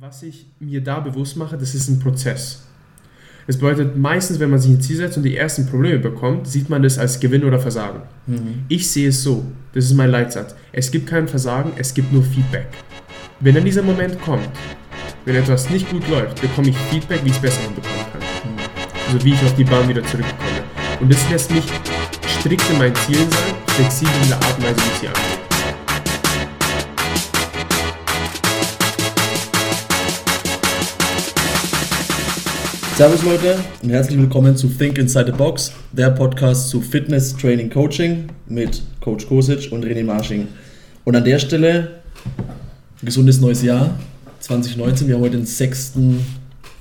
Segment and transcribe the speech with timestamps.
[0.00, 2.62] Was ich mir da bewusst mache, das ist ein Prozess.
[3.48, 6.70] Das bedeutet, meistens, wenn man sich ein Ziel setzt und die ersten Probleme bekommt, sieht
[6.70, 8.02] man das als Gewinn oder Versagen.
[8.28, 8.62] Mhm.
[8.68, 10.54] Ich sehe es so, das ist mein Leitsatz.
[10.70, 12.68] Es gibt kein Versagen, es gibt nur Feedback.
[13.40, 14.48] Wenn dann dieser Moment kommt,
[15.24, 18.20] wenn etwas nicht gut läuft, bekomme ich Feedback, wie ich es besser hinbekommen kann.
[18.20, 18.58] Mhm.
[19.08, 20.62] Also wie ich auf die Bahn wieder zurückkomme.
[21.00, 21.64] Und das lässt mich
[22.38, 25.37] strikt in meinen Zielen sein, flexibel in der Art und Weise, wie ich sie angehe.
[32.98, 37.70] Servus Leute und herzlich willkommen zu Think Inside the Box, der Podcast zu Fitness, Training,
[37.70, 40.48] Coaching mit Coach Kosic und René Marsching.
[41.04, 42.00] Und an der Stelle
[43.00, 43.96] gesundes neues Jahr
[44.40, 45.06] 2019.
[45.06, 45.92] Wir haben heute den 6.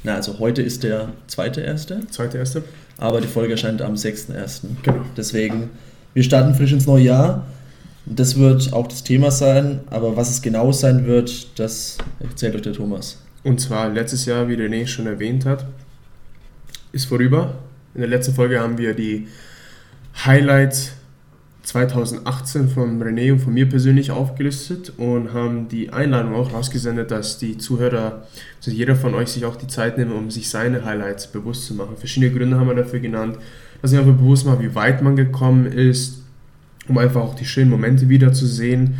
[0.03, 1.99] Na, also heute ist der zweite erste.
[2.09, 2.63] Zweite erste.
[2.97, 4.61] Aber die Folge erscheint am 6.1.
[4.81, 5.05] Genau.
[5.15, 5.69] Deswegen,
[6.15, 7.45] wir starten frisch ins neue Jahr.
[8.07, 12.63] Das wird auch das Thema sein, aber was es genau sein wird, das erzählt euch
[12.63, 13.19] der Thomas.
[13.43, 15.67] Und zwar letztes Jahr, wie René schon erwähnt hat,
[16.91, 17.55] ist vorüber.
[17.93, 19.27] In der letzten Folge haben wir die
[20.25, 20.93] Highlights
[21.63, 27.39] 2018 von René und von mir persönlich aufgelistet und haben die Einladung auch rausgesendet, dass
[27.39, 28.25] die Zuhörer,
[28.57, 31.73] also jeder von euch sich auch die Zeit nimmt, um sich seine Highlights bewusst zu
[31.73, 31.97] machen.
[31.97, 33.37] Verschiedene Gründe haben wir dafür genannt,
[33.81, 36.23] dass ich einfach bewusst mache, wie weit man gekommen ist,
[36.87, 38.97] um einfach auch die schönen Momente wiederzusehen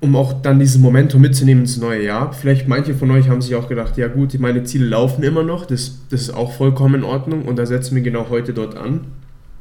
[0.00, 2.32] um auch dann dieses Momentum mitzunehmen ins neue Jahr.
[2.32, 5.64] Vielleicht manche von euch haben sich auch gedacht, ja gut, meine Ziele laufen immer noch,
[5.66, 9.06] das, das ist auch vollkommen in Ordnung und da setzen wir genau heute dort an.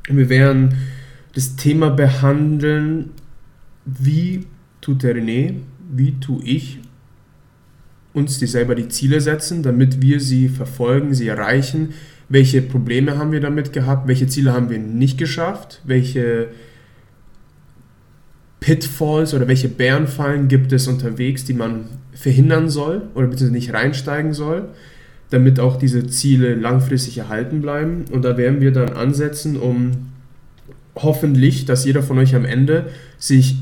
[0.10, 0.76] Und wir werden
[1.34, 3.12] das Thema behandeln,
[3.86, 4.46] wie
[4.82, 5.56] tut der René,
[5.92, 6.80] wie tue ich
[8.14, 11.94] uns die selber die Ziele setzen, damit wir sie verfolgen, sie erreichen.
[12.30, 14.08] Welche Probleme haben wir damit gehabt?
[14.08, 15.82] Welche Ziele haben wir nicht geschafft?
[15.84, 16.48] Welche
[18.66, 24.34] Pitfalls oder welche Bärenfallen gibt es unterwegs, die man verhindern soll oder beziehungsweise nicht reinsteigen
[24.34, 24.70] soll,
[25.30, 28.06] damit auch diese Ziele langfristig erhalten bleiben.
[28.12, 30.08] Und da werden wir dann ansetzen, um
[30.96, 32.88] hoffentlich, dass jeder von euch am Ende
[33.20, 33.56] sich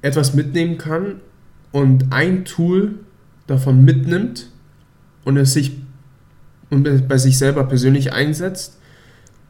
[0.00, 1.16] etwas mitnehmen kann
[1.70, 2.94] und ein Tool
[3.48, 4.48] davon mitnimmt
[5.24, 5.72] und es sich
[6.70, 8.78] und bei sich selber persönlich einsetzt,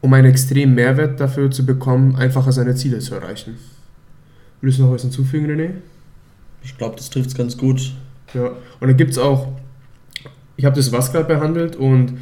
[0.01, 3.55] um einen extremen Mehrwert dafür zu bekommen, einfacher seine Ziele zu erreichen.
[4.61, 5.71] Willst du noch was hinzufügen, René?
[6.63, 7.93] Ich glaube, das trifft es ganz gut.
[8.33, 8.47] Ja,
[8.79, 9.47] und dann gibt es auch,
[10.57, 12.13] ich habe das was gerade behandelt und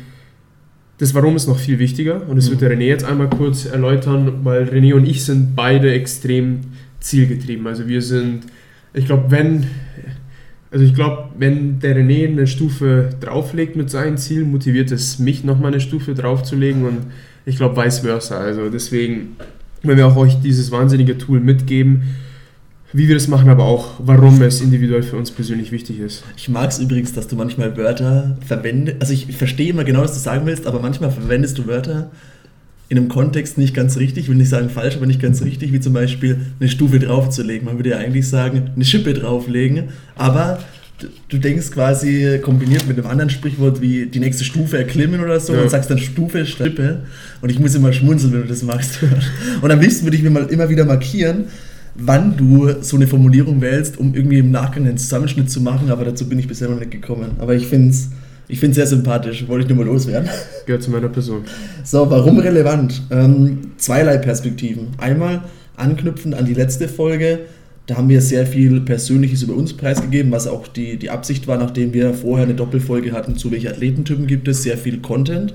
[1.00, 2.52] das Warum ist noch viel wichtiger und das mhm.
[2.52, 6.62] wird der René jetzt einmal kurz erläutern, weil René und ich sind beide extrem
[7.00, 7.68] zielgetrieben.
[7.68, 8.46] Also wir sind,
[8.94, 9.68] ich glaube, wenn,
[10.72, 15.44] also ich glaube, wenn der René eine Stufe drauflegt mit seinen Zielen, motiviert es mich
[15.44, 16.98] nochmal eine Stufe draufzulegen und
[17.46, 18.38] ich glaube vice versa.
[18.38, 19.36] Also deswegen,
[19.84, 22.04] wenn wir auch euch dieses wahnsinnige Tool mitgeben,
[22.94, 26.24] wie wir das machen, aber auch warum es individuell für uns persönlich wichtig ist.
[26.38, 28.98] Ich mag es übrigens, dass du manchmal Wörter verwendest.
[29.02, 32.10] Also ich verstehe immer genau, was du sagen willst, aber manchmal verwendest du Wörter
[32.90, 35.74] in einem Kontext nicht ganz richtig, ich will nicht sagen falsch, aber nicht ganz richtig,
[35.74, 37.66] wie zum Beispiel eine Stufe draufzulegen.
[37.66, 40.60] Man würde ja eigentlich sagen, eine Schippe drauflegen, aber
[41.28, 45.54] du denkst quasi kombiniert mit einem anderen Sprichwort wie die nächste Stufe erklimmen oder so
[45.54, 45.62] ja.
[45.62, 47.02] und sagst dann Stufe, Schippe
[47.42, 49.00] und ich muss immer schmunzeln, wenn du das machst.
[49.62, 51.46] Und am liebsten würde ich mir mal immer wieder markieren,
[51.98, 56.06] wann du so eine Formulierung wählst, um irgendwie im Nachgang einen Zusammenschnitt zu machen, aber
[56.06, 57.32] dazu bin ich bisher noch nicht gekommen.
[57.40, 58.10] Aber ich finde es
[58.50, 60.30] ich find's sehr sympathisch, wollte ich nur mal loswerden.
[60.66, 61.44] Gehört zu meiner Person.
[61.84, 63.02] So, warum relevant?
[63.12, 64.88] Ähm, zweierlei Perspektiven.
[64.98, 65.42] Einmal
[65.76, 67.40] anknüpfend an die letzte Folge,
[67.88, 71.58] da haben wir sehr viel Persönliches über uns preisgegeben, was auch die, die Absicht war,
[71.58, 75.54] nachdem wir vorher eine Doppelfolge hatten, zu welchen Athletentypen gibt es, sehr viel Content.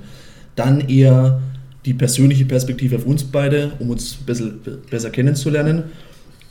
[0.55, 1.41] Dann eher
[1.85, 4.61] die persönliche Perspektive auf uns beide, um uns ein bisschen
[4.91, 5.85] besser kennenzulernen.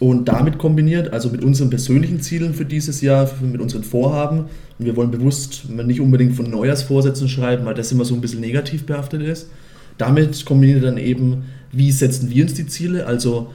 [0.02, 4.46] Und damit kombiniert, also mit unseren persönlichen Zielen für dieses Jahr, mit unseren Vorhaben,
[4.80, 8.42] und wir wollen bewusst nicht unbedingt von Neujahrsvorsätzen schreiben, weil das immer so ein bisschen
[8.42, 9.52] negativ behaftet ist.
[10.00, 13.52] Damit kombiniert dann eben, wie setzen wir uns die Ziele, also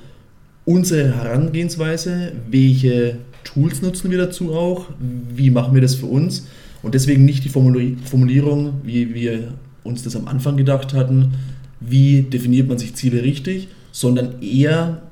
[0.65, 4.87] unsere Herangehensweise, welche Tools nutzen wir dazu auch,
[5.35, 6.47] wie machen wir das für uns.
[6.81, 9.49] Und deswegen nicht die Formulierung, wie wir
[9.83, 11.33] uns das am Anfang gedacht hatten,
[11.81, 15.03] wie definiert man sich Ziele richtig, sondern eher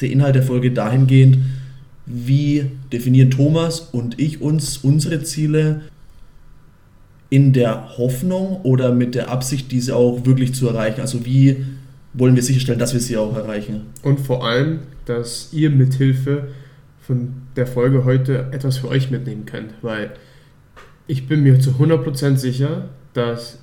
[0.00, 1.38] der Inhalt der Folge dahingehend,
[2.06, 5.82] wie definieren Thomas und ich uns unsere Ziele
[7.30, 11.00] in der Hoffnung oder mit der Absicht, diese auch wirklich zu erreichen?
[11.00, 11.64] Also wie
[12.12, 13.82] wollen wir sicherstellen, dass wir sie auch erreichen?
[14.02, 16.48] Und vor allem, dass ihr mithilfe
[17.00, 20.10] von der Folge heute etwas für euch mitnehmen könnt, weil
[21.06, 23.58] ich bin mir zu 100% sicher, dass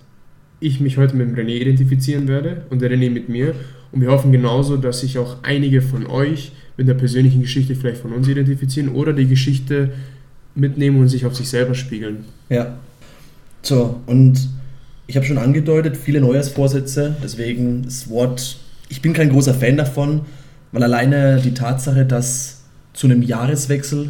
[0.59, 3.53] ich mich heute mit dem René identifizieren werde und der René mit mir
[3.93, 8.01] und wir hoffen genauso, dass sich auch einige von euch mit der persönlichen Geschichte vielleicht
[8.01, 9.91] von uns identifizieren oder die Geschichte
[10.55, 12.25] mitnehmen und sich auf sich selber spiegeln.
[12.49, 12.75] Ja.
[13.61, 14.49] So, und
[15.05, 18.57] ich habe schon angedeutet, viele Neujahrsvorsätze, deswegen das Wort,
[18.89, 20.21] ich bin kein großer Fan davon,
[20.71, 22.63] weil alleine die Tatsache, dass
[22.93, 24.09] zu einem Jahreswechsel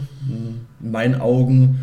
[0.82, 1.80] in meinen Augen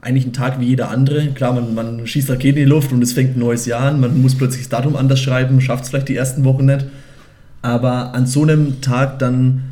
[0.00, 1.28] eigentlich ein Tag wie jeder andere.
[1.28, 4.00] Klar, man, man schießt Raketen in die Luft und es fängt ein neues Jahr an,
[4.00, 6.86] man muss plötzlich das Datum anders schreiben, schafft es vielleicht die ersten Wochen nicht.
[7.64, 9.62] Aber an so einem Tag dann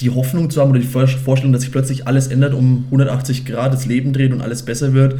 [0.00, 3.72] die Hoffnung zu haben oder die Vorstellung, dass sich plötzlich alles ändert, um 180 Grad
[3.72, 5.18] das Leben dreht und alles besser wird,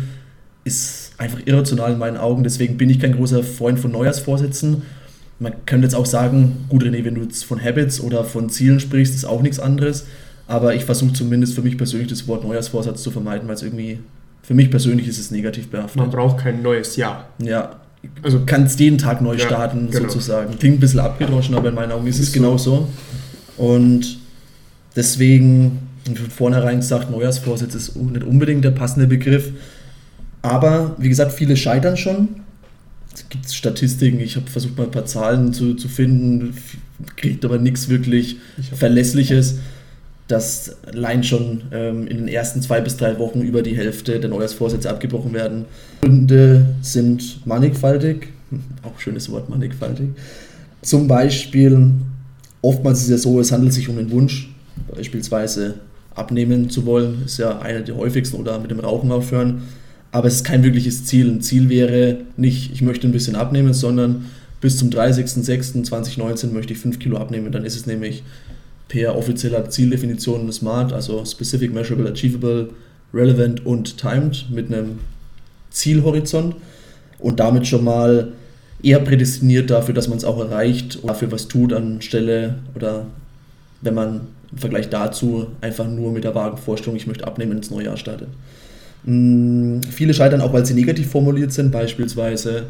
[0.65, 2.45] ist einfach irrational in meinen Augen.
[2.45, 4.83] Deswegen bin ich kein großer Freund von Neujahrsvorsätzen.
[5.39, 8.79] Man könnte jetzt auch sagen, gut René, wenn du jetzt von Habits oder von Zielen
[8.79, 10.05] sprichst, ist auch nichts anderes.
[10.49, 14.01] Aber ich versuche zumindest für mich persönlich das Wort Neujahrsvorsatz zu vermeiden, weil es irgendwie,
[14.43, 15.97] für mich persönlich ist es negativ behaftet.
[15.97, 17.31] Man braucht kein neues Jahr.
[17.39, 17.81] Ja,
[18.23, 20.05] also kannst jeden Tag neu starten, genau.
[20.05, 20.59] sozusagen.
[20.59, 22.89] Klingt ein bisschen abgedroschen, aber in meinen Augen ist, ist es genau so.
[23.57, 24.19] Und
[24.95, 29.53] deswegen, von vornherein gesagt, Neujahrsvorsatz ist nicht unbedingt der passende Begriff.
[30.43, 32.29] Aber wie gesagt, viele scheitern schon.
[33.13, 36.55] Es gibt Statistiken, ich habe versucht mal ein paar Zahlen zu, zu finden,
[37.17, 38.37] kriegt aber nichts wirklich
[38.75, 39.57] Verlässliches
[40.29, 44.29] dass allein schon ähm, in den ersten zwei bis drei Wochen über die Hälfte der
[44.29, 45.65] Neujahrsvorsätze abgebrochen werden.
[46.03, 48.29] Gründe sind mannigfaltig,
[48.83, 50.09] auch schönes Wort mannigfaltig.
[50.83, 51.91] Zum Beispiel,
[52.61, 54.55] oftmals ist es ja so, es handelt sich um den Wunsch,
[54.95, 55.75] beispielsweise
[56.15, 59.63] abnehmen zu wollen, ist ja einer der häufigsten oder mit dem Rauchen aufhören.
[60.11, 61.31] Aber es ist kein wirkliches Ziel.
[61.31, 64.27] Ein Ziel wäre nicht, ich möchte ein bisschen abnehmen, sondern
[64.61, 67.53] bis zum 30.06.2019 möchte ich 5 Kilo abnehmen.
[67.53, 68.23] Dann ist es nämlich
[68.89, 72.71] per offizieller Zieldefinition SMART, also Specific, Measurable, Achievable,
[73.13, 74.99] Relevant und Timed mit einem
[75.71, 76.57] Zielhorizont
[77.19, 78.33] und damit schon mal
[78.83, 83.07] eher prädestiniert dafür, dass man es auch erreicht oder dafür was tut anstelle oder
[83.81, 84.21] wenn man
[84.53, 87.97] im Vergleich dazu einfach nur mit der vagen Vorstellung, ich möchte abnehmen, ins neue Jahr
[87.97, 88.29] startet.
[89.05, 92.65] Hm, viele scheitern auch, weil sie negativ formuliert sind, beispielsweise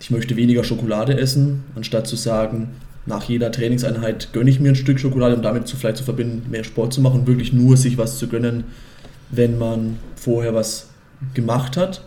[0.00, 2.68] ich möchte weniger Schokolade essen, anstatt zu sagen,
[3.10, 6.50] nach jeder Trainingseinheit gönne ich mir ein Stück Schokolade, um damit zu, vielleicht zu verbinden,
[6.50, 8.64] mehr Sport zu machen und wirklich nur sich was zu gönnen,
[9.30, 10.88] wenn man vorher was
[11.34, 12.02] gemacht hat.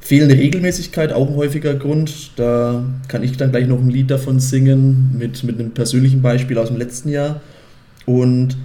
[0.00, 2.32] Fehlende Regelmäßigkeit, auch ein häufiger Grund.
[2.36, 6.58] Da kann ich dann gleich noch ein Lied davon singen, mit, mit einem persönlichen Beispiel
[6.58, 7.40] aus dem letzten Jahr.
[8.06, 8.56] Und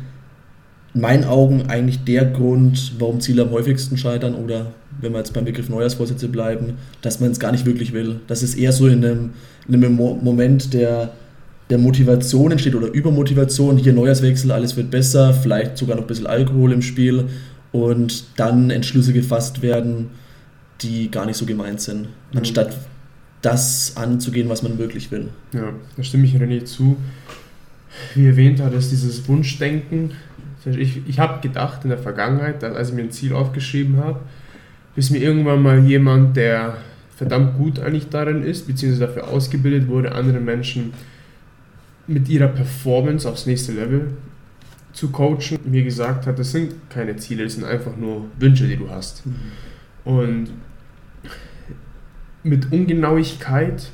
[0.93, 5.33] in meinen Augen eigentlich der Grund, warum Ziele am häufigsten scheitern oder wenn wir jetzt
[5.33, 8.19] beim Begriff Neujahrsvorsätze bleiben, dass man es gar nicht wirklich will.
[8.27, 9.29] Das ist eher so in einem,
[9.67, 11.11] in einem Moment der,
[11.69, 16.27] der Motivation entsteht oder Übermotivation, hier Neujahrswechsel, alles wird besser, vielleicht sogar noch ein bisschen
[16.27, 17.25] Alkohol im Spiel
[17.71, 20.09] und dann Entschlüsse gefasst werden,
[20.81, 22.01] die gar nicht so gemeint sind,
[22.31, 22.37] mhm.
[22.37, 22.75] anstatt
[23.41, 25.29] das anzugehen, was man wirklich will.
[25.53, 26.97] Ja, da stimme ich René zu.
[28.15, 30.11] Wie erwähnt hat es dieses Wunschdenken.
[30.65, 34.19] Ich, ich habe gedacht in der Vergangenheit, als ich mir ein Ziel aufgeschrieben habe,
[34.95, 36.77] bis mir irgendwann mal jemand, der
[37.15, 40.93] verdammt gut eigentlich darin ist, beziehungsweise dafür ausgebildet wurde, andere Menschen
[42.09, 44.07] mit ihrer Performance aufs nächste Level
[44.93, 48.75] zu coachen, mir gesagt hat, das sind keine Ziele, das sind einfach nur Wünsche, die
[48.75, 49.25] du hast.
[49.25, 49.33] Mhm.
[50.03, 50.49] Und
[52.43, 53.91] mit Ungenauigkeit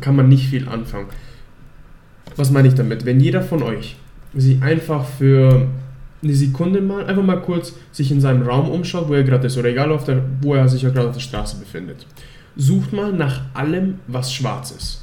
[0.00, 1.08] kann man nicht viel anfangen.
[2.36, 3.06] Was meine ich damit?
[3.06, 3.96] Wenn jeder von euch
[4.34, 5.66] sich einfach für
[6.22, 9.56] eine Sekunde mal, einfach mal kurz sich in seinem Raum umschaut, wo er gerade ist,
[9.56, 12.06] oder egal, auf der, wo er sich ja gerade auf der Straße befindet.
[12.56, 14.99] Sucht mal nach allem, was schwarz ist.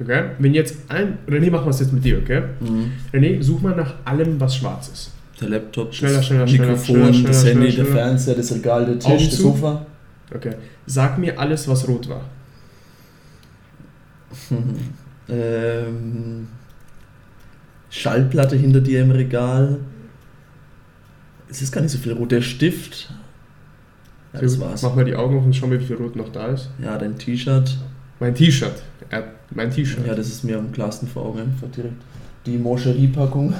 [0.00, 0.30] Okay?
[0.38, 1.18] Wenn jetzt ein.
[1.28, 2.42] René, machen wir es jetzt mit dir, okay?
[2.60, 2.92] Mhm.
[3.12, 5.12] René, such mal nach allem, was schwarz ist.
[5.40, 8.98] Der Laptop, schneller, schneller, das Mikrofon, schneller, schneller, das Handy, der Fernseher, das Regal, der
[8.98, 9.86] Tisch, das Sofa.
[10.34, 10.54] Okay.
[10.86, 12.22] Sag mir alles, was rot war.
[15.28, 16.48] ähm,
[17.90, 19.78] Schallplatte hinter dir im Regal
[21.48, 22.32] es ist gar nicht so viel rot.
[22.32, 23.10] Der Stift.
[24.32, 24.82] Ja, das war's.
[24.82, 26.70] Mach mal die Augen auf und schau mal, wie viel rot noch da ist.
[26.82, 27.76] Ja, dein T-Shirt.
[28.20, 28.82] Mein T-Shirt.
[29.12, 30.06] Ja, mein T-Shirt.
[30.06, 32.02] Ja, das ist mir am klarsten vor Augen direkt.
[32.46, 33.54] Die Moscherie-Packung.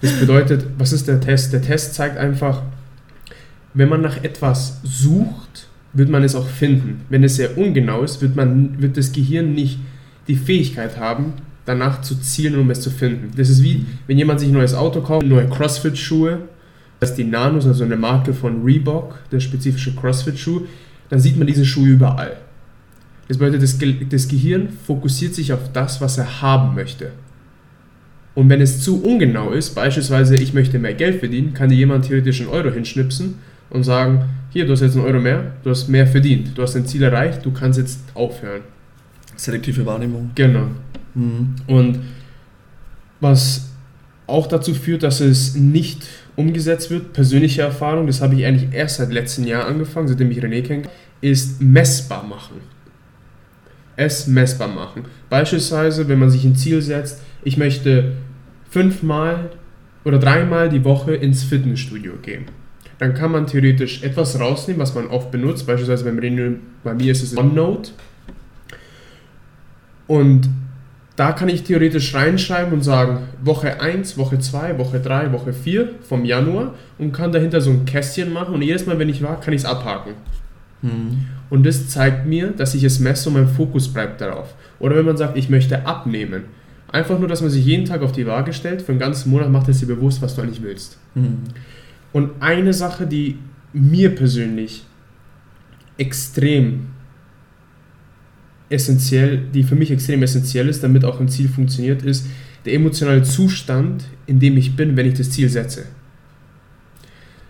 [0.00, 1.52] Das bedeutet, was ist der Test?
[1.52, 2.62] Der Test zeigt einfach,
[3.74, 7.04] wenn man nach etwas sucht, wird man es auch finden.
[7.08, 9.78] Wenn es sehr ungenau ist, wird, man, wird das Gehirn nicht
[10.28, 13.30] die Fähigkeit haben, danach zu zielen, um es zu finden.
[13.36, 16.40] Das ist wie, wenn jemand sich ein neues Auto kauft, neue CrossFit-Schuhe
[17.00, 20.62] das ist die Nanos, also eine Marke von Reebok, der spezifische CrossFit-Schuh,
[21.10, 22.36] dann sieht man diese Schuhe überall.
[23.28, 27.10] Das bedeutet, das, Ge das Gehirn fokussiert sich auf das, was er haben möchte.
[28.34, 32.04] Und wenn es zu ungenau ist, beispielsweise ich möchte mehr Geld verdienen, kann dir jemand
[32.04, 33.36] theoretisch einen Euro hinschnipsen
[33.70, 36.74] und sagen, hier, du hast jetzt einen Euro mehr, du hast mehr verdient, du hast
[36.74, 38.62] dein Ziel erreicht, du kannst jetzt aufhören.
[39.36, 40.30] Selektive Wahrnehmung.
[40.34, 40.68] Genau.
[41.14, 41.56] Mhm.
[41.66, 42.00] Und
[43.20, 43.70] was
[44.26, 46.06] auch dazu führt, dass es nicht
[46.36, 50.38] umgesetzt wird, persönliche Erfahrung, das habe ich eigentlich erst seit letztem Jahr angefangen, seitdem ich
[50.38, 50.82] René kenne,
[51.20, 52.60] ist messbar machen.
[53.96, 55.04] Es messbar machen.
[55.30, 58.12] Beispielsweise, wenn man sich ein Ziel setzt, ich möchte
[58.70, 59.50] fünfmal
[60.04, 62.44] oder dreimal die Woche ins Fitnessstudio gehen.
[62.98, 65.66] Dann kann man theoretisch etwas rausnehmen, was man oft benutzt.
[65.66, 67.90] Beispielsweise beim René, bei mir ist es OneNote.
[70.06, 70.48] Und
[71.16, 75.88] da kann ich theoretisch reinschreiben und sagen, Woche 1, Woche 2, Woche 3, Woche 4
[76.02, 79.40] vom Januar und kann dahinter so ein Kästchen machen und jedes Mal, wenn ich war,
[79.40, 80.12] kann ich es abhaken.
[80.86, 81.26] Mhm.
[81.50, 84.54] Und das zeigt mir, dass ich es messe und mein Fokus bleibt darauf.
[84.78, 86.44] Oder wenn man sagt, ich möchte abnehmen.
[86.90, 89.50] Einfach nur, dass man sich jeden Tag auf die Waage stellt, für einen ganzen Monat
[89.50, 90.98] macht es dir bewusst, was du eigentlich willst.
[91.14, 91.38] Mhm.
[92.12, 93.38] Und eine Sache, die
[93.72, 94.84] mir persönlich
[95.98, 96.86] extrem
[98.68, 102.26] essentiell, die für mich extrem essentiell ist, damit auch ein Ziel funktioniert, ist
[102.64, 105.84] der emotionale Zustand, in dem ich bin, wenn ich das Ziel setze.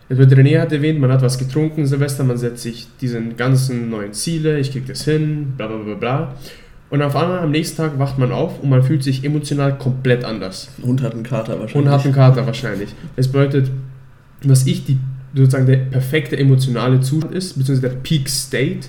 [0.09, 3.91] Jetzt wird René hat erwähnt, man hat was getrunken Silvester, man setzt sich diese ganzen
[3.91, 6.35] neuen Ziele, ich krieg das hin, bla bla bla bla.
[6.89, 10.25] Und auf einmal am nächsten Tag wacht man auf und man fühlt sich emotional komplett
[10.25, 10.69] anders.
[10.83, 11.75] Und hat einen Kater wahrscheinlich.
[11.75, 12.91] Und hat einen Kater wahrscheinlich.
[13.17, 13.71] Das bedeutet,
[14.45, 14.99] was ich die
[15.35, 18.89] sozusagen der perfekte emotionale Zustand ist, beziehungsweise der Peak State,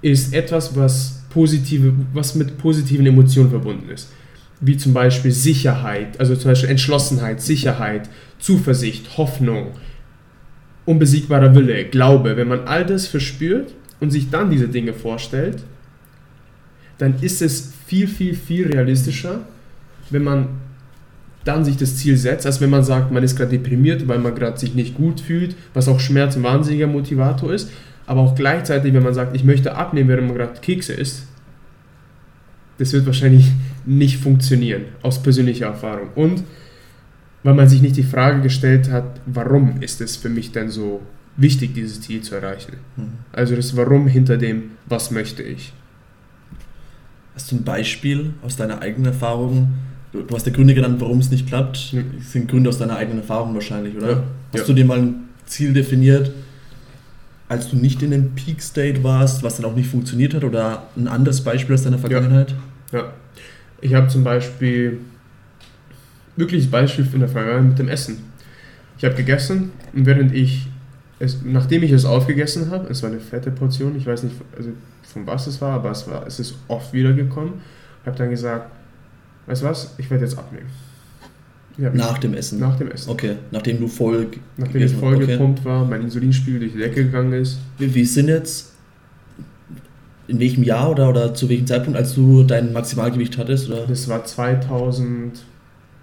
[0.00, 4.10] ist etwas, was positive, was mit positiven Emotionen verbunden ist.
[4.60, 9.72] Wie zum Beispiel Sicherheit, also zum Beispiel Entschlossenheit, Sicherheit, Zuversicht, Hoffnung,
[10.86, 12.36] unbesiegbarer Wille, Glaube.
[12.36, 15.62] Wenn man all das verspürt und sich dann diese Dinge vorstellt,
[16.98, 19.40] dann ist es viel, viel, viel realistischer,
[20.10, 20.48] wenn man
[21.44, 24.34] dann sich das Ziel setzt, als wenn man sagt, man ist gerade deprimiert, weil man
[24.34, 27.70] gerade sich nicht gut fühlt, was auch Schmerz ein wahnsinniger Motivator ist.
[28.06, 31.26] Aber auch gleichzeitig, wenn man sagt, ich möchte abnehmen, während man gerade Kekse isst,
[32.78, 33.50] das wird wahrscheinlich
[33.84, 36.08] nicht funktionieren, aus persönlicher Erfahrung.
[36.14, 36.44] Und
[37.44, 41.00] weil man sich nicht die Frage gestellt hat, warum ist es für mich denn so
[41.36, 42.74] wichtig, dieses Ziel zu erreichen.
[42.96, 43.12] Mhm.
[43.32, 45.72] Also das Warum hinter dem, was möchte ich.
[47.34, 49.68] Hast du ein Beispiel aus deiner eigenen Erfahrung?
[50.12, 51.92] Du, du hast ja Gründe genannt, warum es nicht klappt.
[51.92, 52.02] Ja.
[52.16, 54.10] Das sind Gründe aus deiner eigenen Erfahrung wahrscheinlich, oder?
[54.10, 54.22] Ja.
[54.52, 54.64] Hast Ja.
[54.66, 55.14] du dir mal ein
[55.46, 56.30] Ziel definiert,
[57.48, 60.44] als du nicht in dem Peak State warst, was dann auch nicht funktioniert hat?
[60.44, 62.54] Oder ein anderes Beispiel aus deiner Vergangenheit?
[62.92, 63.12] Ja.
[63.80, 65.00] Ich habe zum Beispiel,
[66.36, 68.18] wirkliches Beispiel in der Vergangenheit mit dem Essen.
[68.98, 70.68] Ich habe gegessen und während ich,
[71.18, 74.70] es, nachdem ich es aufgegessen habe, es war eine fette Portion, ich weiß nicht also
[75.02, 77.54] von was es war, aber es, war, es ist oft wiedergekommen,
[78.04, 78.70] habe dann gesagt,
[79.46, 80.66] weißt du was, ich werde jetzt abnehmen.
[81.76, 82.60] Nach dem Essen?
[82.60, 83.10] nach dem Essen.
[83.10, 85.26] Okay, nachdem du voll Nachdem ich voll okay.
[85.26, 87.58] gepumpt war, mein Insulinspiegel durch die Decke gegangen ist.
[87.78, 88.72] Wie, wie sind jetzt,
[90.28, 93.68] in welchem Jahr oder, oder zu welchem Zeitpunkt, als du dein Maximalgewicht hattest?
[93.68, 93.86] Oder?
[93.88, 94.24] Das war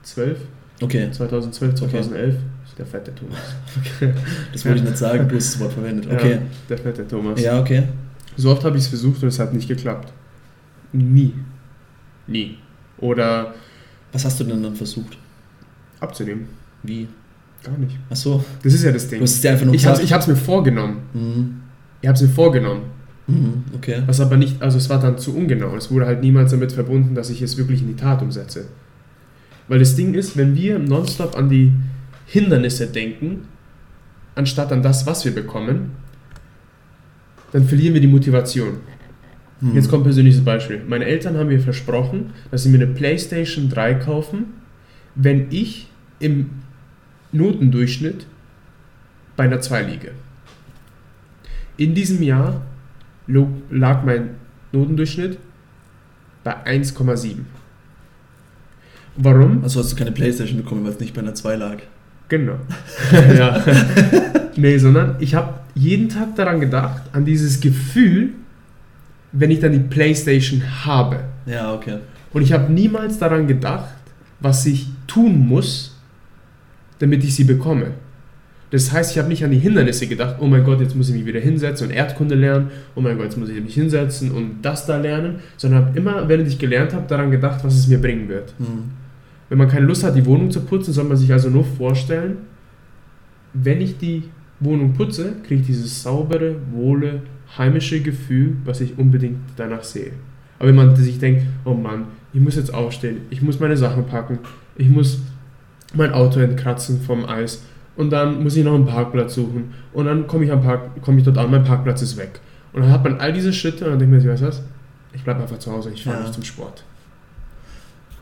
[0.04, 0.38] 2012,
[0.82, 2.36] Okay, 2012, 2011.
[2.78, 3.38] Der fette Thomas.
[4.54, 6.08] das wollte ich nicht sagen, du hast das Wort verwendet.
[6.12, 6.32] Okay.
[6.32, 6.40] Ja,
[6.70, 7.40] der fette Thomas.
[7.40, 7.84] Ja, okay.
[8.38, 10.12] So oft habe ich es versucht und es hat nicht geklappt.
[10.94, 11.34] Nie.
[12.28, 12.58] Nie.
[12.98, 13.54] Oder
[14.12, 15.18] Was hast du denn dann versucht?
[16.00, 16.48] abzunehmen.
[16.84, 17.08] Wie?
[17.64, 17.96] Gar nicht.
[18.10, 19.20] Ach so, Das ist ja das Ding.
[19.20, 20.98] du hast es dir einfach nur Ich habe es mir vorgenommen.
[21.14, 21.62] Mhm.
[22.02, 22.82] Ich habe es mir vorgenommen.
[23.28, 23.64] Mhm.
[23.76, 24.02] Okay.
[24.08, 25.76] Was aber nicht, also es war dann zu ungenau.
[25.76, 28.66] Es wurde halt niemals damit verbunden, dass ich es wirklich in die Tat umsetze.
[29.72, 31.72] Weil das Ding ist, wenn wir nonstop an die
[32.26, 33.48] Hindernisse denken,
[34.36, 35.92] anstatt an das, was wir bekommen,
[37.54, 38.80] dann verlieren wir die Motivation.
[39.62, 39.76] Mhm.
[39.76, 40.82] Jetzt kommt ein persönliches Beispiel.
[40.86, 44.48] Meine Eltern haben mir versprochen, dass sie mir eine PlayStation 3 kaufen,
[45.16, 45.88] wenn ich
[46.20, 46.50] im
[47.32, 48.26] Notendurchschnitt
[49.38, 50.12] bei einer 2 liege.
[51.78, 52.62] In diesem Jahr
[53.70, 54.32] lag mein
[54.74, 55.38] Notendurchschnitt
[56.44, 57.46] bei 1,7.
[59.16, 59.64] Warum?
[59.64, 61.78] Also hast du keine Playstation bekommen, weil es nicht bei einer 2 lag.
[62.30, 62.56] Genau.
[63.36, 63.64] ja.
[64.56, 68.30] nee, sondern ich habe jeden Tag daran gedacht, an dieses Gefühl,
[69.32, 71.20] wenn ich dann die Playstation habe.
[71.46, 71.98] Ja, okay.
[72.34, 73.96] Und ich habe niemals daran gedacht,
[74.40, 75.98] was ich tun muss,
[77.00, 77.92] damit ich sie bekomme.
[78.72, 81.16] Das heißt, ich habe nicht an die Hindernisse gedacht, oh mein Gott, jetzt muss ich
[81.16, 84.62] mich wieder hinsetzen und Erdkunde lernen, oh mein Gott, jetzt muss ich mich hinsetzen und
[84.62, 88.00] das da lernen, sondern habe immer, während ich gelernt habe, daran gedacht, was es mir
[88.00, 88.54] bringen wird.
[88.60, 88.92] Mhm.
[89.50, 92.38] Wenn man keine Lust hat, die Wohnung zu putzen, soll man sich also nur vorstellen,
[93.54, 94.24] wenn ich die
[94.62, 97.24] Wohnung putze, kriege ich dieses saubere, wohle,
[97.58, 100.14] heimische Gefühl, was ich unbedingt danach sehe.
[100.60, 104.06] Aber wenn man sich denkt, oh Mann, ich muss jetzt aufstehen, ich muss meine Sachen
[104.06, 104.40] packen,
[104.78, 105.20] ich muss
[105.94, 107.64] mein Auto entkratzen vom Eis
[107.98, 111.18] und dann muss ich noch einen Parkplatz suchen und dann komme ich, am Park, komme
[111.20, 112.40] ich dort an, mein Parkplatz ist weg.
[112.74, 114.62] Und dann hat man all diese Schritte und dann denkt man sich, weißt du was,
[115.14, 116.22] ich bleibe einfach zu Hause, ich fahre Ja.
[116.24, 116.84] nicht zum Sport.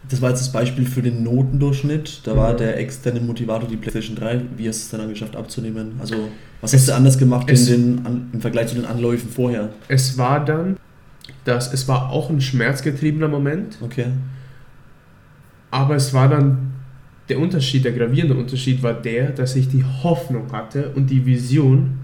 [0.09, 2.21] Das war jetzt das Beispiel für den Notendurchschnitt.
[2.23, 2.57] Da war Mhm.
[2.57, 4.41] der externe Motivator die PlayStation 3.
[4.57, 5.91] Wie hast du es dann geschafft abzunehmen?
[5.99, 6.15] Also,
[6.61, 9.69] was Es- hast du anders gemacht es- den, an, im Vergleich zu den Anläufen vorher?
[9.87, 10.77] Es war dann,
[11.45, 14.07] dass es war auch ein schmerzgetriebener Moment, Okay.
[15.69, 16.71] aber es war dann
[17.29, 21.99] der Unterschied, der gravierende Unterschied war der, dass ich die Hoffnung hatte und die Vision,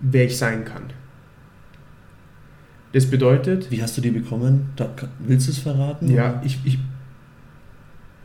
[0.00, 0.82] wer ich sein kann.
[2.92, 4.70] Das bedeutet, Wie hast du die bekommen?
[4.76, 6.10] Da, willst du es verraten?
[6.10, 6.78] Ja, ich, ich,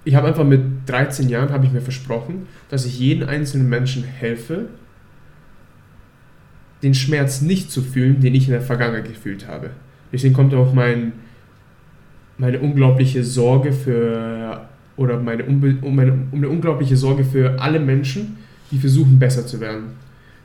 [0.04, 4.04] ich habe einfach mit 13 Jahren habe ich mir versprochen, dass ich jeden einzelnen Menschen
[4.04, 4.68] helfe,
[6.84, 9.72] den Schmerz nicht zu fühlen, den ich in der Vergangenheit gefühlt habe.
[10.12, 11.14] Deswegen kommt auch mein,
[12.38, 15.60] meine unglaubliche Sorge für oder meine, um
[15.96, 18.38] meine um eine unglaubliche Sorge für alle Menschen,
[18.72, 19.84] die versuchen besser zu werden.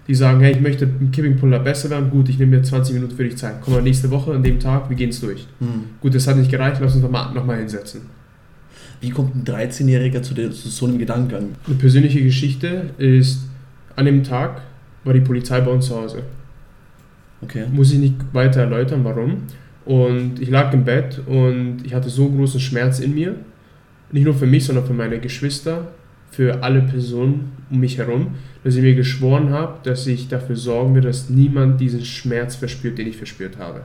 [0.09, 2.95] Die sagen, hey, ich möchte im Kipping Puller besser werden, gut, ich nehme mir 20
[2.95, 3.55] Minuten für dich Zeit.
[3.61, 5.47] Komm mal nächste Woche an dem Tag, wir gehen es durch.
[5.59, 5.67] Hm.
[6.01, 8.03] Gut, das hat nicht gereicht, lass uns noch mal, noch mal hinsetzen.
[9.01, 11.49] Wie kommt ein 13-Jähriger zu, der- zu so einem Gedankengang?
[11.67, 13.41] Eine persönliche Geschichte ist,
[13.97, 14.63] an dem Tag
[15.05, 16.23] war die Polizei bei uns zu Hause.
[17.43, 17.65] Okay.
[17.73, 19.43] Muss ich nicht weiter erläutern, warum.
[19.85, 23.35] Und ich lag im Bett und ich hatte so großen Schmerz in mir.
[24.13, 25.89] Nicht nur für mich, sondern für meine Geschwister,
[26.31, 30.95] für alle Personen um mich herum, dass ich mir geschworen habe, dass ich dafür sorgen
[30.95, 33.83] will, dass niemand diesen Schmerz verspürt, den ich verspürt habe.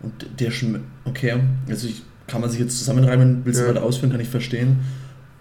[0.00, 1.34] Und der Schm Okay.
[1.68, 3.70] Also, ich, kann man sich jetzt zusammenreimen, willst du Ja.
[3.70, 4.78] weiter ausführen, kann ich verstehen,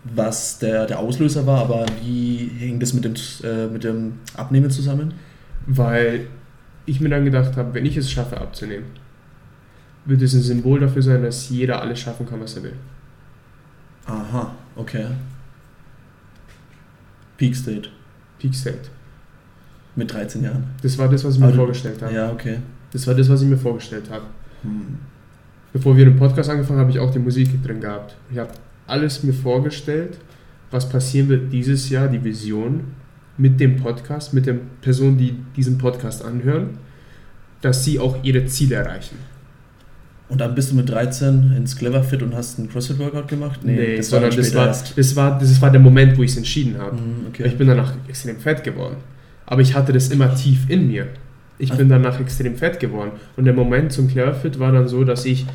[0.04, 4.70] was der, der Auslöser war, aber wie hing das mit dem, äh, mit dem Abnehmen
[4.70, 5.14] zusammen?
[5.66, 6.28] Weil
[6.86, 8.86] ich mir dann gedacht habe, wenn ich es schaffe abzunehmen,
[10.06, 12.74] wird es ein Symbol dafür sein, dass jeder alles schaffen kann, was er will.
[14.06, 15.08] Aha, okay.
[17.38, 17.90] Peak State
[18.40, 18.90] Peak State.
[19.96, 20.64] mit 13 Jahren.
[20.82, 22.14] Das war das, was ich mir Aber- vorgestellt habe.
[22.14, 22.58] Ja, okay.
[22.92, 24.26] Das war das, was ich mir vorgestellt habe.
[24.64, 24.98] Hm.
[25.72, 28.16] Bevor wir den Podcast angefangen haben, habe ich auch die Musik drin gehabt.
[28.32, 28.52] Ich habe
[28.88, 30.18] alles mir vorgestellt,
[30.72, 32.86] was passieren wird dieses Jahr, die Vision
[33.38, 36.78] mit dem Podcast, mit den Personen, die diesen Podcast anhören,
[37.62, 39.18] dass sie auch ihre Ziele erreichen.
[40.34, 43.60] Und dann bist du mit 13 ins Cleverfit und hast einen CrossFit-Workout gemacht?
[43.64, 44.98] das, dann sondern das war, erst.
[44.98, 46.98] das, war, das war der Moment, wo ich es entschieden habe.
[46.98, 47.44] Hm, okay.
[47.46, 48.96] Ich bin danach extrem fett geworden.
[49.46, 51.10] Aber ich hatte das immer tief in mir.
[51.60, 53.12] Ich Also- bin danach extrem fett geworden.
[53.38, 55.46] Und der Moment zum Clearfit war dann so, dass ich,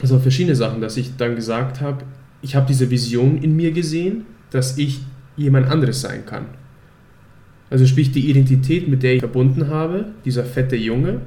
[0.00, 2.04] also verschiedene Sachen, dass ich dann gesagt habe,
[2.42, 5.00] ich habe diese Vision in mir gesehen, dass ich
[5.36, 6.44] jemand anderes sein kann.
[7.70, 11.22] Also sprich, die Identität, mit der ich verbunden habe, dieser fette Junge,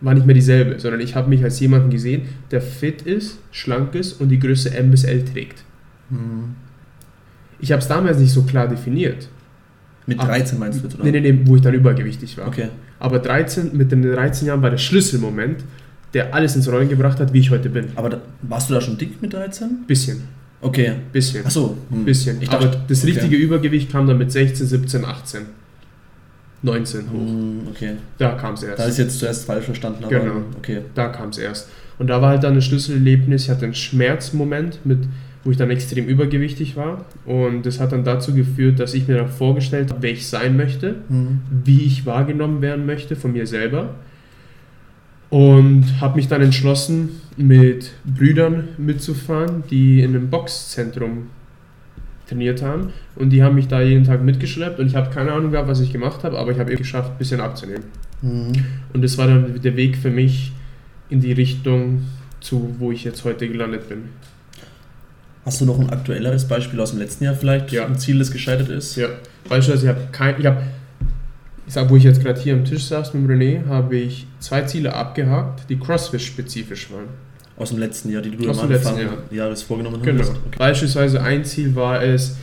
[0.00, 3.94] war nicht mehr dieselbe, sondern ich habe mich als jemanden gesehen, der fit ist, schlank
[3.94, 5.62] ist und die Größe M bis L trägt.
[6.10, 6.54] Hm.
[7.60, 9.28] Ich habe es damals nicht so klar definiert.
[10.06, 11.04] Mit Ah, 13 meinst du oder?
[11.04, 12.48] Nee, nee, nee, wo ich dann übergewichtig war.
[12.48, 12.68] Okay.
[12.98, 15.62] Aber 13, mit den 13 Jahren war der Schlüsselmoment,
[16.14, 17.86] der alles ins Rollen gebracht hat, wie ich heute bin.
[17.94, 19.84] Aber da, warst du da schon dick mit 13?
[19.86, 20.22] Bisschen,
[20.62, 20.92] Okay.
[21.12, 21.76] bisschen, Achso.
[21.90, 22.04] Hm.
[22.04, 22.40] bisschen.
[22.42, 23.12] Ich Aber dachte, das okay.
[23.12, 25.40] richtige Übergewicht kam dann mit 16, 17, 18,
[26.62, 27.18] 19 hoch.
[27.18, 27.92] Hm, okay.
[28.18, 28.78] Da kam es erst.
[28.78, 30.34] Da ist jetzt zuerst falsch verstanden, aber Genau.
[30.58, 30.80] okay.
[30.94, 31.68] Da kam es erst.
[31.98, 33.44] Und da war halt dann ein Schlüsselerlebnis.
[33.44, 34.98] Ich hatte einen Schmerzmoment, mit,
[35.44, 37.04] wo ich dann extrem übergewichtig war.
[37.24, 40.56] Und das hat dann dazu geführt, dass ich mir dann vorgestellt habe, wer ich sein
[40.56, 41.40] möchte, Hm.
[41.64, 43.94] wie ich wahrgenommen werden möchte von mir selber.
[45.30, 51.28] Und habe mich dann entschlossen, mit Brüdern mitzufahren, die in einem Boxzentrum
[52.30, 52.92] trainiert haben.
[53.16, 54.78] Und die haben mich da jeden Tag mitgeschleppt.
[54.78, 57.10] Und ich habe keine Ahnung gehabt, was ich gemacht habe, aber ich habe eben geschafft,
[57.10, 57.84] ein bisschen abzunehmen.
[58.22, 58.52] Hm.
[58.92, 60.52] Und das war dann der Weg für mich
[61.10, 62.04] in die Richtung,
[62.40, 64.04] zu wo ich jetzt heute gelandet bin.
[65.44, 67.72] Hast du noch ein aktuelleres Beispiel aus dem letzten Jahr vielleicht?
[67.72, 67.86] Ja.
[67.86, 68.96] Ein Ziel, das gescheitert ist?
[68.96, 69.08] Ja,
[69.48, 70.62] beispielsweise, ich habe kein, ich habe,
[71.66, 74.62] ich sag, wo ich jetzt gerade hier am Tisch saß mit René, habe ich zwei
[74.62, 77.08] Ziele abgehakt, die CrossFit-spezifisch waren.
[77.60, 79.18] Aus dem letzten Jahr, die du Aus am Anfang Jahr.
[79.30, 80.20] Jahres vorgenommen Genau.
[80.22, 80.30] hast?
[80.30, 80.56] Okay.
[80.58, 82.36] Beispielsweise ein Ziel war es,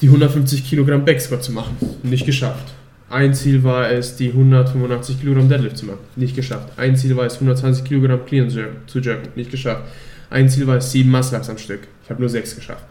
[0.00, 1.76] die 150 Kilogramm Backsquat zu machen.
[2.02, 2.74] Nicht geschafft.
[3.08, 6.00] Ein Ziel war es, die 185 Kilogramm Deadlift zu machen.
[6.16, 6.68] Nicht geschafft.
[6.76, 9.28] Ein Ziel war es, 120 Kilogramm Clean zu jerken.
[9.36, 9.84] Nicht geschafft.
[10.30, 11.86] Ein Ziel war es, sieben Muscle-Ups am Stück.
[12.02, 12.84] Ich habe nur sechs geschafft.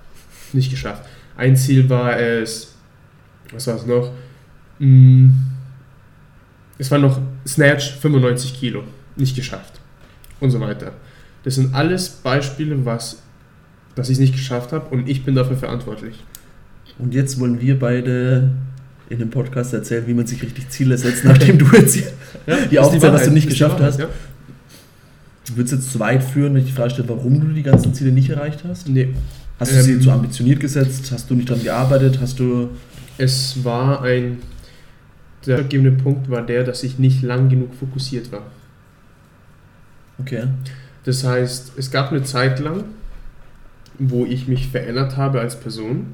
[0.53, 1.03] Nicht geschafft.
[1.35, 2.73] Ein Ziel war es,
[3.51, 4.11] was war es noch?
[4.79, 5.29] Mm,
[6.77, 8.83] Es war noch Snatch 95 Kilo.
[9.17, 9.73] Nicht geschafft.
[10.39, 10.93] Und so weiter.
[11.43, 13.21] Das sind alles Beispiele, was
[13.95, 16.15] dass ich es nicht geschafft habe und ich bin dafür verantwortlich.
[16.97, 18.49] Und jetzt wollen wir beide
[19.09, 22.07] in dem Podcast erzählen, wie man sich richtig Ziele setzt, nachdem du jetzt hier
[22.71, 23.99] die Aufzählung, was du nicht geschafft Wahrheit, hast.
[23.99, 24.07] Ja?
[25.53, 27.93] Würdest du jetzt zu weit führen, wenn ich die Frage stelle, warum du die ganzen
[27.93, 28.89] Ziele nicht erreicht hast?
[28.89, 29.09] Nee,
[29.59, 31.11] Hast du sie Ähm, zu ambitioniert gesetzt?
[31.11, 32.19] Hast du nicht daran gearbeitet?
[32.19, 32.69] Hast du.
[33.17, 34.39] es war ein.
[35.45, 38.43] Der ausschlaggebende Punkt war der, dass ich nicht lang genug fokussiert war.
[40.17, 40.43] Okay.
[41.03, 42.85] Das heißt, es gab eine Zeit lang,
[43.99, 46.07] wo ich mich verändert habe als Person.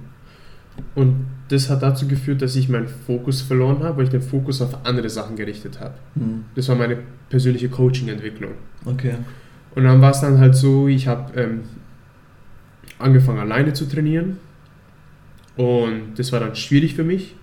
[0.95, 4.61] Und das hat dazu geführt, dass ich meinen Fokus verloren habe, weil ich den Fokus
[4.61, 5.95] auf andere Sachen gerichtet habe.
[6.15, 6.45] Hm.
[6.55, 6.97] Das war meine
[7.29, 8.51] persönliche Coaching-Entwicklung.
[8.85, 9.15] Okay.
[9.75, 11.61] Und dann war es dann halt so, ich habe ähm,
[12.97, 14.37] angefangen alleine zu trainieren
[15.55, 17.35] und das war dann schwierig für mich.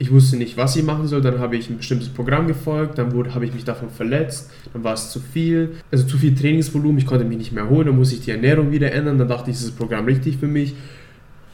[0.00, 1.20] Ich wusste nicht, was ich machen soll.
[1.20, 4.84] Dann habe ich ein bestimmtes Programm gefolgt, dann wurde, habe ich mich davon verletzt, dann
[4.84, 7.96] war es zu viel, also zu viel Trainingsvolumen, ich konnte mich nicht mehr erholen, dann
[7.96, 10.74] muss ich die Ernährung wieder ändern, dann dachte ich, ist das Programm richtig für mich.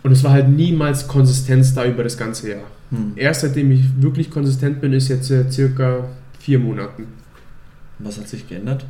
[0.02, 2.64] Und es war halt niemals Konsistenz da über das ganze Jahr.
[2.90, 3.12] Hm.
[3.16, 6.04] Erst seitdem ich wirklich konsistent bin, ist jetzt äh, circa
[6.38, 7.07] vier Monaten.
[7.98, 8.85] Was hat sich geändert?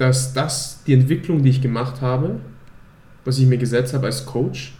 [0.00, 2.40] dass das die Entwicklung, die ich gemacht habe,
[3.26, 4.72] was ich mir gesetzt habe als Coach,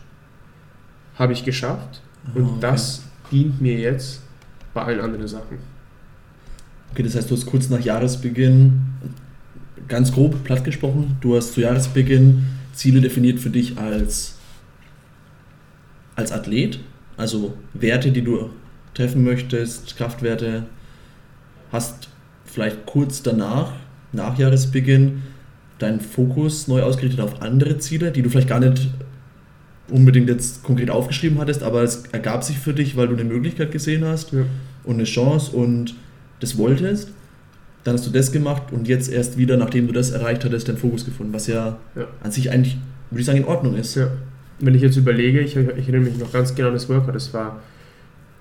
[1.18, 2.00] habe ich geschafft.
[2.34, 2.58] Und Ah, okay.
[2.62, 4.22] das dient mir jetzt
[4.74, 5.58] bei allen anderen Sachen.
[6.92, 8.80] Okay, das heißt, du hast kurz nach Jahresbeginn,
[9.88, 14.36] ganz grob platt gesprochen, du hast zu Jahresbeginn Ziele definiert für dich als,
[16.16, 16.80] als Athlet,
[17.16, 18.50] also Werte, die du
[18.94, 20.64] treffen möchtest, Kraftwerte,
[21.72, 22.08] hast
[22.44, 23.72] vielleicht kurz danach,
[24.12, 25.22] nach Jahresbeginn,
[25.78, 28.88] deinen Fokus neu ausgerichtet auf andere Ziele, die du vielleicht gar nicht
[29.90, 33.72] unbedingt jetzt konkret aufgeschrieben hattest, aber es ergab sich für dich, weil du eine Möglichkeit
[33.72, 34.44] gesehen hast Ja.
[34.84, 35.94] und eine Chance und
[36.40, 37.10] das wolltest.
[37.84, 40.76] Dann hast du das gemacht und jetzt erst wieder, nachdem du das erreicht hattest, deinen
[40.78, 42.06] Fokus gefunden, was ja, Ja.
[42.22, 42.76] an sich eigentlich,
[43.10, 43.94] würde ich sagen, in Ordnung ist.
[43.94, 44.08] Ja.
[44.58, 47.32] Wenn ich jetzt überlege, ich, ich erinnere mich noch ganz genau an das Workout, das
[47.32, 47.60] war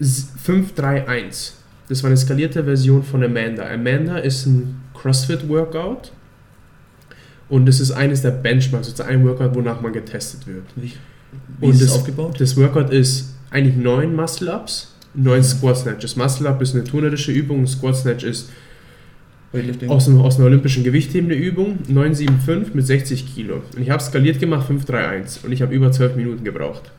[0.02, 1.54] 531.
[1.88, 3.68] Das war eine skalierte Version von Amanda.
[3.68, 6.12] Amanda ist ein CrossFit-Workout
[7.50, 10.64] und das ist eines der Benchmarks, sozusagen ein Workout, wonach man getestet wird.
[11.60, 12.40] Wie, Und ist das- aufgebaut?
[12.40, 16.16] Das Workout ist eigentlich neun Muscle-Ups, neun Squat Snatches.
[16.16, 18.50] Muscle-Up ist eine turnerische Übung, Squat Snatch ist
[19.88, 23.64] aus, einem, aus einer olympischen Gewichthebende Übung, 975 mit 60 Kilo.
[23.76, 26.92] Und ich habe skaliert gemacht, 531 und ich habe über 12 Minuten gebraucht.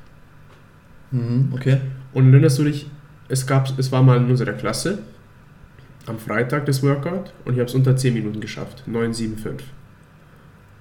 [1.13, 1.79] Mhm, okay.
[2.13, 2.87] Und erinnerst du dich,
[3.29, 4.99] es, gab, es war mal in unserer Klasse
[6.07, 9.65] am Freitag das Workout und ich habe es unter 10 Minuten geschafft, 975.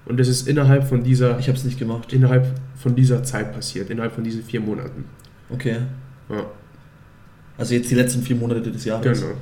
[0.06, 2.12] Und das ist innerhalb von dieser, Ich habe es nicht gemacht.
[2.12, 5.04] innerhalb von dieser Zeit passiert, innerhalb von diesen vier Monaten.
[5.50, 5.76] Okay.
[6.28, 6.46] Ja,
[7.58, 9.20] Also jetzt die letzten vier Monate des Jahres.
[9.20, 9.34] genau.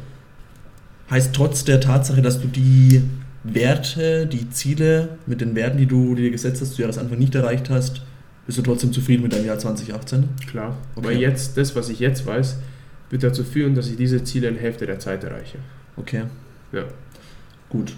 [1.10, 3.02] Heißt trotz der Tatsache, dass du die
[3.44, 7.70] Werte, die Ziele mit den Werten, die du dir gesetzt hast, zu Jahresanfang nicht erreicht
[7.70, 8.02] hast,
[8.46, 10.28] bist du trotzdem zufrieden mit deinem Jahr 2018?
[10.50, 10.76] Klar.
[10.96, 11.06] Okay.
[11.06, 12.56] Aber jetzt, das, was ich jetzt weiß,
[13.10, 15.58] wird dazu führen, dass ich diese Ziele in der Hälfte der Zeit erreiche.
[15.96, 16.24] Okay.
[16.72, 16.84] Ja.
[17.70, 17.94] Gut.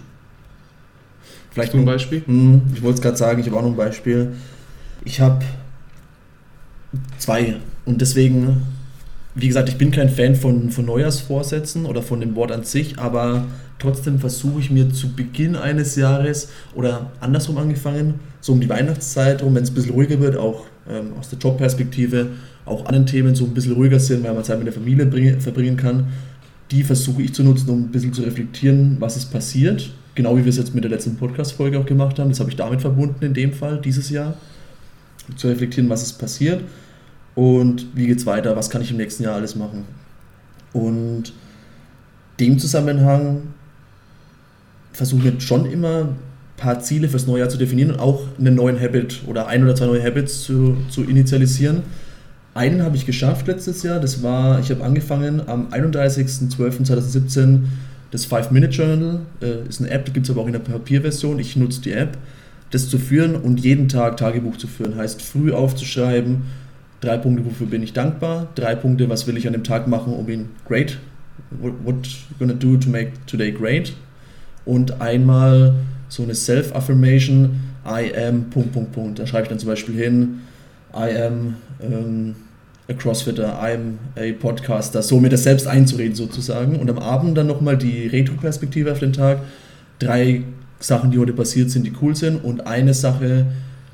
[1.51, 2.23] Vielleicht zum Beispiel?
[2.25, 4.33] Hm, ich wollte es gerade sagen, ich habe auch noch ein Beispiel.
[5.03, 5.43] Ich habe
[7.17, 8.61] zwei und deswegen,
[9.35, 12.99] wie gesagt, ich bin kein Fan von, von Neujahrsvorsätzen oder von dem Wort an sich,
[12.99, 13.45] aber
[13.79, 19.41] trotzdem versuche ich mir zu Beginn eines Jahres oder andersrum angefangen, so um die Weihnachtszeit
[19.41, 22.27] rum, wenn es ein bisschen ruhiger wird, auch ähm, aus der Jobperspektive,
[22.65, 25.39] auch anderen Themen so ein bisschen ruhiger sind, weil man Zeit mit der Familie bringe,
[25.41, 26.07] verbringen kann,
[26.69, 29.91] die versuche ich zu nutzen, um ein bisschen zu reflektieren, was ist passiert.
[30.15, 32.29] Genau wie wir es jetzt mit der letzten Podcast-Folge auch gemacht haben.
[32.29, 34.35] Das habe ich damit verbunden in dem Fall, dieses Jahr.
[35.35, 36.61] Zu reflektieren, was ist passiert
[37.35, 39.85] und wie geht es weiter, was kann ich im nächsten Jahr alles machen.
[40.73, 41.31] Und
[42.39, 43.43] dem Zusammenhang
[44.93, 46.15] versuche ich schon immer ein
[46.57, 49.75] paar Ziele fürs neue Jahr zu definieren und auch einen neuen Habit oder ein oder
[49.75, 51.83] zwei neue Habits zu, zu initialisieren.
[52.53, 57.59] Einen habe ich geschafft letztes Jahr, das war, ich habe angefangen am 31.12.2017
[58.11, 61.81] das 5-Minute-Journal, äh, ist eine App, gibt es aber auch in der Papierversion, ich nutze
[61.81, 62.17] die App,
[62.69, 66.43] das zu führen und jeden Tag Tagebuch zu führen, heißt früh aufzuschreiben,
[66.99, 70.13] drei Punkte, wofür bin ich dankbar, drei Punkte, was will ich an dem Tag machen,
[70.13, 70.99] um ihn great,
[71.51, 71.95] what, what
[72.37, 73.93] gonna do to make today great?
[74.65, 75.73] Und einmal
[76.07, 80.41] so eine Self-Affirmation, I am, Punkt, Punkt, Punkt, da schreibe ich dann zum Beispiel hin,
[80.93, 82.35] I am ähm,
[82.89, 86.77] a Crossfitter, I am a Podcaster, so mir das selbst einzureden sozusagen.
[86.77, 89.39] Und am Abend dann nochmal die Retro-Perspektive auf den Tag.
[89.99, 90.43] Drei
[90.79, 93.45] Sachen, die heute passiert sind, die cool sind und eine Sache,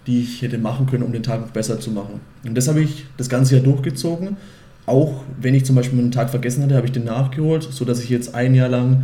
[0.07, 2.21] die ich hätte machen können, um den Tag noch besser zu machen.
[2.45, 4.37] Und das habe ich das ganze Jahr durchgezogen.
[4.85, 8.09] Auch wenn ich zum Beispiel einen Tag vergessen hatte, habe ich den nachgeholt, sodass ich
[8.09, 9.03] jetzt ein Jahr lang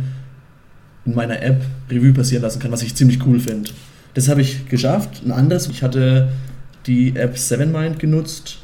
[1.04, 3.70] in meiner App Revue passieren lassen kann, was ich ziemlich cool finde.
[4.14, 5.22] Das habe ich geschafft.
[5.24, 6.30] Ein anderes, ich hatte
[6.86, 8.60] die App 7Mind genutzt,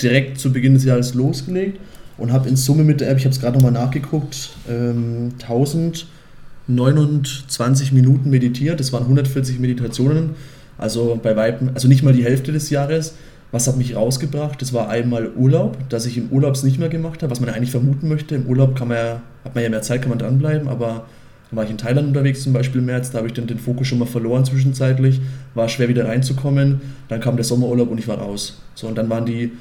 [0.00, 1.80] direkt zu Beginn des Jahres losgelegt
[2.18, 7.92] und habe in Summe mit der App, ich habe es gerade nochmal nachgeguckt, ähm, 1029
[7.92, 8.78] Minuten meditiert.
[8.80, 10.30] Das waren 140 Meditationen,
[10.78, 13.14] also bei Weitem, also nicht mal die Hälfte des Jahres.
[13.52, 14.60] Was hat mich rausgebracht?
[14.60, 17.54] Das war einmal Urlaub, dass ich im Urlaub nicht mehr gemacht habe, was man ja
[17.54, 18.34] eigentlich vermuten möchte.
[18.34, 21.06] Im Urlaub kann man ja, hat man ja mehr Zeit, kann man dranbleiben, aber
[21.50, 23.58] Dann war ich in Thailand unterwegs, zum Beispiel im März, da habe ich dann den
[23.58, 25.20] Fokus schon mal verloren zwischenzeitlich,
[25.54, 26.80] war schwer wieder reinzukommen.
[27.08, 28.60] Dann kam der Sommerurlaub und ich war raus.
[28.74, 29.52] So, und dann waren die,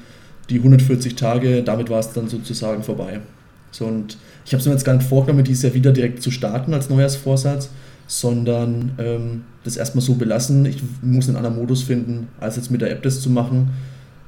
[0.50, 3.20] die 140 Tage, damit war es dann sozusagen vorbei.
[3.72, 6.32] So, und ich habe es mir jetzt gar nicht vorgenommen, dieses Jahr wieder direkt zu
[6.32, 7.70] starten als Neujahrsvorsatz,
[8.08, 10.66] sondern ähm, das erstmal so belassen.
[10.66, 13.72] Ich muss einen anderen Modus finden, als jetzt mit der App das zu machen.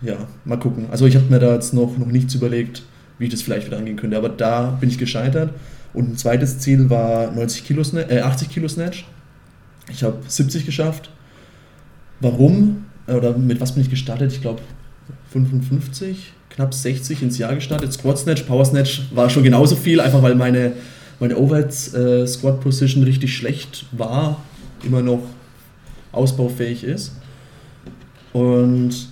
[0.02, 0.88] Ja, mal gucken.
[0.92, 2.84] Also ich habe mir da jetzt noch, noch nichts überlegt,
[3.20, 4.18] wie ich das vielleicht wieder angehen könnte.
[4.18, 5.52] Aber da bin ich gescheitert.
[5.94, 9.06] Und ein zweites Ziel war 90 Kilo, äh, 80 Kilo Snatch.
[9.90, 11.10] Ich habe 70 geschafft.
[12.20, 12.86] Warum?
[13.08, 14.32] Oder mit was bin ich gestartet?
[14.32, 14.62] Ich glaube
[15.32, 17.94] 55, knapp 60 ins Jahr gestartet.
[17.94, 20.74] Squat Snatch, Power Snatch war schon genauso viel, einfach weil meine,
[21.20, 24.42] meine Overhead äh, Squat Position richtig schlecht war,
[24.84, 25.24] immer noch
[26.12, 27.14] ausbaufähig ist.
[28.34, 29.10] Und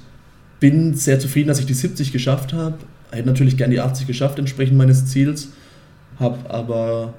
[0.60, 2.76] bin sehr zufrieden, dass ich die 70 geschafft habe.
[3.12, 5.50] Hätte natürlich gern die 80 geschafft, entsprechend meines Ziels.
[6.20, 7.14] Habe aber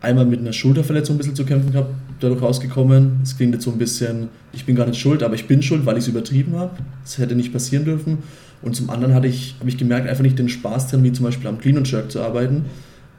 [0.00, 1.90] einmal mit einer Schulterverletzung ein bisschen zu kämpfen gehabt,
[2.24, 3.20] dadurch rausgekommen.
[3.22, 5.86] Es klingt jetzt so ein bisschen, ich bin gar nicht schuld, aber ich bin schuld,
[5.86, 6.72] weil ich es übertrieben habe.
[7.02, 8.18] Das hätte nicht passieren dürfen.
[8.62, 11.24] Und zum anderen hatte ich, habe ich gemerkt, einfach nicht den Spaß dran, wie zum
[11.24, 12.64] Beispiel am Clean and Jerk zu arbeiten,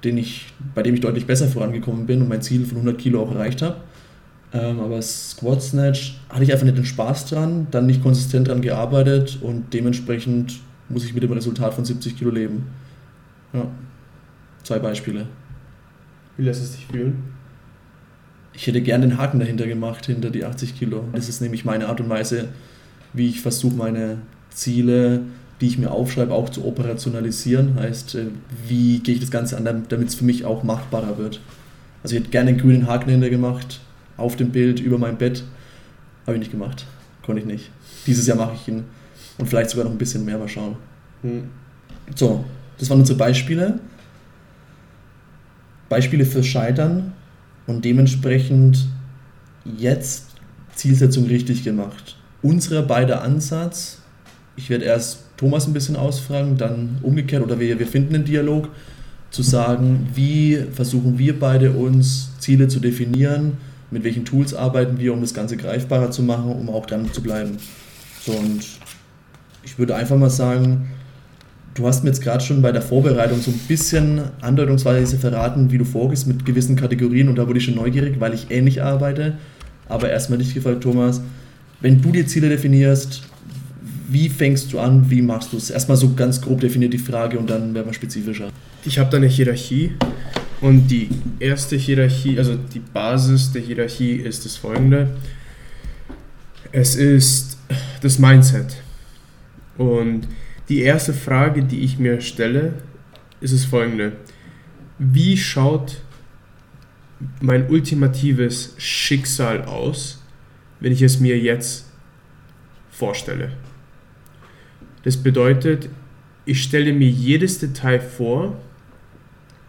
[0.03, 3.21] den ich, bei dem ich deutlich besser vorangekommen bin und mein Ziel von 100 Kilo
[3.21, 3.77] auch erreicht habe.
[4.53, 8.61] Ähm, aber Squat Snatch hatte ich einfach nicht den Spaß dran, dann nicht konsistent dran
[8.61, 12.67] gearbeitet und dementsprechend muss ich mit dem Resultat von 70 Kilo leben.
[13.53, 13.67] Ja.
[14.63, 15.27] Zwei Beispiele.
[16.37, 17.34] Wie lässt es dich fühlen?
[18.55, 21.03] Ich hätte gern den Haken dahinter gemacht, hinter die 80 Kilo.
[21.13, 22.49] Das ist nämlich meine Art und Weise,
[23.13, 25.21] wie ich versuche, meine Ziele,
[25.59, 27.75] die ich mir aufschreibe, auch zu operationalisieren.
[27.79, 28.27] Heißt, äh,
[28.67, 31.41] wie gehe ich das Ganze an, damit es für mich auch machbarer wird.
[32.03, 33.81] Also ich hätte gerne einen grünen Haken dahinter gemacht,
[34.17, 35.43] auf dem Bild, über mein Bett.
[36.25, 36.85] Habe ich nicht gemacht.
[37.25, 37.71] Konnte ich nicht.
[38.07, 38.83] Dieses Jahr mache ich ihn.
[39.37, 40.77] Und vielleicht sogar noch ein bisschen mehr, mal schauen.
[41.23, 41.49] Hm.
[42.15, 42.45] So,
[42.77, 43.79] das waren unsere Beispiele.
[45.89, 47.13] Beispiele fürs Scheitern
[47.67, 48.87] und dementsprechend
[49.77, 50.27] jetzt
[50.75, 52.17] Zielsetzung richtig gemacht.
[52.41, 53.99] Unser beider Ansatz,
[54.55, 58.69] ich werde erst Thomas ein bisschen ausfragen, dann umgekehrt oder wir, wir finden einen Dialog,
[59.35, 63.57] zu sagen, wie versuchen wir beide uns Ziele zu definieren,
[63.91, 67.21] mit welchen Tools arbeiten wir, um das Ganze greifbarer zu machen, um auch dran zu
[67.21, 67.57] bleiben.
[68.21, 68.61] So, und
[69.63, 70.87] ich würde einfach mal sagen,
[71.75, 75.77] Du hast mir jetzt gerade schon bei der Vorbereitung so ein bisschen andeutungsweise verraten, wie
[75.77, 79.37] du vorgehst mit gewissen Kategorien und da wurde ich schon neugierig, weil ich ähnlich arbeite.
[79.89, 81.21] Aber erstmal dich gefragt, Thomas,
[81.81, 83.23] wenn du dir Ziele definierst,
[84.07, 85.69] wie fängst du an, wie machst du es?
[85.69, 88.47] Erstmal so ganz grob definiert die Frage und dann werden wir spezifischer.
[88.85, 89.91] Ich habe da eine Hierarchie
[90.61, 91.09] und die
[91.39, 95.09] erste Hierarchie, also die Basis der Hierarchie ist das folgende.
[96.71, 97.57] Es ist
[98.01, 98.77] das Mindset.
[99.77, 100.25] Und
[100.69, 102.73] die erste Frage, die ich mir stelle,
[103.41, 104.13] ist es folgende.
[104.97, 106.01] Wie schaut
[107.41, 110.23] mein ultimatives Schicksal aus,
[110.79, 111.91] wenn ich es mir jetzt
[112.89, 113.51] vorstelle?
[115.03, 115.89] Das bedeutet,
[116.45, 118.57] ich stelle mir jedes Detail vor,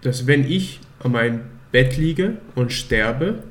[0.00, 1.40] dass wenn ich an meinem
[1.72, 3.42] Bett liege und sterbe,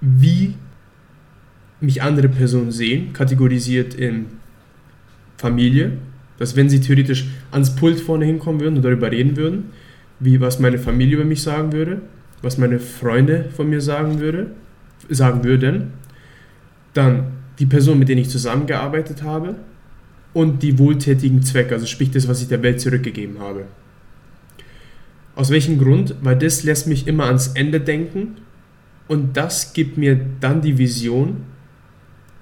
[0.00, 0.54] wie
[1.80, 4.26] mich andere Personen sehen, kategorisiert in
[5.36, 5.92] Familie,
[6.38, 9.70] dass wenn sie theoretisch ans Pult vorne hinkommen würden und darüber reden würden,
[10.20, 12.00] wie was meine Familie über mich sagen würde,
[12.42, 14.50] was meine Freunde von mir sagen würde,
[15.08, 15.92] sagen würden,
[16.94, 19.56] dann die Person, mit denen ich zusammengearbeitet habe
[20.32, 23.64] und die wohltätigen Zwecke, also sprich das, was ich der Welt zurückgegeben habe.
[25.34, 26.14] Aus welchem Grund?
[26.22, 28.36] Weil das lässt mich immer ans Ende denken
[29.08, 31.42] und das gibt mir dann die Vision,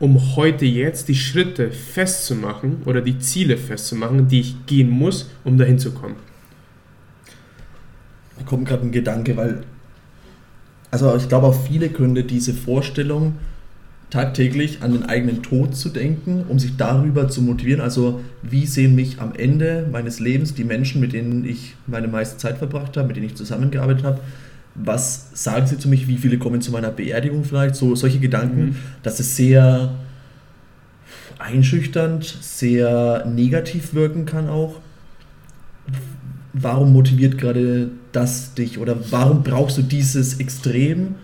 [0.04, 5.56] um heute jetzt die Schritte festzumachen oder die Ziele festzumachen, die ich gehen muss, um
[5.56, 6.16] dahin zu kommen.
[8.36, 9.62] Da kommt gerade ein Gedanke, weil,
[10.90, 13.36] also ich glaube auch viele können diese Vorstellung,
[14.10, 17.80] tagtäglich an den eigenen Tod zu denken, um sich darüber zu motivieren.
[17.80, 22.36] Also wie sehen mich am Ende meines Lebens die Menschen, mit denen ich meine meiste
[22.36, 24.20] Zeit verbracht habe, mit denen ich zusammengearbeitet habe,
[24.74, 28.64] was sagen sie zu mich, wie viele kommen zu meiner Beerdigung vielleicht, so solche Gedanken,
[28.64, 28.76] mhm.
[29.02, 29.94] dass es sehr
[31.38, 34.80] einschüchternd, sehr negativ wirken kann auch.
[36.52, 41.16] Warum motiviert gerade das dich oder warum brauchst du dieses Extrem,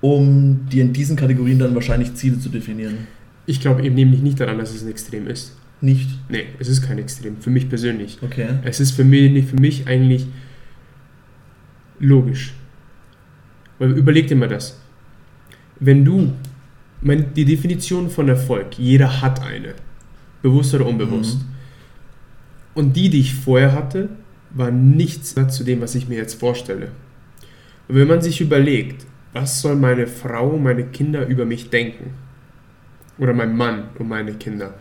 [0.00, 3.06] um dir in diesen Kategorien dann wahrscheinlich Ziele zu definieren?
[3.46, 5.56] Ich glaube eben nämlich nicht daran, dass es ein Extrem ist.
[5.82, 6.10] Nicht?
[6.28, 8.18] Nee, es ist kein Extrem, für mich persönlich.
[8.22, 8.48] Okay.
[8.64, 10.26] Es ist für mich, für mich eigentlich
[11.98, 12.54] logisch.
[13.80, 14.78] Weil überleg dir mal das.
[15.80, 16.32] Wenn du,
[17.00, 19.74] mein, die Definition von Erfolg, jeder hat eine,
[20.42, 21.38] bewusst oder unbewusst.
[21.38, 21.44] Mhm.
[22.74, 24.10] Und die, die ich vorher hatte,
[24.50, 26.88] war nichts zu dem, was ich mir jetzt vorstelle.
[27.88, 32.10] Und wenn man sich überlegt, was soll meine Frau, meine Kinder über mich denken?
[33.18, 34.74] Oder mein Mann und meine Kinder?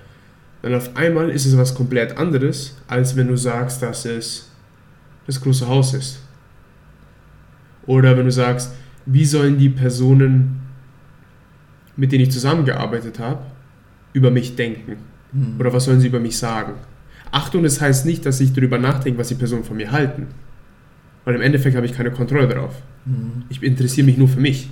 [0.62, 4.52] Dann auf einmal ist es was komplett anderes, als wenn du sagst, dass es
[5.26, 6.22] das große Haus ist.
[7.86, 8.74] Oder wenn du sagst,
[9.06, 10.62] wie sollen die Personen,
[11.96, 13.42] mit denen ich zusammengearbeitet habe,
[14.14, 14.98] über mich denken?
[15.32, 15.60] Mhm.
[15.60, 16.74] Oder was sollen sie über mich sagen?
[17.32, 20.28] Achtung, das heißt nicht, dass ich darüber nachdenke, was die Personen von mir halten.
[21.26, 22.76] Weil im Endeffekt habe ich keine Kontrolle darauf.
[23.06, 23.44] Mhm.
[23.50, 24.70] Ich interessiere mich nur für mich.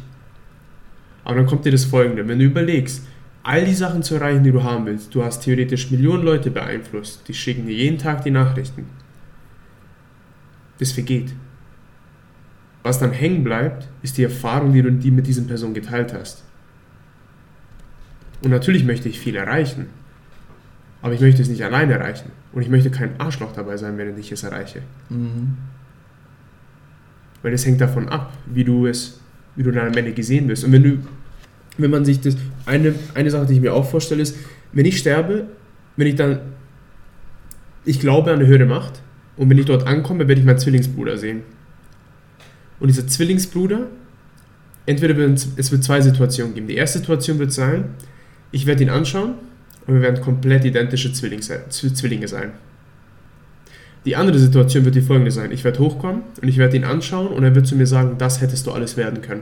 [1.23, 3.05] Aber dann kommt dir das Folgende, wenn du überlegst,
[3.43, 7.27] all die Sachen zu erreichen, die du haben willst, du hast theoretisch Millionen Leute beeinflusst,
[7.27, 8.85] die schicken dir jeden Tag die Nachrichten.
[10.79, 11.33] Das vergeht.
[12.87, 16.45] Was dann hängen bleibt, ist die Erfahrung, die du die mit diesen Personen geteilt hast.
[18.41, 19.87] Und natürlich möchte ich viel erreichen.
[21.01, 22.31] Aber ich möchte es nicht alleine erreichen.
[22.53, 24.83] Und ich möchte kein Arschloch dabei sein, wenn ich es erreiche.
[25.09, 25.57] Mhm.
[27.41, 29.19] Weil das hängt davon ab, wie du es,
[29.57, 30.63] wie du dann am Ende gesehen wirst.
[30.63, 30.99] Und wenn du,
[31.77, 34.37] wenn man sich das, eine, eine Sache, die ich mir auch vorstelle, ist,
[34.71, 35.47] wenn ich sterbe,
[35.97, 36.39] wenn ich dann,
[37.83, 39.01] ich glaube an eine höhere Macht
[39.35, 41.41] und wenn ich dort ankomme, werde ich meinen Zwillingsbruder sehen.
[42.79, 43.87] Und dieser Zwillingsbruder,
[44.85, 46.67] entweder wird es, wird zwei Situationen geben.
[46.67, 47.85] Die erste Situation wird sein,
[48.51, 49.33] ich werde ihn anschauen
[49.87, 52.51] und wir werden komplett identische Zwillinge sein.
[54.05, 55.51] Die andere Situation wird die folgende sein.
[55.51, 58.39] Ich werde hochkommen und ich werde ihn anschauen und er wird zu mir sagen, das
[58.41, 59.41] hättest du alles werden können.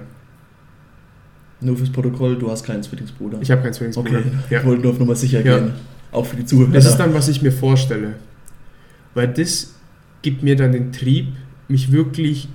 [1.61, 3.39] Nur fürs Protokoll, du hast keinen Zwillingsbruder.
[3.41, 4.19] Ich habe keinen Zwillingsbruder.
[4.19, 4.59] okay, Ja.
[4.59, 5.57] ich wollte nur auf Nummer sicher Ja.
[5.59, 5.73] gehen.
[6.11, 6.71] Auch für die Zuhörer.
[6.71, 8.13] Das ist dann, was ich mir vorstelle.
[9.13, 9.73] Weil das
[10.21, 11.27] gibt mir dann den Trieb,
[11.67, 12.47] mich wirklich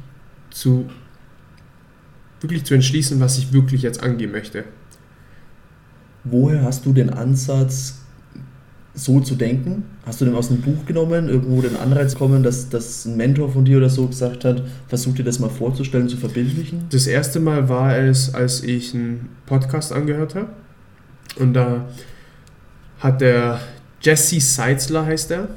[0.50, 0.88] zu,
[2.40, 4.64] wirklich zu entschließen, was ich wirklich jetzt angehen möchte.
[6.24, 8.00] Woher hast du den Ansatz,
[8.94, 9.84] so zu denken?
[10.04, 13.50] Hast du den aus einem Buch genommen, irgendwo den Anreiz kommen, dass, dass ein Mentor
[13.52, 16.86] von dir oder so gesagt hat, versuch dir das mal vorzustellen, zu verbildlichen?
[16.90, 20.48] Das erste Mal war es, als ich einen Podcast angehört habe.
[21.36, 21.88] Und da
[22.98, 23.60] hat der
[24.02, 25.48] Jesse Seitzler, heißt er,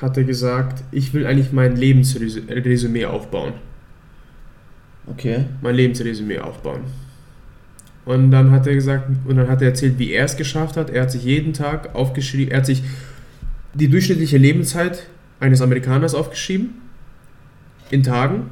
[0.00, 3.54] hat er gesagt, ich will eigentlich mein Lebensresümee aufbauen.
[5.06, 5.44] Okay.
[5.60, 6.80] Mein Lebensresümee aufbauen.
[8.04, 10.90] Und dann hat er gesagt, und dann hat er erzählt, wie er es geschafft hat.
[10.90, 12.82] Er hat sich jeden Tag aufgeschrieben, er hat sich
[13.72, 15.06] die durchschnittliche Lebenszeit
[15.40, 16.74] eines Amerikaners aufgeschrieben,
[17.90, 18.50] in Tagen,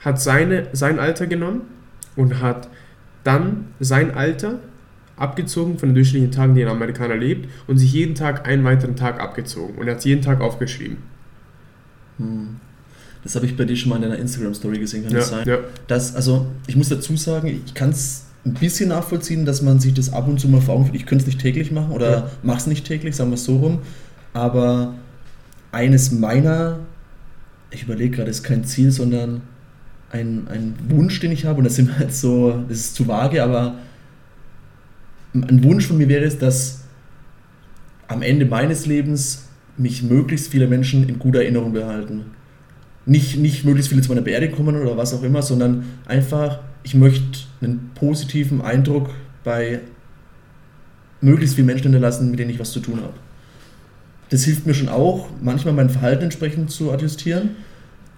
[0.00, 1.62] hat seine, sein Alter genommen
[2.14, 2.68] und hat
[3.24, 4.60] dann sein Alter
[5.16, 8.96] abgezogen von den durchschnittlichen Tagen, die ein Amerikaner lebt, und sich jeden Tag einen weiteren
[8.96, 9.76] Tag abgezogen.
[9.76, 10.98] Und er hat es jeden Tag aufgeschrieben.
[12.18, 12.45] Hm.
[13.26, 15.48] Das habe ich bei dir schon mal in deiner Instagram-Story gesehen, kann das Ja, sein?
[15.48, 15.58] ja.
[15.88, 19.94] Das, also, ich muss dazu sagen, ich kann es ein bisschen nachvollziehen, dass man sich
[19.94, 20.94] das ab und zu mal vor Augen führt.
[20.96, 22.30] Ich könnte es nicht täglich machen oder Ja.
[22.44, 23.80] mache es nicht täglich, sagen wir es so rum.
[24.32, 24.94] Aber
[25.72, 26.78] eines meiner,
[27.72, 29.40] ich überlege gerade, ist kein Ziel, sondern
[30.12, 33.42] ein, ein Wunsch, den ich habe, und das sind jetzt so, das ist zu vage,
[33.42, 33.74] aber
[35.34, 36.84] ein Wunsch von mir wäre es, dass
[38.08, 42.26] am Ende meines Lebens mich möglichst viele Menschen in guter Erinnerung behalten.
[43.06, 46.94] Nicht, nicht möglichst viele zu meiner Beerdigung kommen oder was auch immer, sondern einfach, ich
[46.94, 49.10] möchte einen positiven Eindruck
[49.44, 49.80] bei
[51.20, 53.14] möglichst vielen Menschen hinterlassen, mit denen ich was zu tun habe.
[54.30, 57.50] Das hilft mir schon auch, manchmal mein Verhalten entsprechend zu adjustieren,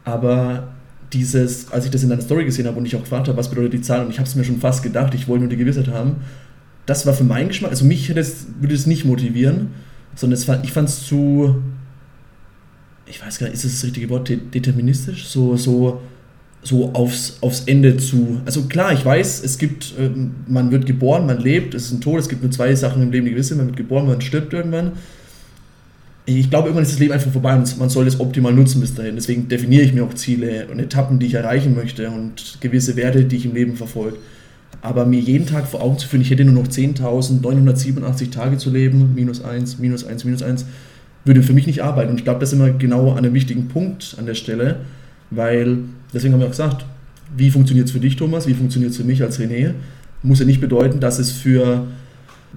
[0.05, 0.69] aber
[1.13, 3.51] dieses, als ich das in deiner Story gesehen habe und ich auch gefragt habe, was
[3.51, 5.57] bedeutet die Zahl, und ich habe es mir schon fast gedacht, ich wollte nur die
[5.57, 6.17] Gewissheit haben,
[6.87, 9.69] das war für meinen Geschmack, also mich es, würde es nicht motivieren,
[10.15, 11.63] sondern es ich fand es zu,
[13.09, 15.27] ich weiß gar nicht, ist das das richtige Wort, de deterministisch?
[15.27, 16.01] So, so,
[16.63, 18.41] so aufs, aufs Ende zu.
[18.45, 22.01] Also klar, ich weiß, es gibt, ähm, man wird geboren, man lebt, es ist ein
[22.01, 24.53] Tod, es gibt nur zwei Sachen im Leben, die gewiss man wird geboren, man stirbt
[24.53, 24.93] irgendwann.
[26.27, 28.95] Ich glaube, irgendwann ist das Leben einfach vorbei und man soll es optimal nutzen bis
[28.95, 29.15] dahin.
[29.15, 33.25] Deswegen definiere ich mir auch Ziele und Etappen, die ich erreichen möchte und gewisse Werte,
[33.25, 34.19] die ich im Leben verfolge.
[34.83, 38.71] Aber mir jeden Tag vor Augen zu führen, ich hätte nur noch 10.987 Tage zu
[38.71, 40.67] leben, minus 1, minus 1, minus 1,
[41.29, 42.11] würde für mich nicht arbeiten.
[42.11, 44.81] Und ich glaube, das ist immer genau an einem wichtigen Punkt an der Stelle,
[45.31, 45.79] weil,
[46.13, 46.85] deswegen haben wir auch gesagt,
[47.37, 49.75] wie funktioniert es für dich, Thomas, wie funktioniert es für mich als René,
[50.23, 51.87] muss ja nicht bedeuten, dass es für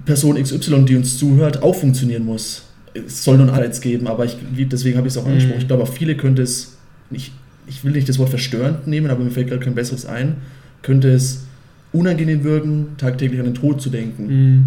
[0.06, 2.64] Person XY, die uns zuhört, auch funktionieren muss.
[2.94, 5.58] Es soll einen Anreiz geben, aber ich, deswegen habe ich es auch angesprochen.
[5.58, 5.62] Mhm.
[5.62, 6.78] Ich glaube, auch viele könnte es,
[7.10, 7.34] nicht,
[7.68, 10.38] ich will nicht das Wort verstörend nehmen, aber mir fällt gerade kein besseres ein,
[10.82, 11.46] könnte es
[11.94, 14.66] unangenehm wirken, tagtäglich an den Tod zu denken Mhm.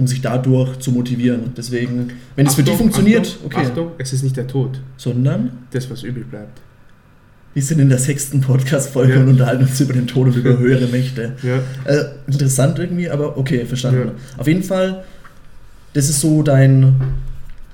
[0.00, 1.52] Um sich dadurch zu motivieren.
[1.56, 3.66] Deswegen, wenn es für dich Achtung, funktioniert, Achtung, okay.
[3.66, 6.60] Achtung, es ist nicht der Tod, Sondern, das, was übrig bleibt.
[7.54, 9.20] wir sind in der sechsten Podcast-Folge Ja.
[9.20, 11.32] und unterhalten uns über den Tod und über höhere Mächte.
[11.42, 11.58] Ja.
[11.84, 14.08] Äh, interessant irgendwie, aber okay, verstanden.
[14.08, 14.38] Ja.
[14.40, 15.04] Auf jeden Fall,
[15.92, 16.94] das ist so dein,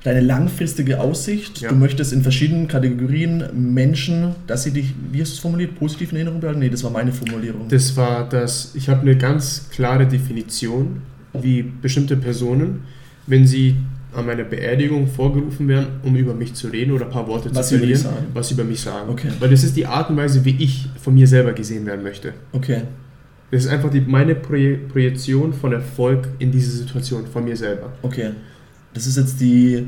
[0.03, 1.61] deine langfristige Aussicht.
[1.61, 1.69] Ja.
[1.69, 6.11] Du möchtest in verschiedenen Kategorien Menschen, dass sie dich, wie hast du es formuliert, positiv
[6.11, 6.61] in Erinnerung behalten?
[6.61, 7.69] Nee, das war meine Formulierung.
[7.69, 11.03] Das war das, ich habe eine ganz klare Definition,
[11.43, 12.81] wie bestimmte Personen,
[13.27, 13.77] wenn sie
[14.15, 17.69] an meiner Beerdigung vorgerufen werden, um über mich zu reden oder ein paar Worte Was
[17.69, 18.27] zu verlieren, sagen.
[18.33, 19.11] was sie über mich sagen.
[19.11, 19.29] Okay.
[19.41, 22.33] Weil das ist die Art und Weise, wie ich von mir selber gesehen werden möchte.
[22.53, 22.83] Okay.
[23.51, 27.93] Das ist einfach die, meine Proje Projektion von Erfolg in diese Situation, von mir selber.
[28.03, 28.31] Okay.
[28.95, 29.85] Das ist jetzt die,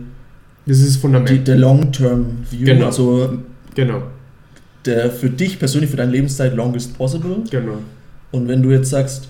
[0.66, 1.48] Das ist das die Fundament.
[1.48, 2.86] der Long-Term-View, Genau.
[2.86, 3.38] also
[3.74, 4.02] Genau,
[4.84, 7.36] der für dich persönlich, für deine Lebenszeit longest possible.
[7.50, 7.78] genau.
[8.30, 9.28] Und wenn du jetzt sagst,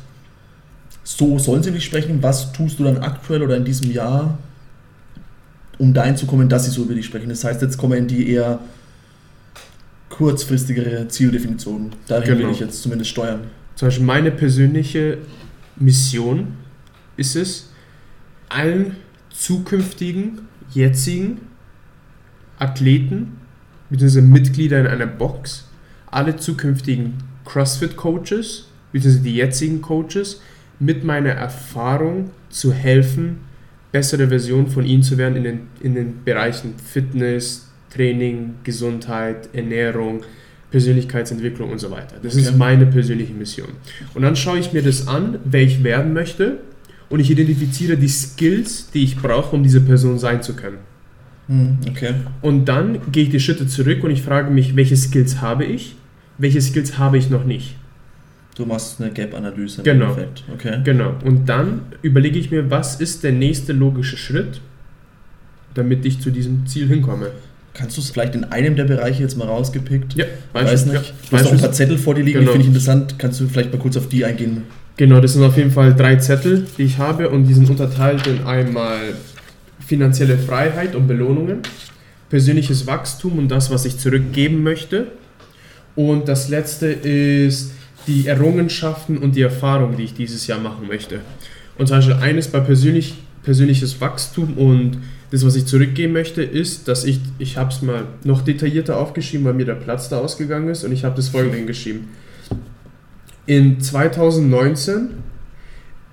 [1.10, 4.36] so sollen sie dich sprechen, was tust du dann aktuell oder in diesem Jahr,
[5.78, 7.30] um dahin zu kommen, dass sie so über dich sprechen?
[7.30, 8.58] Das heißt, jetzt kommen wir in die eher
[10.10, 11.92] kurzfristigere Zieldefinition.
[12.08, 12.50] Dahin will Genau.
[12.50, 13.40] ich jetzt zumindest steuern.
[13.74, 15.16] Zum Beispiel meine persönliche
[15.76, 16.48] Mission
[17.16, 17.70] ist es,
[18.50, 18.96] allen
[19.30, 20.42] zukünftigen,
[20.74, 21.40] jetzigen
[22.58, 23.38] Athleten
[23.88, 24.20] bzw.
[24.20, 25.68] Mitglieder in einer Box,
[26.10, 27.14] alle zukünftigen
[27.46, 29.20] CrossFit-Coaches bzw.
[29.20, 30.42] die jetzigen Coaches
[30.80, 33.38] mit meiner Erfahrung zu helfen,
[33.92, 40.20] bessere Version von ihnen zu werden in den, in den Bereichen Fitness, Training, Gesundheit, Ernährung,
[40.70, 42.16] Persönlichkeitsentwicklung und so weiter.
[42.22, 42.42] Das Okay.
[42.42, 43.68] ist meine persönliche Mission.
[44.14, 46.58] Und dann schaue ich mir das an, wer ich werden möchte
[47.08, 50.78] und ich identifiziere die Skills, die ich brauche, um diese Person sein zu können.
[51.48, 52.12] Hm, okay.
[52.42, 55.96] Und dann gehe ich die Schritte zurück und ich frage mich, welche Skills habe ich,
[56.36, 57.76] welche Skills habe ich noch nicht.
[58.58, 60.06] Du machst eine Gap-Analyse Genau.
[60.06, 60.42] Endeffekt.
[60.52, 60.80] Okay.
[60.82, 61.14] Genau.
[61.24, 64.60] Und dann überlege ich mir, was ist der nächste logische Schritt,
[65.74, 67.30] damit ich zu diesem Ziel hinkomme.
[67.72, 70.14] Kannst du es vielleicht in einem der Bereiche jetzt mal rausgepickt?
[70.14, 70.94] Ja, Weiß nicht.
[70.96, 72.50] Ja, Du hast auch ein paar Zettel vor dir liegen, Genau.
[72.50, 73.14] die finde ich interessant.
[73.16, 74.64] Kannst du vielleicht mal kurz auf die eingehen?
[74.96, 78.26] Genau, das sind auf jeden Fall drei Zettel, die ich habe und die sind unterteilt
[78.26, 78.98] in einmal
[79.78, 81.58] finanzielle Freiheit und Belohnungen,
[82.28, 85.06] persönliches Wachstum und das, was ich zurückgeben möchte.
[85.94, 87.70] Und das letzte ist
[88.08, 91.20] die Errungenschaften und die Erfahrungen, die ich dieses Jahr machen möchte.
[91.76, 94.98] Und zum Beispiel eines bei persönlich, persönliches Wachstum und
[95.30, 99.46] das, was ich zurückgeben möchte, ist, dass ich, ich habe es mal noch detaillierter aufgeschrieben,
[99.46, 102.08] weil mir der Platz da ausgegangen ist und ich habe das folgende hingeschrieben.
[103.46, 105.10] In 2019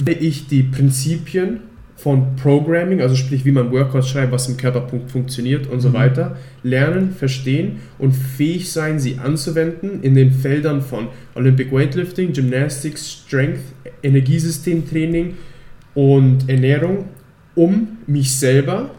[0.03, 1.61] werde ich die Prinzipien
[2.05, 5.93] von Programming, also sprich wie man Workouts schreibt, was im Körperpunkt funktioniert und so Mhm.
[5.93, 13.11] weiter, lernen, verstehen und fähig sein, sie anzuwenden in den Feldern von Olympic Weightlifting, Gymnastics,
[13.11, 13.61] Strength,
[14.03, 15.33] Energiesystemtraining
[15.95, 17.05] und Ernährung,
[17.55, 18.91] um mich selber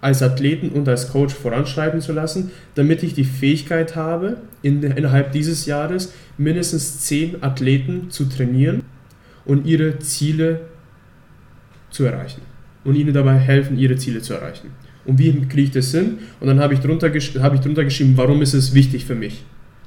[0.00, 5.30] als Athleten und als Coach voranschreiten zu lassen, damit ich die Fähigkeit habe, in, innerhalb
[5.30, 8.82] dieses Jahres mindestens zehn Athleten zu trainieren
[9.44, 10.62] und ihre Ziele
[11.92, 12.40] zu erreichen.
[12.84, 14.70] Und ihnen dabei helfen, ihre Ziele zu erreichen.
[15.04, 16.18] Und wie kriege ich das hin?
[16.40, 19.44] Und dann habe ich, drunter habe ich drunter geschrieben, warum ist es wichtig für mich?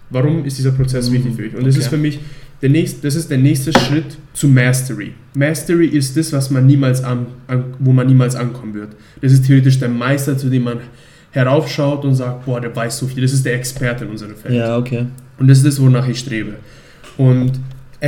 [0.09, 1.55] Warum ist dieser Prozess Mhm, wichtig für mich?
[1.55, 1.83] Und das okay.
[1.83, 2.19] ist für mich
[2.61, 5.13] der nächste, das ist der nächste Schritt zu Mastery.
[5.35, 8.89] Mastery ist das, was man niemals an, an, wo man niemals ankommen wird.
[9.21, 10.79] Das ist theoretisch der Meister, zu dem man
[11.31, 13.21] heraufschaut und sagt, boah, der weiß so viel.
[13.21, 14.55] Das ist der Experte in unserem Feld.
[14.55, 15.05] Ja, okay.
[15.37, 16.55] Und das ist das, wonach ich strebe.
[17.17, 17.53] Und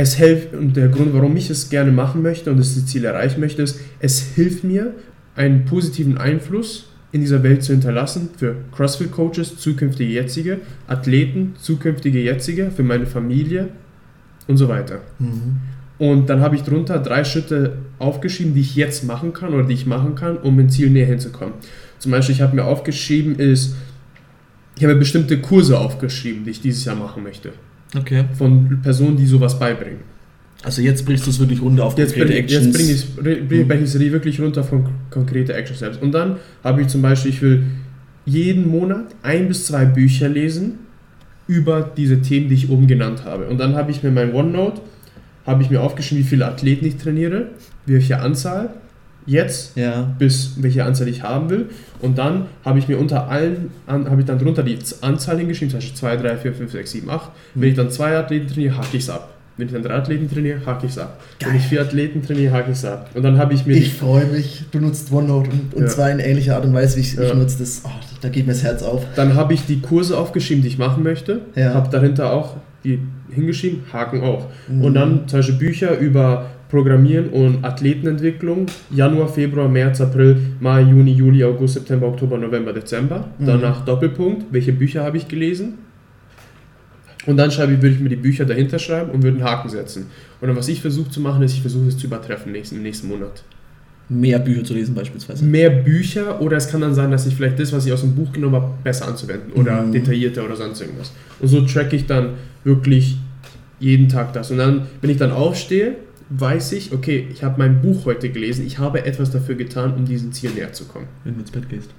[0.00, 3.40] es hilft, und der Grund, warum ich es gerne machen möchte und das Ziel erreichen
[3.40, 4.94] möchte, ist, es hilft mir,
[5.34, 12.70] einen positiven Einfluss in dieser Welt zu hinterlassen für CrossFit-Coaches, zukünftige jetzige, Athleten, zukünftige jetzige,
[12.70, 13.70] für meine Familie
[14.46, 15.00] und so weiter.
[15.18, 15.56] Mhm.
[15.98, 19.74] Und dann habe ich drunter drei Schritte aufgeschrieben, die ich jetzt machen kann oder die
[19.74, 21.54] ich machen kann, um mein Ziel näher hinzukommen.
[21.98, 23.74] Zum Beispiel, ich habe mir aufgeschrieben, ist,
[24.76, 27.52] ich habe mir bestimmte Kurse aufgeschrieben, die ich dieses Jahr machen möchte
[27.96, 28.24] Okay.
[28.36, 30.00] von Personen, die sowas beibringen.
[30.62, 33.14] Also jetzt brichst du es wirklich runter auf Jetzt konkrete bringe ich, jetzt Actions.
[33.16, 33.68] bring ich, bring, Mhm.
[33.68, 35.98] bring ich es wirklich runter von konkrete Action Steps.
[35.98, 37.62] Und dann habe ich zum Beispiel, ich will
[38.26, 40.80] jeden Monat ein bis zwei Bücher lesen
[41.46, 43.46] über diese Themen, die ich oben genannt habe.
[43.46, 44.82] Und dann habe ich mir mein OneNote,
[45.46, 47.46] habe ich mir aufgeschrieben, wie viele Athleten ich trainiere,
[47.86, 48.70] welche Anzahl
[49.28, 50.14] jetzt ja.
[50.18, 51.66] bis welche Anzahl ich haben will.
[52.00, 55.78] Und dann habe ich mir unter allen, habe ich dann drunter die Anzahl hingeschrieben, zum
[55.78, 57.30] Beispiel 2, 3, 4, 5, 6, 7, 8.
[57.54, 59.34] Wenn ich dann zwei Athleten trainiere, hake ich es ab.
[59.58, 61.20] Wenn ich dann drei Athleten trainiere, hake ich es ab.
[61.44, 63.10] Wenn ich vier Athleten trainiere, hake ich es ab.
[63.14, 64.64] Und dann habe ich mir Ich freue mich.
[64.70, 65.88] Du nutzt OneNote und, und Ja.
[65.88, 67.34] zwar in ähnlicher Art und Weise, wie ich, ich Ja.
[67.34, 67.82] nutze das.
[67.84, 69.04] Oh, da geht mir das Herz auf.
[69.16, 71.40] Dann habe ich die Kurse aufgeschrieben, die ich machen möchte.
[71.56, 71.74] Ja.
[71.74, 72.54] Habe dahinter auch
[72.84, 73.00] die
[73.30, 74.46] hingeschrieben, Haken auch.
[74.68, 74.84] Mhm.
[74.84, 78.66] Und dann zum Beispiel Bücher über Programmieren und Athletenentwicklung.
[78.90, 83.28] Januar, Februar, März, April, Mai, Juni, Juli, August, September, Oktober, November, Dezember.
[83.38, 83.46] Mhm.
[83.46, 85.78] Danach Doppelpunkt, welche Bücher habe ich gelesen.
[87.26, 89.68] Und dann schreibe ich, würde ich mir die Bücher dahinter schreiben und würde einen Haken
[89.68, 90.06] setzen.
[90.40, 92.82] Und dann was ich versuche zu machen, ist, ich versuche es zu übertreffen nächsten, im
[92.82, 93.42] nächsten Monat.
[94.10, 95.44] Mehr Bücher zu lesen beispielsweise.
[95.44, 98.14] Mehr Bücher oder es kann dann sein, dass ich vielleicht das, was ich aus dem
[98.14, 99.92] Buch genommen habe, besser anzuwenden oder Mhm.
[99.92, 101.12] detaillierter oder sonst irgendwas.
[101.40, 102.30] Und so track ich dann
[102.64, 103.18] wirklich
[103.80, 104.50] jeden Tag das.
[104.50, 105.96] Und dann, wenn ich dann aufstehe,
[106.30, 110.04] weiß ich, okay, ich habe mein Buch heute gelesen, ich habe etwas dafür getan, um
[110.04, 111.06] diesem Ziel näher zu kommen.
[111.24, 111.90] Wenn du ins Bett gehst.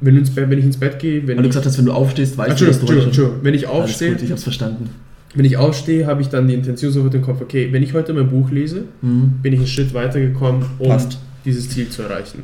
[0.00, 1.92] Wenn, ins Bett, wenn ich ins Bett gehe, wenn Weil du gesagt hast, wenn du
[1.92, 4.90] aufstehst, weißt du, dass du heute Entschuldigung, wenn ich aufstehe, gut, ich hab's verstanden.
[5.34, 8.12] wenn ich aufstehe, habe ich dann die Intention sofort im Kopf, okay, wenn ich heute
[8.12, 9.34] mein Buch lese, Mhm.
[9.42, 11.18] bin ich einen Schritt weitergekommen, um Passt.
[11.44, 12.42] dieses Ziel zu erreichen.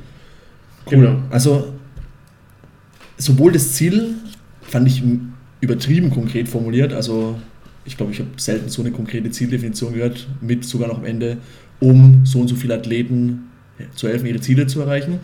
[0.87, 0.91] Cool.
[0.99, 1.17] Genau.
[1.31, 1.73] Also,
[3.19, 4.15] sowohl das Ziel
[4.63, 5.03] fand ich
[5.61, 6.93] übertrieben konkret formuliert.
[6.93, 7.37] Also,
[7.85, 11.39] ich glaube, ich habe selten so eine konkrete Zieldefinition gehört, mit sogar noch am Ende,
[11.81, 13.51] um so und so viele Athleten
[13.95, 15.19] zu helfen, ihre Ziele zu erreichen.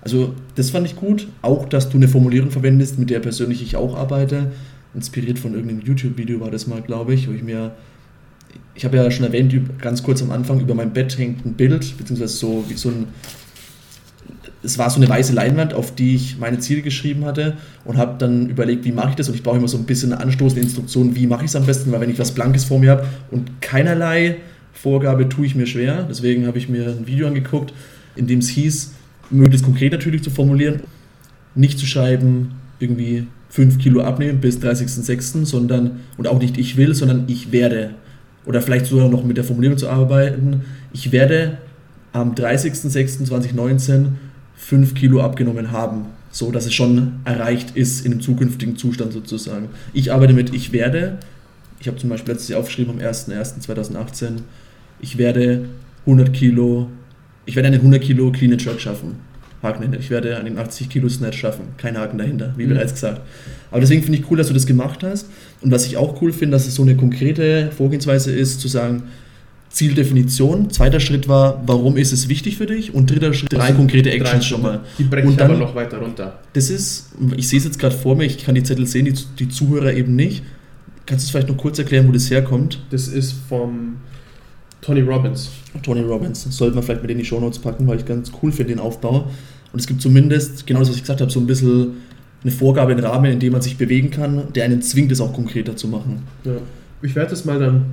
[0.00, 1.28] Also, das fand ich gut.
[1.42, 4.50] Auch, dass du eine Formulierung verwendest, mit der persönlich ich auch arbeite.
[4.94, 7.72] Inspiriert von irgendeinem YouTube-Video war das mal, glaube ich, wo ich mir.
[8.74, 11.96] Ich habe ja schon erwähnt, ganz kurz am Anfang, über mein Bett hängt ein Bild,
[11.96, 13.06] beziehungsweise so wie so ein
[14.62, 17.54] es war so eine weiße Leinwand, auf die ich meine Ziele geschrieben hatte
[17.84, 20.12] und habe dann überlegt, wie mache ich das und ich brauche immer so ein bisschen
[20.12, 22.78] eine anstoßende Instruktion, wie mache ich es am besten, weil wenn ich was Blankes vor
[22.78, 24.36] mir habe und keinerlei
[24.72, 27.72] Vorgabe tue ich mir schwer, deswegen habe ich mir ein Video angeguckt,
[28.14, 28.92] in dem es hieß,
[29.30, 30.80] möglichst konkret natürlich zu formulieren,
[31.54, 36.94] nicht zu schreiben, irgendwie 5 Kilo abnehmen bis 30.06., sondern, und auch nicht ich will,
[36.94, 37.90] sondern ich werde.
[38.46, 41.58] Oder vielleicht sogar noch mit der Formulierung zu arbeiten, ich werde
[42.12, 44.06] am 30.06.2019
[44.62, 49.68] 5 Kilo abgenommen haben, so dass es schon erreicht ist in dem zukünftigen Zustand sozusagen.
[49.92, 51.18] Ich arbeite mit ich werde,
[51.80, 54.42] ich habe zum Beispiel letztes Jahr aufgeschrieben am 01.01.2018,
[55.00, 55.66] ich werde
[56.06, 56.88] 100 Kilo,
[57.44, 59.16] ich werde eine 100 Kilo Clean and Jerk schaffen.
[59.62, 60.00] Haken dahinter.
[60.00, 61.66] Ich werde einen 80 Kilo Snatch schaffen.
[61.76, 62.70] Kein Haken dahinter, wie Mhm.
[62.70, 63.20] bereits gesagt.
[63.70, 65.28] Aber deswegen finde ich cool, dass du das gemacht hast.
[65.60, 69.04] Und was ich auch cool finde, dass es so eine konkrete Vorgehensweise ist, zu sagen,
[69.72, 70.70] Zieldefinition.
[70.70, 72.94] Zweiter Schritt war, warum ist es wichtig für dich?
[72.94, 74.80] Und dritter Schritt, drei konkrete Drei Actions schon mal.
[74.98, 76.38] Die breche Und ich aber dann- noch weiter runter.
[76.52, 79.14] Das ist, ich sehe es jetzt gerade vor mir, ich kann die Zettel sehen, die,
[79.38, 80.42] die Zuhörer eben nicht.
[81.06, 82.80] Kannst du es vielleicht noch kurz erklären, wo das herkommt?
[82.90, 83.96] Das ist vom
[84.80, 85.50] Tony Robbins.
[85.82, 86.46] Tony Robbins.
[86.50, 89.28] Sollten wir vielleicht mit in die Shownotes packen, weil ich ganz cool finde den Aufbau.
[89.72, 91.92] Und es gibt zumindest, genau das, was ich gesagt habe, so ein bisschen
[92.42, 95.32] eine Vorgabe, einen Rahmen, in dem man sich bewegen kann, der einen zwingt, es auch
[95.32, 96.22] konkreter zu machen.
[96.44, 96.52] Ja.
[97.00, 97.84] Ich werde das mal dann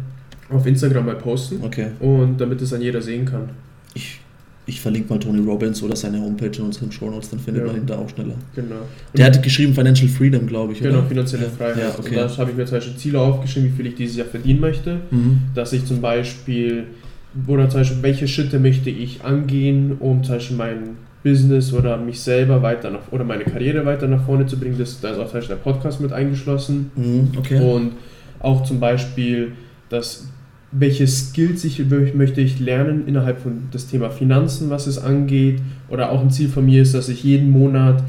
[0.50, 1.88] auf Instagram mal posten Okay.
[2.00, 3.50] und damit es dann jeder sehen kann.
[3.93, 4.20] Ich,
[4.66, 7.72] ich verlinke mal Tony Robbins oder seine Homepage in unseren Shownotes, dann findet Ja.
[7.72, 8.36] man ihn da auch schneller.
[8.56, 8.76] Genau.
[9.16, 10.80] Der hat geschrieben Financial Freedom, glaube ich.
[10.80, 11.08] genau oder?
[11.08, 11.50] finanzielle ja.
[11.50, 11.78] Freiheit.
[11.78, 12.10] Ja, okay.
[12.10, 14.60] Und da habe ich mir zum Beispiel Ziele aufgeschrieben, wie viel ich dieses Jahr verdienen
[14.60, 15.00] möchte.
[15.12, 15.41] Mhm.
[15.56, 16.86] Dass ich zum Beispiel,
[17.47, 20.78] oder zum Beispiel, welche Schritte möchte ich angehen, um zum Beispiel mein
[21.24, 24.76] Business oder mich selber weiter nach, oder meine Karriere weiter nach vorne zu bringen.
[24.78, 26.91] Das, da ist auch zum Beispiel der Podcast mit eingeschlossen.
[26.95, 27.28] Mhm.
[27.38, 27.60] Okay.
[27.60, 27.91] Und
[28.39, 29.52] auch zum Beispiel,
[29.89, 30.28] dass
[30.72, 35.61] welche Skills ich, möchte ich lernen innerhalb von das Thema Finanzen, was es angeht.
[35.89, 38.03] Oder auch ein Ziel von mir ist, dass ich jeden Monat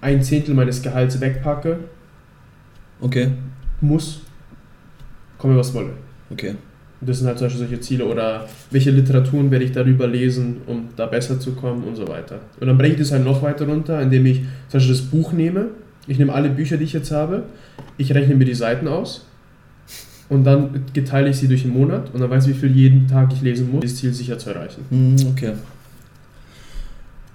[0.00, 1.78] ein Zehntel meines Gehalts wegpacke.
[3.00, 3.28] Okay.
[3.80, 4.20] Muss.
[5.38, 5.90] Komme was wolle.
[6.30, 6.54] Okay.
[7.00, 8.04] Das sind halt zum Beispiel solche Ziele.
[8.06, 12.40] Oder welche Literaturen werde ich darüber lesen, um da besser zu kommen und so weiter.
[12.60, 15.32] Und dann breche ich das halt noch weiter runter, indem ich zum Beispiel das Buch
[15.32, 15.68] nehme.
[16.06, 17.44] Ich nehme alle Bücher, die ich jetzt habe.
[17.96, 19.26] Ich rechne mir die Seiten aus.
[20.28, 23.06] Und dann teile ich sie durch den Monat und dann weiß ich, wie viel jeden
[23.06, 24.82] Tag ich lesen muss, um dieses Ziel sicher zu erreichen.
[24.90, 25.52] Mhm, Okay.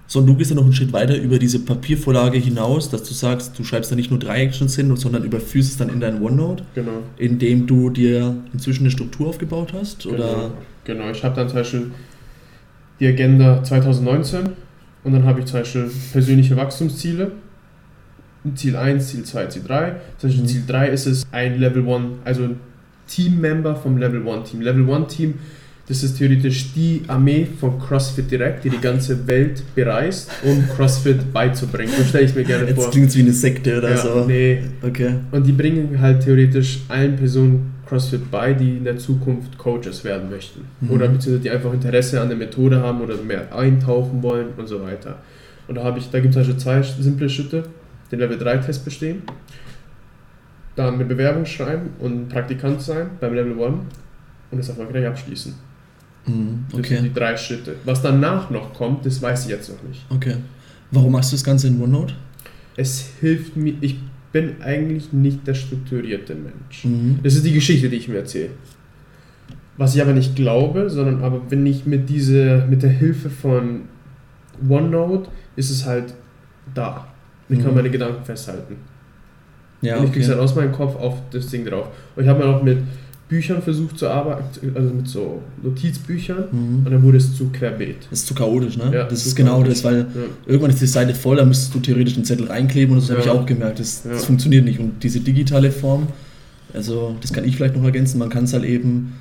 [0.08, 3.14] So, und du gehst ja noch einen Schritt weiter über diese Papiervorlage hinaus, dass du
[3.14, 6.20] sagst, du schreibst da nicht nur drei Actions hin, sondern überführst es dann in dein
[6.20, 7.04] OneNote, Genau.
[7.18, 10.08] indem du dir inzwischen eine Struktur aufgebaut hast?
[10.08, 10.18] Oder?
[10.18, 10.52] Genau,
[10.84, 11.12] genau.
[11.12, 11.92] ich habe dann zum Beispiel
[13.00, 14.50] die Agenda 2019
[15.04, 17.32] und dann habe ich zum Beispiel persönliche Wachstumsziele.
[18.56, 19.96] Ziel 1, Ziel 2, Ziel 3.
[20.18, 20.48] Zum Beispiel Mhm.
[20.48, 22.50] Ziel 3 ist es ein Level 1, also
[23.10, 24.62] Teammember vom Level 1 Team.
[24.62, 25.34] Level 1 Team,
[25.88, 31.34] das ist theoretisch die Armee von CrossFit direkt, die die ganze Welt bereist, um CrossFit
[31.34, 31.91] beizubringen.
[31.97, 32.91] So stelle ich mir gerne Jetzt vor.
[32.91, 34.26] klingt es wie eine Sekte oder Ja, so.
[34.26, 35.16] nee, Okay.
[35.32, 40.30] und die bringen halt theoretisch allen Personen CrossFit bei, die in der Zukunft Coaches werden
[40.30, 40.62] möchten.
[40.82, 40.91] Mhm.
[40.91, 44.84] Oder beziehungsweise die einfach Interesse an der Methode haben oder mehr eintauchen wollen und so
[44.84, 45.18] weiter.
[45.68, 47.64] Und da, habe ich, da gibt es also zwei simple Schritte.
[48.12, 49.22] Den Level 3 Test bestehen,
[50.80, 53.62] dann eine Bewerbung schreiben und Praktikant sein beim Level 1
[54.52, 55.54] und das erfolgreich abschließen.
[56.26, 56.96] Mhm, Das Okay.
[56.96, 57.76] sind die drei Schritte.
[57.86, 60.06] Was danach noch kommt, das weiß ich jetzt noch nicht.
[60.10, 60.36] Okay.
[60.92, 62.14] Warum machst du das Ganze in OneNote?
[62.76, 63.98] Es hilft mir, ich
[64.32, 66.86] bin eigentlich nicht der strukturierte Mensch.
[66.86, 67.20] Mhm.
[67.24, 68.52] Das ist die Geschichte, die ich mir erzähle.
[69.78, 73.82] Was ich aber nicht glaube, sondern aber wenn ich mit, diese, mit der Hilfe von
[74.68, 76.14] OneNote ist es halt
[76.74, 77.08] da.
[77.50, 77.76] Ich kann Mhm.
[77.76, 78.76] meine Gedanken festhalten.
[79.82, 80.28] Ja, und ich okay.
[80.28, 81.88] halt aus meinem Kopf auf das Ding drauf.
[82.16, 82.80] Und ich habe mir auch mit
[83.30, 84.44] Büchern versucht zu arbeiten,
[84.76, 86.86] also mit so Notizbüchern Mhm.
[86.86, 88.08] und dann wurde es zu querbeet.
[88.10, 88.92] Das ist zu chaotisch, ne?
[88.94, 89.76] Ja, das ist genau chaotisch.
[89.76, 90.06] das, weil Ja.
[90.48, 93.20] irgendwann ist die Seite voll, da müsstest du theoretisch einen Zettel reinkleben und das habe
[93.20, 93.26] Ja.
[93.34, 93.80] ich auch gemerkt.
[93.80, 94.80] Das, das funktioniert nicht.
[94.80, 96.08] Und diese digitale Form,
[96.74, 99.14] also das kann ich vielleicht noch ergänzen, man kann es halt eben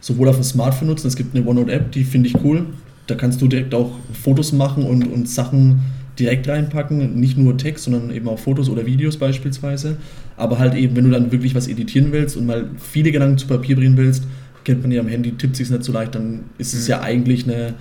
[0.00, 2.66] sowohl auf dem Smartphone nutzen, es gibt eine OneNote-App, die finde ich cool.
[3.08, 5.80] Da kannst du direkt auch Fotos machen und, und Sachen
[6.18, 9.96] direkt reinpacken, nicht nur Text, sondern eben auch Fotos oder Videos beispielsweise.
[10.36, 13.46] Aber halt eben, wenn du dann wirklich was editieren willst und mal viele Gedanken zu
[13.46, 14.24] Papier bringen willst,
[14.64, 16.90] kennt man ja am Handy, tippt sich nicht so leicht, dann ist es Mhm.
[16.90, 17.74] ja eigentlich eine,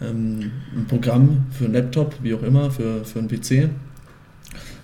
[0.00, 3.68] ähm, ein Programm für einen Laptop, wie auch immer, für, für einen PC,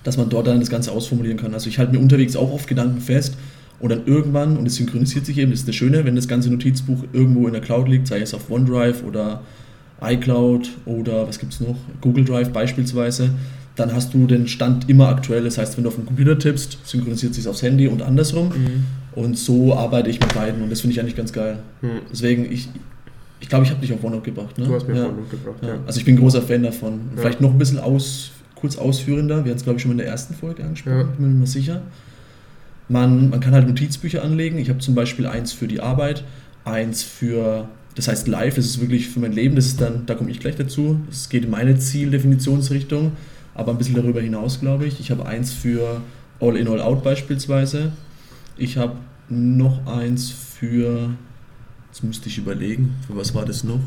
[0.05, 1.55] dass man dort dann das Ganze ausformulieren kann.
[1.55, 3.37] Also ich halte mir unterwegs auch oft Gedanken fest
[3.81, 6.51] und dann irgendwann, und es synchronisiert sich eben, das ist das Schöne, wenn das ganze
[6.51, 9.43] Notizbuch irgendwo in der Cloud liegt, sei es auf OneDrive oder
[10.01, 13.31] iCloud oder was gibt es noch, Google Drive beispielsweise,
[13.77, 15.45] dann hast du den Stand immer aktuell.
[15.45, 18.49] Das heißt, wenn du auf den Computer tippst, synchronisiert sich aufs Handy und andersrum.
[18.49, 18.85] Mhm.
[19.15, 21.59] Und so arbeite ich mit beiden und das finde ich eigentlich ganz geil.
[21.83, 21.89] Mhm.
[22.11, 22.69] Deswegen, ich
[23.41, 24.59] ich glaube, ich habe dich auf OneNote gebracht.
[24.59, 24.67] Ne?
[24.67, 25.03] Du hast mir ja.
[25.03, 25.09] ja.
[25.31, 25.69] gebracht, Ja.
[25.69, 25.75] ja.
[25.87, 27.01] Also ich bin großer Fan davon.
[27.17, 29.45] Vielleicht noch ein bisschen aus, kurz ausführender.
[29.45, 31.05] Wir haben es, glaube ich, schon in der ersten Folge angesprochen, Ja.
[31.05, 31.83] bin mir nicht sicher.
[32.89, 34.59] Man, man kann halt Notizbücher anlegen.
[34.59, 36.25] Ich habe zum Beispiel eins für die Arbeit,
[36.65, 37.69] eins für,
[37.99, 40.39] das heißt live, das ist wirklich für mein Leben, das ist dann, da komme ich
[40.39, 41.01] gleich dazu.
[41.11, 43.11] Es geht in meine Zieldefinitionsrichtung,
[43.57, 45.01] aber ein bisschen darüber hinaus, glaube ich.
[45.01, 46.01] Ich habe eins für
[46.39, 47.91] All in, All out beispielsweise.
[48.57, 51.11] Ich habe noch eins für,
[51.91, 53.81] jetzt müsste ich überlegen, für was war das noch?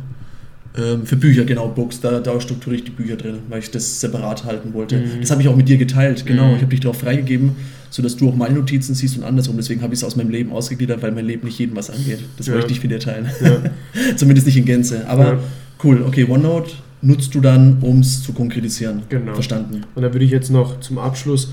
[0.77, 4.01] Ähm, für Bücher, genau, Books, da, da strukturiere ich die Bücher drin, weil ich das
[4.01, 4.97] separat halten wollte.
[4.97, 5.21] Mhm.
[5.21, 6.49] Das habe ich auch mit dir geteilt, genau.
[6.49, 6.55] Mhm.
[6.55, 7.55] Ich habe dich darauf freigegeben,
[7.91, 9.57] sodass du auch meine Notizen siehst und andersrum.
[9.57, 12.19] Deswegen habe ich es aus meinem Leben ausgegliedert, weil mein Leben nicht jedem was angeht.
[12.37, 12.53] Das Ja.
[12.53, 13.29] wollte ich nicht mit dir teilen.
[13.43, 13.61] Ja.
[14.15, 15.07] Zumindest nicht in Gänze.
[15.07, 15.37] Aber
[15.83, 16.71] cool, okay, OneNote
[17.03, 19.03] nutzt du dann, um es zu konkretisieren.
[19.09, 19.33] Genau.
[19.35, 19.81] Verstanden.
[19.93, 21.51] Und da würde ich jetzt noch zum Abschluss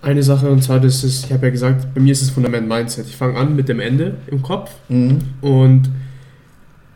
[0.00, 2.68] eine Sache, und zwar, das ist, ich habe ja gesagt, bei mir ist das Fundament
[2.68, 3.06] Mindset.
[3.08, 5.18] Ich fange an mit dem Ende im Kopf Mhm.
[5.40, 5.90] und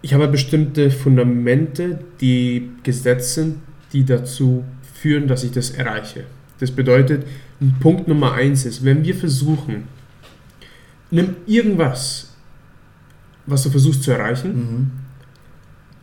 [0.03, 3.57] ich habe bestimmte Fundamente, die gesetzt sind,
[3.93, 6.25] die dazu führen, dass ich das erreiche.
[6.61, 7.25] Das bedeutet,
[7.81, 9.85] Punkt Nummer eins ist, wenn wir versuchen,
[11.11, 12.35] nimm irgendwas,
[13.47, 14.91] was du versuchst zu erreichen, Mhm.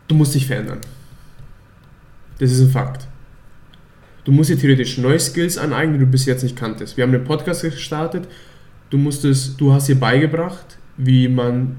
[0.08, 0.78] du musst dich verändern.
[2.38, 3.06] Das ist ein Fakt.
[4.24, 6.96] Du musst dir theoretisch neue Skills aneignen, die du bis jetzt nicht kanntest.
[6.96, 8.28] Wir haben einen Podcast gestartet.
[8.90, 11.76] Du musstest, du hast dir beigebracht, wie man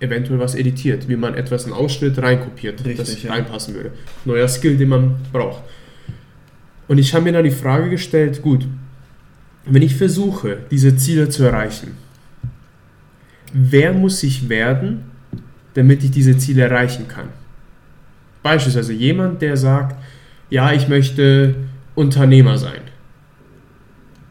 [0.00, 3.32] eventuell was editiert, wie man etwas in Ausschnitt reinkopiert, Richtig, das ja.
[3.32, 3.92] reinpassen würde.
[4.24, 5.62] Neuer Skill, den man braucht.
[6.88, 8.66] Und ich habe mir dann die Frage gestellt, gut,
[9.70, 11.92] wenn ich versuche, diese Ziele zu erreichen,
[13.52, 15.04] wer muss ich werden,
[15.74, 17.28] damit ich diese Ziele erreichen kann?
[18.42, 19.96] Beispielsweise jemand, der sagt,
[20.48, 21.54] ja, ich möchte
[21.94, 22.80] Unternehmer sein.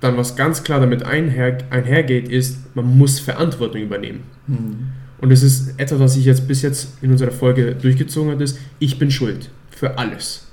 [0.01, 4.23] Dann was ganz klar damit einher, einhergeht, ist, man muss Verantwortung übernehmen.
[4.47, 4.87] Mhm.
[5.19, 8.57] Und es ist etwas, was ich jetzt bis jetzt in unserer Folge durchgezogen habe, ist,
[8.79, 9.49] ich bin schuld.
[9.69, 10.47] Für alles.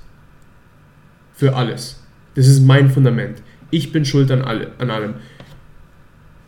[1.33, 2.01] Für alles.
[2.35, 3.41] Das ist mein Fundament.
[3.71, 5.13] Ich bin schuld an, alle, an allem.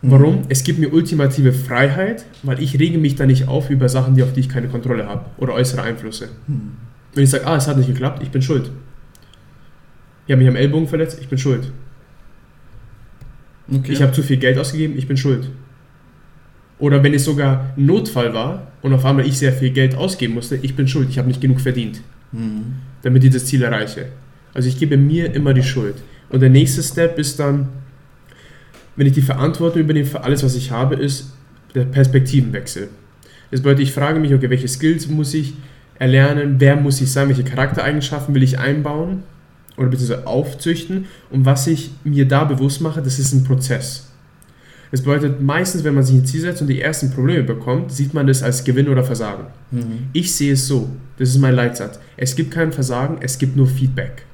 [0.02, 0.44] Warum?
[0.48, 4.22] Es gibt mir ultimative Freiheit, weil ich rege mich da nicht auf über Sachen, die
[4.22, 6.28] auf die ich keine Kontrolle habe oder äußere Einflüsse.
[6.46, 6.72] Mhm.
[7.14, 8.70] Wenn ich sage, ah, es hat nicht geklappt, ich bin schuld.
[10.26, 11.70] Ich habe mich am Ellbogen verletzt, ich bin schuld.
[13.70, 13.92] Okay.
[13.92, 15.50] Ich habe zu viel Geld ausgegeben, ich bin schuld.
[16.78, 20.34] Oder wenn es sogar ein Notfall war und auf einmal ich sehr viel Geld ausgeben
[20.34, 22.00] musste, ich bin schuld, ich habe nicht genug verdient,
[22.32, 22.76] Mhm.
[23.02, 24.06] damit ich das Ziel erreiche.
[24.54, 25.96] Also ich gebe mir immer die Schuld.
[26.30, 27.68] Und der nächste Step ist dann,
[28.96, 31.32] wenn ich die Verantwortung übernehme für alles, was ich habe, ist
[31.74, 32.88] der Perspektivenwechsel.
[33.50, 35.54] Das bedeutet, ich frage mich, okay, welche Skills muss ich
[35.98, 39.22] erlernen, wer muss ich sein, welche Charaktereigenschaften will ich einbauen
[39.76, 44.06] oder beziehungsweise aufzüchten und was ich mir da bewusst mache, das ist ein Prozess.
[44.90, 48.12] Das bedeutet, meistens, wenn man sich ein Ziel setzt und die ersten Probleme bekommt, sieht
[48.12, 49.44] man das als Gewinn oder Versagen.
[49.70, 50.08] Mhm.
[50.12, 52.00] Ich sehe es so, das ist mein Leitsatz.
[52.16, 54.24] Es gibt kein Versagen, es gibt nur Feedback.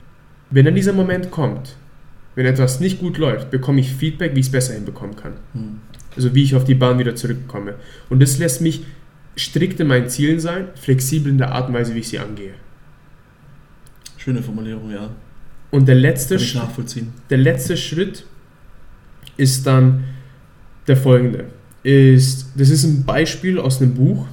[0.51, 1.77] Wenn dann dieser Moment kommt,
[2.37, 5.33] wenn etwas nicht gut läuft, bekomme ich Feedback, wie ich es besser hinbekommen kann.
[5.55, 5.81] Mhm.
[6.15, 7.75] Also wie ich auf die Bahn wieder zurückkomme.
[8.09, 8.85] Und das lässt mich
[9.37, 12.55] strikt in meinen Zielen sein, flexibel in der Art und Weise, wie ich sie angehe.
[14.17, 15.11] Schöne Formulierung, ja.
[15.71, 16.39] Und der letzte,
[17.31, 18.25] der letzte Schritt
[19.37, 20.05] ist dann
[20.87, 21.47] der folgende.
[21.83, 24.27] Ist, das ist ein Beispiel aus einem Buch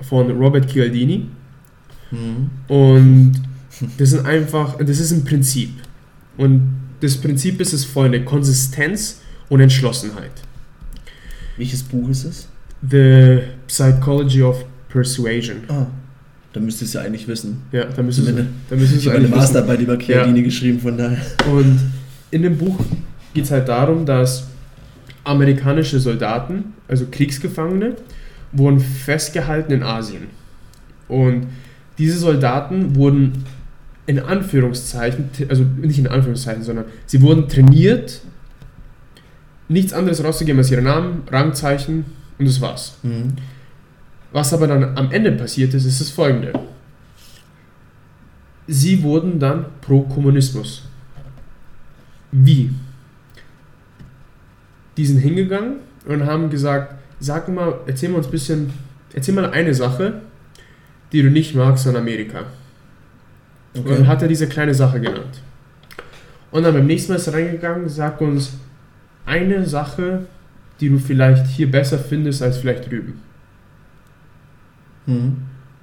[0.00, 1.26] von Robert Cialdini.
[2.10, 2.50] Mhm.
[2.68, 3.34] Und
[3.98, 5.70] das sind einfach, das ist ein Prinzip.
[6.36, 10.32] Und das Prinzip ist das folgende: Konsistenz und Entschlossenheit.
[11.56, 12.48] Welches Buch ist es?
[12.88, 15.58] The Psychology of Persuasion.
[15.68, 15.86] Ah,
[16.52, 17.62] da müsst ihr es ja eigentlich wissen.
[17.72, 19.30] Ja, da Sie habe eine eigentlich wissen.
[19.30, 21.20] Masterarbeit über Chialdini geschrieben, von daher.
[21.50, 21.80] Und
[22.30, 22.78] in dem Buch
[23.34, 24.46] geht es halt darum, dass
[25.24, 27.96] amerikanische Soldaten, also Kriegsgefangene,
[28.52, 30.28] wurden festgehalten in Asien.
[31.08, 31.46] Und
[31.98, 33.44] diese Soldaten wurden
[34.08, 38.22] in Anführungszeichen, also nicht in Anführungszeichen, sondern sie wurden trainiert,
[39.68, 42.06] nichts anderes rauszugeben als ihren Namen, Rangzeichen
[42.38, 42.96] und das war's.
[43.02, 43.34] Mhm.
[44.32, 46.58] Was aber dann am Ende passiert ist, ist das folgende.
[48.66, 50.88] Sie wurden dann pro Kommunismus.
[52.32, 52.70] Wie?
[54.96, 58.72] Die sind hingegangen und haben gesagt, sag mal, erzähl mal uns ein bisschen,
[59.12, 60.22] erzähl mal eine Sache,
[61.12, 62.46] die du nicht magst an Amerika.
[63.74, 63.88] Okay.
[63.88, 65.42] Und dann hat er diese kleine Sache genannt.
[66.50, 68.52] Und dann beim nächsten Mal ist er reingegangen, sag uns
[69.26, 70.26] eine Sache,
[70.80, 73.20] die du vielleicht hier besser findest als vielleicht drüben.
[75.06, 75.36] Mhm.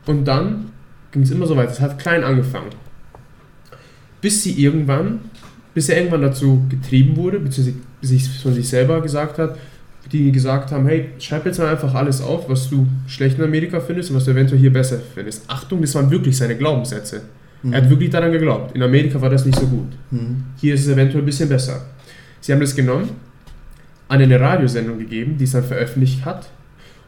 [0.06, 0.72] Und dann
[1.12, 1.72] ging es immer so weiter.
[1.72, 2.70] Es hat klein angefangen.
[4.22, 5.20] Bis sie irgendwann,
[5.74, 9.58] bis er irgendwann dazu getrieben wurde, beziehungsweise sich von sich selber gesagt hat,
[10.12, 13.80] die gesagt haben, hey, schreib jetzt mal einfach alles auf, was du schlecht in Amerika
[13.80, 15.50] findest und was du eventuell hier besser findest.
[15.50, 17.22] Achtung, das waren wirklich seine Glaubenssätze.
[17.66, 17.74] Mhm.
[17.74, 18.76] Er hat wirklich daran geglaubt.
[18.76, 19.88] In Amerika war das nicht so gut.
[20.12, 20.44] Mhm.
[20.58, 21.86] Hier ist es eventuell ein bisschen besser.
[22.40, 23.10] Sie haben das genommen,
[24.08, 26.48] an eine Radiosendung gegeben, die es dann veröffentlicht hat.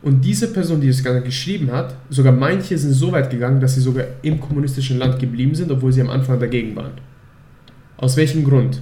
[0.01, 3.76] Und diese Person, die das Ganze geschrieben hat, sogar manche sind so weit gegangen, dass
[3.76, 6.93] sie sogar im kommunistischen Land geblieben sind, obwohl sie am Anfang dagegen waren.
[7.97, 8.82] Aus welchem Grund?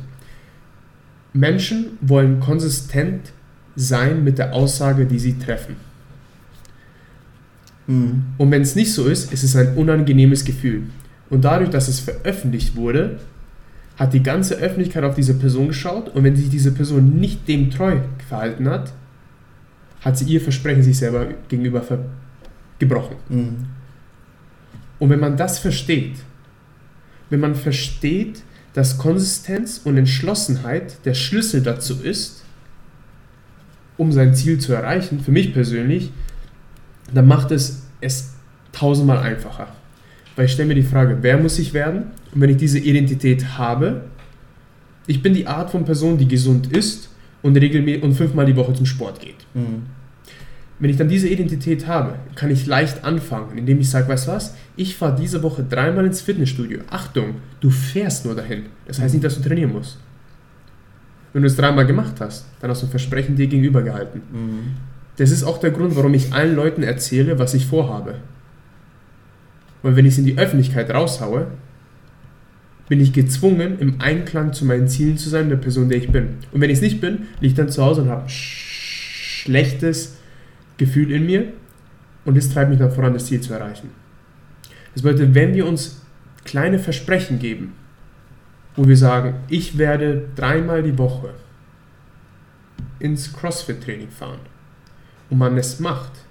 [1.34, 3.32] Menschen wollen konsistent
[3.76, 5.76] sein mit der Aussage, die sie treffen.
[7.88, 8.24] Mhm.
[8.38, 10.84] Und wenn es nicht so ist, ist es ein unangenehmes Gefühl.
[11.30, 13.20] Und dadurch, dass es veröffentlicht wurde,
[13.98, 17.72] hat die ganze Öffentlichkeit auf diese Person geschaut und wenn sich diese Person nicht dem
[17.72, 18.92] treu verhalten hat,
[20.02, 21.82] hat sie ihr Versprechen sich selber gegenüber
[22.78, 23.16] gebrochen.
[23.30, 23.66] Mhm.
[25.00, 26.18] Und wenn man das versteht,
[27.30, 32.44] wenn man versteht, dass Konsistenz und Entschlossenheit der Schlüssel dazu ist,
[33.98, 36.12] um sein Ziel zu erreichen, für mich persönlich,
[37.14, 38.34] dann macht es es
[38.72, 39.68] tausendmal einfacher.
[40.36, 42.04] Weil ich stelle mir die Frage, wer muss ich werden?
[42.34, 44.02] Und wenn ich diese Identität habe,
[45.08, 47.10] ich bin die Art von Person, die gesund ist
[47.42, 49.46] und regelmäßig und fünfmal die Woche zum Sport geht.
[49.54, 49.84] Mhm.
[50.78, 54.32] Wenn ich dann diese Identität habe, kann ich leicht anfangen, indem ich sage, weißt du
[54.32, 56.80] was, ich fahre diese Woche dreimal ins Fitnessstudio.
[56.90, 58.64] Achtung, du fährst nur dahin.
[58.86, 60.00] Das heißt nicht, dass du trainieren musst.
[61.32, 64.22] Wenn du es dreimal gemacht hast, dann hast du ein Versprechen dir gegenüber gehalten.
[64.34, 64.60] Mhm.
[65.16, 68.16] Das ist auch der Grund, warum ich allen Leuten erzähle, was ich vorhabe.
[69.86, 71.46] Weil wenn ich es in die Öffentlichkeit raushaue,
[72.90, 76.38] bin ich gezwungen, im Einklang zu meinen Zielen zu sein, der Person, der ich bin.
[76.52, 80.18] Und wenn ich es nicht bin, liege ich dann zu Hause und habe ein schlechtes
[80.78, 81.54] Gefühl in mir
[82.26, 83.92] und das treibt mich dann voran, das Ziel zu erreichen.
[84.96, 86.02] Das bedeutet, wenn wir uns
[86.46, 87.74] kleine Versprechen geben,
[88.76, 91.30] wo wir sagen, ich werde dreimal die Woche
[92.98, 94.40] ins CrossFit-Training fahren
[95.30, 96.26] und man es macht,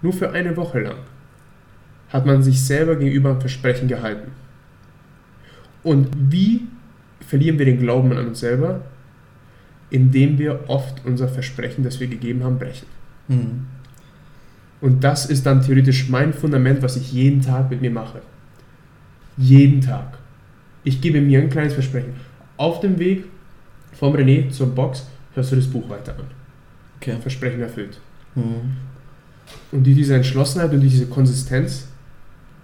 [0.00, 0.98] nur für eine Woche lang,
[2.14, 4.30] hat man sich selber gegenüber ein Versprechen gehalten.
[5.82, 6.68] Und wie
[7.26, 8.82] verlieren wir den Glauben an uns selber?
[9.90, 12.86] Indem wir oft unser Versprechen, das wir gegeben haben, brechen.
[13.26, 13.66] Mhm.
[14.80, 18.22] Und das ist dann theoretisch mein Fundament, was ich jeden Tag mit mir mache.
[19.36, 20.18] Jeden Tag.
[20.84, 22.14] Ich gebe mir ein kleines Versprechen.
[22.56, 23.24] Auf dem Weg
[23.92, 26.26] vom René zur Box hörst du das Buch weiter an.
[26.98, 27.16] Okay.
[27.20, 27.98] Versprechen erfüllt.
[28.36, 28.76] Mhm.
[29.72, 31.88] Und durch diese Entschlossenheit und durch diese Konsistenz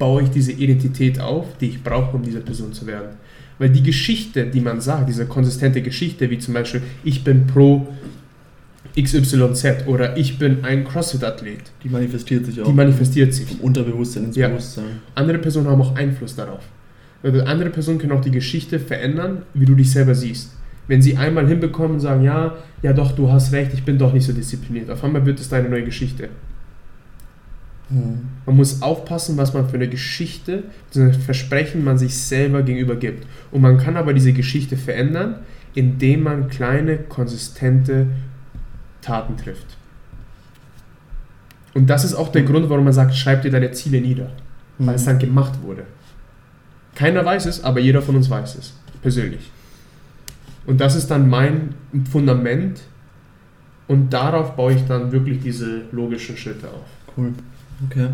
[0.00, 3.10] baue ich diese Identität auf, die ich brauche, um diese Person zu werden.
[3.58, 7.86] Weil die Geschichte, die man sagt, diese konsistente Geschichte, wie zum Beispiel, ich bin pro
[8.98, 11.70] XYZ oder ich bin ein CrossFit-Athlet.
[11.84, 12.66] Die manifestiert sich auch.
[12.66, 13.46] Die manifestiert sich.
[13.46, 14.48] Vom Unterbewusstsein ins ja.
[14.48, 15.02] Bewusstsein.
[15.14, 16.64] Andere Personen haben auch Einfluss darauf.
[17.22, 20.56] Weil andere Personen können auch die Geschichte verändern, wie du dich selber siehst.
[20.88, 24.14] Wenn sie einmal hinbekommen und sagen, ja, ja doch, du hast recht, ich bin doch
[24.14, 24.88] nicht so diszipliniert.
[24.88, 26.30] Auf einmal wird es deine neue Geschichte.
[27.90, 28.20] Hm.
[28.46, 30.64] Man muss aufpassen, was man für eine Geschichte,
[30.94, 33.26] ein Versprechen man sich selber gegenüber gibt.
[33.50, 35.36] Und man kann aber diese Geschichte verändern,
[35.74, 38.06] indem man kleine, konsistente
[39.02, 39.76] Taten trifft.
[41.74, 44.30] Und das ist auch der Grund, warum man sagt, schreib dir deine Ziele nieder.
[44.78, 44.94] Weil mhm.
[44.94, 45.84] es dann gemacht wurde.
[46.94, 48.74] Keiner weiß es, aber jeder von uns weiß es.
[49.02, 49.50] Persönlich.
[50.66, 51.74] Und das ist dann mein
[52.10, 52.80] Fundament.
[53.88, 57.16] Und darauf baue ich dann wirklich diese logischen Schritte auf.
[57.16, 57.32] Cool.
[57.86, 58.08] Okay.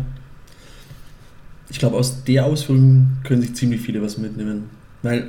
[1.69, 4.69] Ich glaube, aus der Ausführung können sich ziemlich viele was mitnehmen.
[5.03, 5.27] Weil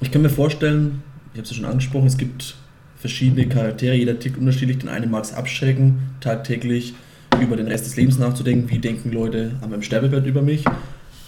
[0.00, 1.02] ich kann mir vorstellen,
[1.32, 2.56] ich habe es ja schon angesprochen, es gibt
[2.98, 4.78] verschiedene Charaktere, jeder tickt unterschiedlich.
[4.78, 6.94] Den einen mag es abschrecken, tagtäglich
[7.40, 10.64] über den Rest des Lebens nachzudenken, wie denken Leute an meinem Sterbebett über mich.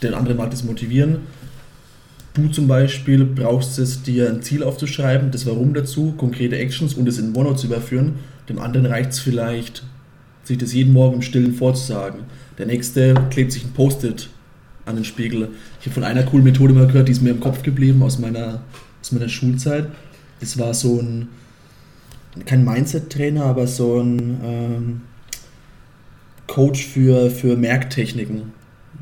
[0.03, 1.19] Den anderen mag das motivieren.
[2.35, 7.09] Du zum Beispiel brauchst es, dir ein Ziel aufzuschreiben, das Warum dazu, konkrete Actions und
[7.09, 8.15] es in OneNote zu überführen.
[8.49, 9.83] Dem anderen reicht es vielleicht,
[10.49, 12.21] sich das jeden Morgen im Stillen vorzusagen.
[12.59, 14.29] Der nächste klebt sich ein Post-it
[14.85, 15.51] an den Spiegel.
[15.81, 18.19] Ich habe von einer coolen Methode mal gehört, die ist mir im Kopf geblieben aus
[18.19, 18.63] meiner,
[19.01, 19.87] aus meiner Schulzeit.
[20.41, 21.29] Das war so ein,
[22.47, 25.01] kein Mindset-Trainer, aber so ein ähm,
[26.47, 28.59] Coach für, für Merktechniken.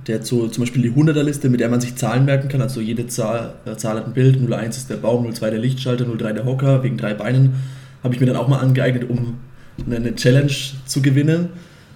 [0.06, 2.62] Der hat zum Beispiel die 100er-Liste, mit der man sich Zahlen merken kann.
[2.62, 4.38] Also jede Zahl, äh, Zahl hat ein Bild.
[4.52, 7.54] 01 ist der Baum, 02 der Lichtschalter, 03 der Hocker, wegen drei Beinen.
[8.02, 9.38] Habe ich mir dann auch mal angeeignet, um
[9.84, 10.52] eine Challenge
[10.86, 11.50] zu gewinnen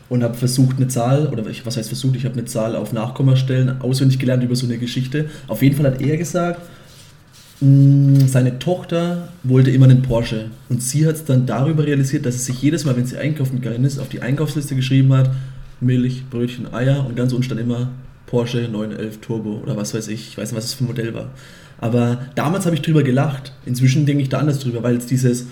[0.08, 3.80] und habe versucht, eine Zahl, oder was heißt versucht, ich habe eine Zahl auf Nachkommastellen
[3.80, 5.30] auswendig gelernt über so eine Geschichte.
[5.46, 6.60] Auf jeden Fall hat er gesagt,
[7.60, 10.46] mm, seine Tochter wollte immer einen Porsche.
[10.68, 13.60] Und sie hat es dann darüber realisiert, dass sie sich jedes Mal, wenn sie einkaufen
[13.60, 15.30] gegangen ist, auf die Einkaufsliste geschrieben hat,
[15.80, 17.90] Milch, Brötchen, Eier und ganz unten stand immer
[18.26, 20.28] Porsche 911 Turbo oder was weiß ich.
[20.28, 21.30] Ich weiß nicht, was das für ein Modell war.
[21.78, 23.52] Aber damals habe ich drüber gelacht.
[23.64, 25.46] Inzwischen denke ich da anders drüber, weil es dieses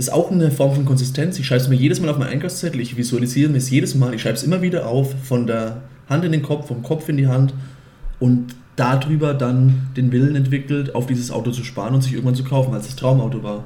[0.00, 1.38] ist auch eine Form von Konsistenz.
[1.38, 4.14] Ich schreibe es mir jedes Mal auf meinen Einkaufszettel, ich visualisiere mir es jedes Mal,
[4.14, 7.18] ich schreibe es immer wieder auf, von der Hand in den Kopf, vom Kopf in
[7.18, 7.52] die Hand
[8.18, 12.44] und darüber dann den Willen entwickelt, auf dieses Auto zu sparen und sich irgendwann zu
[12.44, 13.64] kaufen, als es Traumauto war.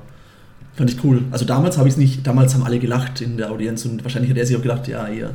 [0.75, 1.23] Fand ich cool.
[1.31, 4.31] Also damals habe ich es nicht, damals haben alle gelacht in der Audienz und wahrscheinlich
[4.33, 5.31] hat er sich auch gedacht, ja, ihr,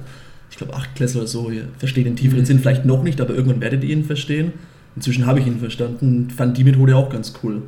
[0.51, 2.45] ich glaube, acht Klässler oder so, ihr versteht den tieferen mhm.
[2.45, 4.51] Sinn vielleicht noch nicht, aber irgendwann werdet ihr ihn verstehen.
[4.97, 7.61] Inzwischen habe ich ihn verstanden und fand die Methode auch ganz cool.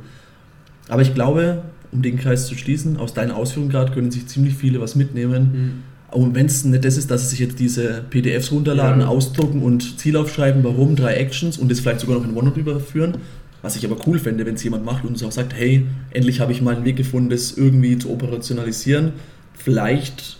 [0.90, 1.62] Aber ich glaube,
[1.92, 5.42] um den Kreis zu schließen, aus deinen Ausführungen gerade können sich ziemlich viele was mitnehmen.
[5.52, 5.72] Mhm.
[6.10, 9.08] Und wenn es nicht das ist, dass sie sich jetzt diese PDFs runterladen, ja.
[9.08, 13.18] ausdrucken und Ziel aufschreiben, warum, drei Actions und das vielleicht sogar noch in OneNote überführen,
[13.62, 16.40] was ich aber cool fände, wenn es jemand macht und uns auch sagt, hey, endlich
[16.40, 19.12] habe ich mal einen Weg gefunden, das irgendwie zu operationalisieren.
[19.54, 20.38] Vielleicht,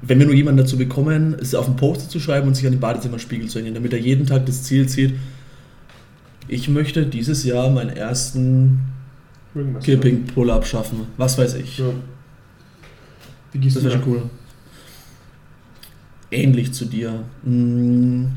[0.00, 2.72] wenn wir nur jemanden dazu bekommen, es auf einen Poster zu schreiben und sich an
[2.72, 5.14] den Badezimmerspiegel zu hängen, damit er jeden Tag das Ziel zieht,
[6.48, 8.80] ich möchte dieses Jahr meinen ersten
[9.82, 11.06] Kipping Pull-Up schaffen.
[11.16, 11.78] Was weiß ich.
[11.78, 11.92] Ja.
[13.52, 14.22] Wie gehst das wäre schon cool.
[16.30, 17.24] Ähnlich zu dir.
[17.44, 18.30] Hm.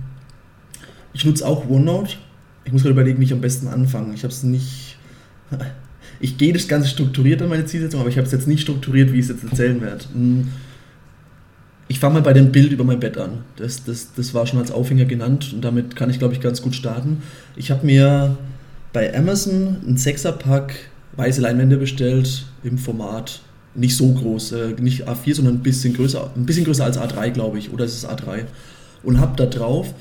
[1.14, 2.16] Ich nutze auch OneNote.
[2.66, 4.14] Ich muss gerade überlegen, wie ich am besten anfange.
[4.16, 4.98] Ich habe es nicht.
[6.20, 9.12] Ich gehe das Ganze strukturiert an meine Zielsetzung, aber ich habe es jetzt nicht strukturiert,
[9.12, 10.06] wie ich es jetzt erzählen werde.
[10.14, 10.48] Hm.
[11.90, 13.40] Ich fange mal bei dem Bild über mein Bett an.
[13.58, 16.62] Das, das, das war schon als Aufhänger genannt und damit kann ich, glaube ich, ganz
[16.62, 17.24] gut starten.
[17.58, 18.38] Ich habe mir
[18.94, 20.76] bei Amazon ein Sechserpack
[21.16, 23.42] weiße Leinwände bestellt im Format
[23.76, 27.32] nicht so groß, äh, nicht A4, sondern ein bisschen größer, ein bisschen größer als A3,
[27.32, 28.46] glaube ich, oder es ist A3.
[29.04, 29.94] Und habe da drauf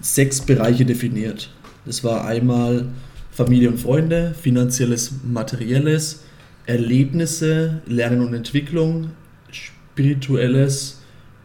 [0.00, 1.50] sechs Bereiche definiert.
[1.84, 2.86] Das war einmal
[3.30, 6.22] Familie und Freunde, finanzielles, materielles,
[6.66, 9.10] Erlebnisse, Lernen und Entwicklung,
[9.50, 11.00] spirituelles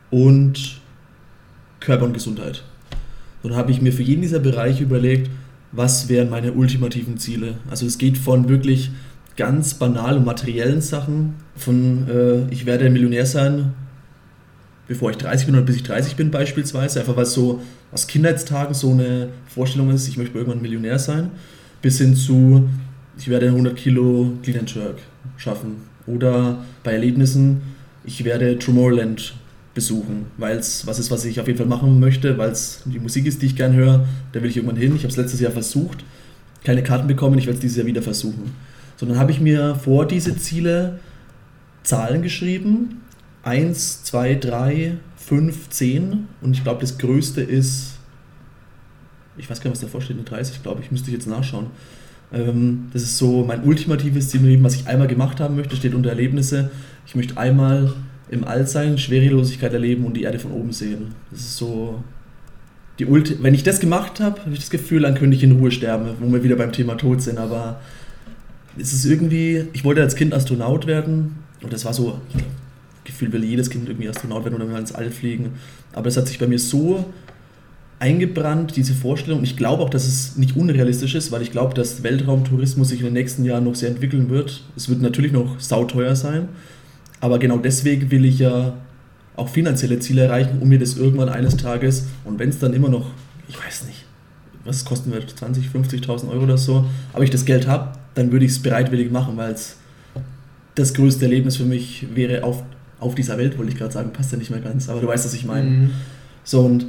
[0.09, 0.82] und
[1.80, 2.64] Körper und Gesundheit.
[3.43, 5.30] Und dann habe ich mir für jeden dieser Bereiche überlegt,
[5.72, 7.56] was wären meine ultimativen Ziele.
[7.70, 8.92] Also es geht von wirklich
[9.38, 13.74] ganz banalen materiellen Sachen, von äh, ich werde Millionär sein,
[14.88, 17.62] bevor ich 30 bin oder bis ich 30 bin beispielsweise, einfach weil es so
[17.92, 21.32] aus Kindheitstagen so eine Vorstellung ist, ich möchte irgendwann Millionär sein,
[21.82, 22.70] bis hin zu
[23.18, 24.98] ich werde 100 Kilo Clean and Jerk
[25.38, 25.78] schaffen.
[26.08, 27.62] Oder bei Erlebnissen,
[28.04, 29.36] ich werde Tomorrowland
[29.74, 33.00] besuchen, weil es was ist, was ich auf jeden Fall machen möchte, weil es die
[33.00, 34.06] Musik ist, die ich gern höre.
[34.34, 34.96] Da will ich irgendwann hin.
[34.96, 36.04] Ich habe es letztes Jahr versucht,
[36.64, 38.52] keine Karten bekommen, ich werde es dieses Jahr wieder versuchen.
[38.98, 41.00] Sondern habe ich mir vor diese Ziele
[41.84, 43.02] Zahlen geschrieben.
[43.44, 47.94] 1, 2, 3, 5, 10 und ich glaube das größte ist,
[49.38, 51.68] ich weiß gar nicht, was davor steht, eine 30, glaube ich, müsste ich jetzt nachschauen.
[52.34, 56.10] Ähm, das ist so mein ultimatives Ziel was ich einmal gemacht haben möchte, steht unter
[56.10, 56.70] Erlebnisse.
[57.08, 57.94] Ich möchte einmal
[58.32, 61.14] im Altsein Schwerelosigkeit erleben und die Erde von oben sehen.
[61.30, 62.04] Das ist so
[62.98, 65.54] die Ulti Wenn ich das gemacht habe, habe ich das Gefühl, dann könnte ich in
[65.54, 67.38] Ruhe sterben, wo wir wieder beim Thema Tod sind.
[67.38, 67.82] Aber
[68.78, 72.20] es ist irgendwie, ich wollte als Kind Astronaut werden und das war so,
[73.04, 75.54] Gefühl will jedes Kind irgendwie Astronaut werden oder mal ins All fliegen.
[75.94, 77.06] Aber es hat sich bei mir so
[78.00, 79.44] eingebrannt, diese Vorstellung.
[79.44, 83.06] Ich glaube auch, dass es nicht unrealistisch ist, weil ich glaube, dass Weltraumtourismus sich in
[83.06, 84.64] den nächsten Jahren noch sehr entwickeln wird.
[84.76, 86.48] Es wird natürlich noch sauteuer sein.
[87.22, 88.74] Aber genau deswegen will ich ja
[89.36, 92.90] auch finanzielle Ziele erreichen, um mir das irgendwann eines Tages, und wenn es dann immer
[92.90, 93.12] noch,
[93.48, 94.06] ich weiß nicht,
[94.66, 98.46] was kosten wird, 20, 50.000 Euro oder so, aber ich das Geld habe, dann würde
[98.46, 99.78] ich es bereitwillig machen, weil es
[100.76, 102.64] das größte Erlebnis für mich wäre auf,
[103.00, 105.26] auf dieser Welt, wollte ich gerade sagen, passt ja nicht mehr ganz, aber du weißt,
[105.26, 105.70] was ich meine.
[105.70, 105.90] Mhm.
[106.44, 106.86] So, und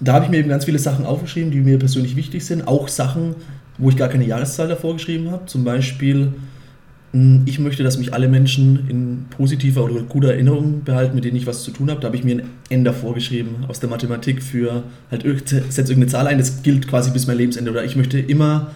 [0.00, 2.88] da habe ich mir eben ganz viele Sachen aufgeschrieben, die mir persönlich wichtig sind, auch
[2.88, 3.34] Sachen,
[3.78, 6.32] wo ich gar keine Jahreszahl davor geschrieben habe, zum Beispiel
[7.12, 11.46] ich möchte, dass mich alle Menschen in positiver oder guter Erinnerung behalten, mit denen ich
[11.46, 12.00] was zu tun habe.
[12.00, 16.06] Da habe ich mir ein N davor geschrieben aus der Mathematik für halt setze irgendeine
[16.06, 17.72] Zahl ein, das gilt quasi bis mein Lebensende.
[17.72, 18.70] Oder ich möchte immer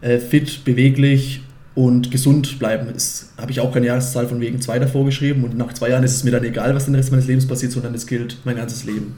[0.00, 1.42] äh, fit, beweglich
[1.74, 2.86] und gesund bleiben.
[2.92, 6.04] Das habe ich auch keine Jahreszahl von wegen zwei davor geschrieben und nach zwei Jahren
[6.04, 8.56] ist es mir dann egal, was den Rest meines Lebens passiert, sondern es gilt mein
[8.56, 9.14] ganzes Leben.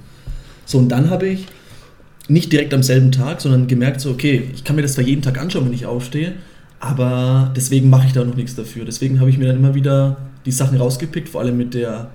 [0.66, 1.47] So, und dann habe ich
[2.26, 5.22] nicht direkt am selben Tag, sondern gemerkt, so, okay, ich kann mir das zwar jeden
[5.22, 6.32] Tag anschauen, wenn ich aufstehe,
[6.85, 8.85] aber deswegen mache ich da noch nichts dafür.
[8.85, 12.11] Deswegen habe ich mir dann immer wieder die Sachen rausgepickt, vor allem mit der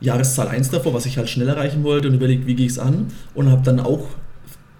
[0.00, 2.78] Jahreszahl 1 davor, was ich halt schnell erreichen wollte und überlegt, wie gehe ich es
[2.78, 4.08] an und habe dann auch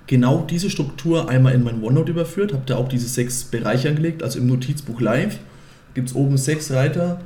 [0.06, 4.22] genau diese Struktur einmal in mein OneNote überführt, habe da auch diese sechs Bereiche angelegt,
[4.22, 5.38] also im Notizbuch Live
[5.92, 7.20] gibt es oben sechs Reiter,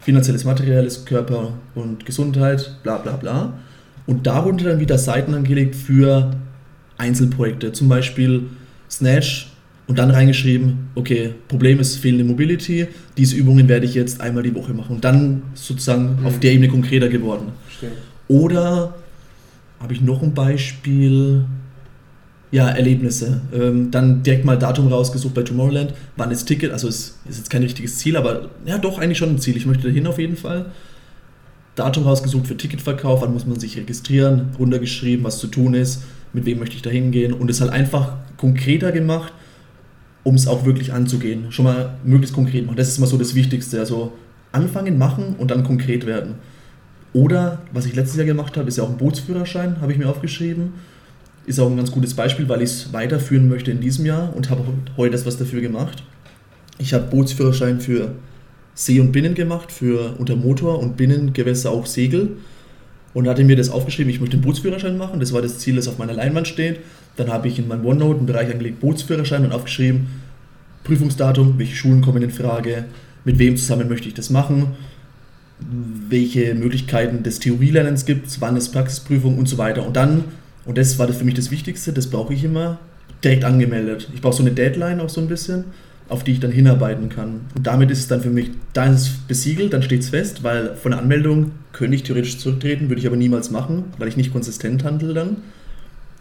[0.00, 3.54] finanzielles, materielles, Körper und Gesundheit, bla bla bla.
[4.06, 6.30] Und darunter dann wieder Seiten angelegt für
[6.96, 8.44] Einzelprojekte, zum Beispiel
[8.90, 9.50] Snatch
[9.88, 12.86] und dann reingeschrieben, okay, Problem ist fehlende Mobility,
[13.16, 16.26] diese Übungen werde ich jetzt einmal die Woche machen und dann sozusagen mhm.
[16.26, 17.48] auf der Ebene konkreter geworden.
[17.66, 17.90] Verstehe.
[18.28, 18.94] Oder
[19.80, 21.44] habe ich noch ein Beispiel,
[22.50, 23.40] ja, Erlebnisse.
[23.52, 25.94] Ähm, dann direkt mal Datum rausgesucht bei Tomorrowland.
[26.16, 26.72] Wann ist Ticket?
[26.72, 29.56] Also es ist jetzt kein richtiges Ziel, aber ja, doch eigentlich schon ein Ziel.
[29.56, 30.66] Ich möchte dahin auf jeden Fall.
[31.74, 36.44] Datum rausgesucht für Ticketverkauf, wann muss man sich registrieren, runtergeschrieben, was zu tun ist, mit
[36.44, 39.32] wem möchte ich da hingehen und es halt einfach konkreter gemacht,
[40.28, 41.50] um es auch wirklich anzugehen.
[41.50, 42.76] Schon mal möglichst konkret machen.
[42.76, 43.80] Das ist mal so das Wichtigste.
[43.80, 44.12] Also
[44.52, 46.34] anfangen, machen und dann konkret werden.
[47.12, 50.08] Oder, was ich letztes Jahr gemacht habe, ist ja auch ein Bootsführerschein, habe ich mir
[50.08, 50.72] aufgeschrieben
[51.48, 54.50] ist auch ein ganz gutes Beispiel, weil ich es weiterführen möchte in diesem Jahr und
[54.50, 54.62] habe
[54.98, 56.02] heute etwas dafür gemacht.
[56.76, 58.12] Ich habe Bootsführerschein für
[58.74, 62.36] See und Binnen gemacht, für unter Motor und Binnengewässer auch Segel
[63.14, 65.20] und hatte mir das aufgeschrieben, ich möchte den Bootsführerschein machen.
[65.20, 66.80] Das war das Ziel, das auf meiner Leinwand steht.
[67.18, 70.06] Dann habe ich in meinem OneNote einen Bereich angelegt, Bootsführerschein und aufgeschrieben,
[70.84, 72.86] Prüfungsdatum, welche Schulen kommen in Frage,
[73.24, 74.76] mit wem zusammen möchte ich das machen,
[76.08, 79.86] welche Möglichkeiten des Theorielernens gibt, wann ist Praxisprüfung und so weiter.
[79.86, 80.24] Und dann
[80.68, 82.78] und das war für mich das Wichtigste, das brauche ich immer
[83.24, 84.10] direkt angemeldet.
[84.12, 85.64] Ich brauche so eine Deadline auch so ein bisschen,
[86.10, 87.40] auf die ich dann hinarbeiten kann.
[87.56, 90.44] Und damit ist es dann für mich, da ist es besiegelt, dann steht es fest,
[90.44, 94.18] weil von der Anmeldung könnte ich theoretisch zurücktreten, würde ich aber niemals machen, weil ich
[94.18, 95.38] nicht konsistent handle dann.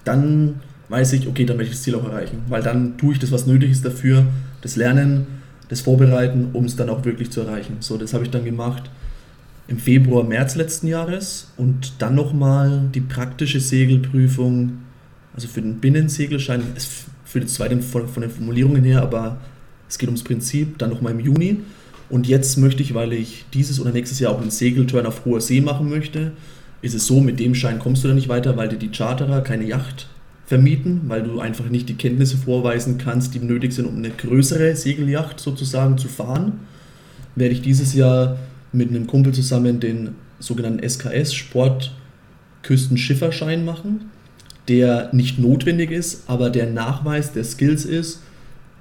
[0.06, 3.20] Dann weiß ich, okay, dann werde ich das Ziel auch erreichen, weil dann tue ich
[3.20, 4.26] das, was nötig ist dafür,
[4.62, 5.28] das Lernen,
[5.70, 7.78] das Vorbereiten, um es dann auch wirklich zu erreichen.
[7.80, 8.90] So, das habe ich dann gemacht
[9.68, 14.80] im Februar, März letzten Jahres und dann nochmal die praktische Segelprüfung,
[15.36, 19.38] also für den Binnensegelschein, es führt jetzt von, von den Formulierungen her, aber
[19.90, 21.60] es geht ums Prinzip, dann nochmal im Juni.
[22.10, 25.42] Und jetzt möchte ich, weil ich dieses oder nächstes Jahr auch einen Segelturn auf hoher
[25.42, 26.32] See machen möchte,
[26.82, 29.42] ist es so, mit dem Schein kommst du da nicht weiter, weil dir die Charterer
[29.42, 30.08] keine Yacht
[30.48, 34.74] vermieten, weil du einfach nicht die Kenntnisse vorweisen kannst, die nötig sind, um eine größere
[34.76, 36.62] Segelyacht sozusagen zu fahren.
[37.36, 38.38] Werde ich dieses Jahr
[38.72, 44.10] mit einem Kumpel zusammen den sogenannten SKS Sportküstenschifferschein machen,
[44.70, 48.22] der nicht notwendig ist, aber der Nachweis der Skills ist,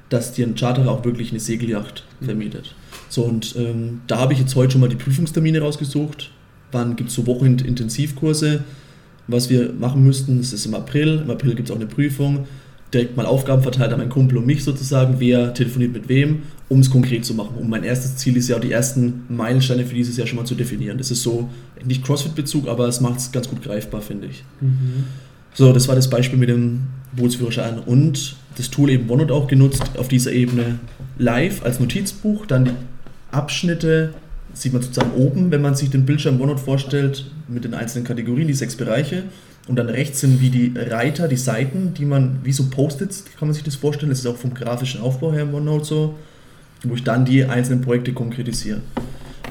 [0.09, 2.27] dass dir ein Charterer auch wirklich eine Segelyacht mhm.
[2.27, 2.77] vermietet.
[3.09, 6.31] So, und ähm, da habe ich jetzt heute schon mal die Prüfungstermine rausgesucht.
[6.71, 8.63] Wann gibt es so Wochenend-Intensivkurse?
[9.29, 11.23] Was wir machen müssten, das ist im April.
[11.25, 12.47] Im April gibt es auch eine Prüfung
[12.93, 16.81] direkt mal Aufgaben verteilt an meinen Kumpel und mich sozusagen, wer telefoniert mit wem, um
[16.81, 17.57] es konkret zu machen.
[17.57, 20.55] Und mein erstes Ziel ist ja, die ersten Meilensteine für dieses Jahr schon mal zu
[20.55, 20.99] definieren.
[20.99, 21.49] Das ist so,
[21.85, 24.45] nicht CrossFit-Bezug, aber es macht es ganz gut greifbar, finde ich.
[24.61, 25.05] Mhm.
[25.53, 26.83] So, das war das Beispiel mit dem
[27.17, 30.79] Bootsführerschein und das Tool eben OneNote auch genutzt, auf dieser Ebene
[31.19, 32.71] live als Notizbuch, dann die
[33.31, 34.15] Abschnitte
[34.57, 38.49] sieht man sozusagen oben, wenn man sich den Bildschirm OneNote vorstellt, mit den einzelnen Kategorien,
[38.49, 39.25] die sechs Bereiche
[39.69, 43.49] und dann rechts sind wie die Reiter, die Seiten, die man, wie so Post-its, kann
[43.49, 44.11] man sich das vorstellen.
[44.11, 46.15] Das ist auch vom grafischen Aufbau her im OneNote so,
[46.85, 48.81] wo ich dann die einzelnen Projekte konkretisiere.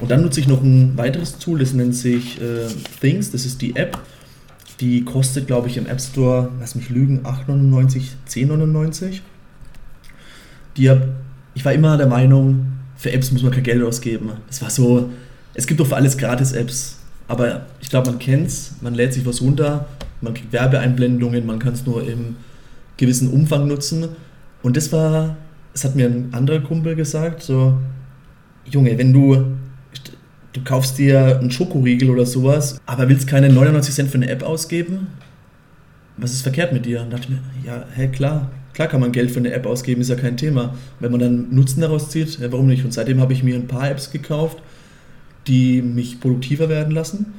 [0.00, 2.66] Und dann nutze ich noch ein weiteres Tool, das nennt sich äh,
[3.00, 3.98] Things, das ist die App.
[4.80, 9.20] Die kostet, glaube ich, im App Store, lass mich lügen, 8,99, 10,99.
[10.76, 10.92] Die
[11.54, 14.30] ich war immer der Meinung, für Apps muss man kein Geld ausgeben.
[14.48, 15.10] Es war so,
[15.54, 16.98] es gibt doch für alles Gratis-Apps.
[17.28, 19.86] Aber ich glaube, man kennt es, man lädt sich was runter,
[20.20, 22.36] man kriegt Werbeeinblendungen, man kann es nur im
[22.96, 24.08] gewissen Umfang nutzen.
[24.62, 25.36] Und das war,
[25.72, 27.78] das hat mir ein anderer Kumpel gesagt, so,
[28.64, 29.44] Junge, wenn du,
[30.52, 34.42] du kaufst dir einen Schokoriegel oder sowas, aber willst keine 99 Cent für eine App
[34.42, 35.08] ausgeben,
[36.16, 37.02] was ist verkehrt mit dir?
[37.02, 40.10] Und dachte mir, ja, hä, klar, klar kann man Geld für eine App ausgeben, ist
[40.10, 40.74] ja kein Thema.
[41.00, 42.84] Wenn man dann Nutzen daraus zieht, ja, warum nicht?
[42.84, 44.58] Und seitdem habe ich mir ein paar Apps gekauft,
[45.46, 47.32] die mich produktiver werden lassen.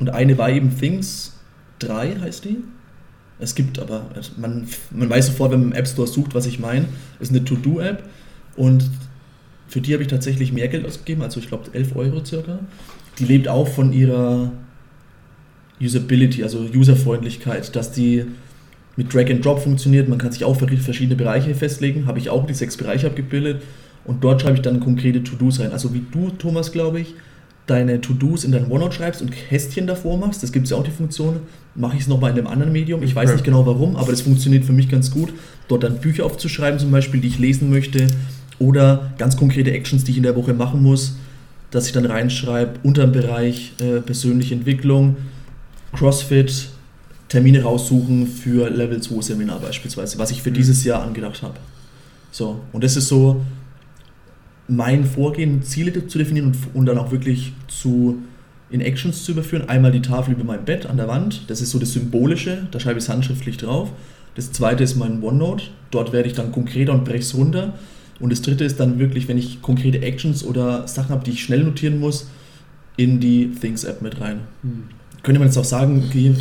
[0.00, 1.32] Und eine war eben Things
[1.78, 2.58] 3 heißt die.
[3.38, 6.44] Es gibt aber, also man, man weiß sofort, wenn man im App Store sucht, was
[6.44, 6.84] ich meine.
[7.18, 8.04] Es ist eine To-Do-App
[8.56, 8.90] und
[9.68, 12.58] für die habe ich tatsächlich mehr Geld ausgegeben, also ich glaube 11 Euro circa.
[13.18, 14.52] Die lebt auch von ihrer
[15.80, 18.26] Usability, also Userfreundlichkeit, dass die
[19.02, 20.08] mit Drag and Drop funktioniert.
[20.08, 22.06] Man kann sich auch verschiedene Bereiche festlegen.
[22.06, 23.62] Habe ich auch die sechs Bereiche abgebildet.
[24.04, 25.72] Und dort schreibe ich dann konkrete To-Dos rein.
[25.72, 27.14] Also wie du, Thomas, glaube ich,
[27.66, 30.82] deine To-Dos in dein OneNote schreibst und Kästchen davor machst, das gibt es ja auch
[30.82, 31.36] die Funktion,
[31.76, 33.02] mache ich es nochmal in einem anderen Medium.
[33.04, 33.34] Ich weiß Ja.
[33.36, 35.32] nicht genau warum, aber das funktioniert für mich ganz gut,
[35.68, 38.08] dort dann Bücher aufzuschreiben zum Beispiel, die ich lesen möchte
[38.58, 41.16] oder ganz konkrete Actions, die ich in der Woche machen muss,
[41.70, 45.16] dass ich dann reinschreibe unter dem Bereich äh, persönliche Entwicklung,
[45.94, 46.68] CrossFit,
[47.32, 50.54] Termine raussuchen für Level 2 Seminar beispielsweise, was ich für Mhm.
[50.54, 51.54] dieses Jahr angedacht habe.
[52.30, 53.42] So, und das ist so
[54.68, 58.18] mein Vorgehen, Ziele zu definieren und, und dann auch wirklich zu
[58.68, 59.66] in Actions zu überführen.
[59.66, 62.78] Einmal die Tafel über mein Bett an der Wand, das ist so das Symbolische, da
[62.78, 63.90] schreibe ich es handschriftlich drauf.
[64.34, 67.72] Das zweite ist mein OneNote, dort werde ich dann konkreter und breche es runter.
[68.20, 71.42] Und das dritte ist dann wirklich, wenn ich konkrete Actions oder Sachen habe, die ich
[71.42, 72.26] schnell notieren muss,
[72.98, 74.40] in die Things-App mit rein.
[74.60, 74.84] Hm.
[75.22, 76.34] Könnte man jetzt auch sagen, okay,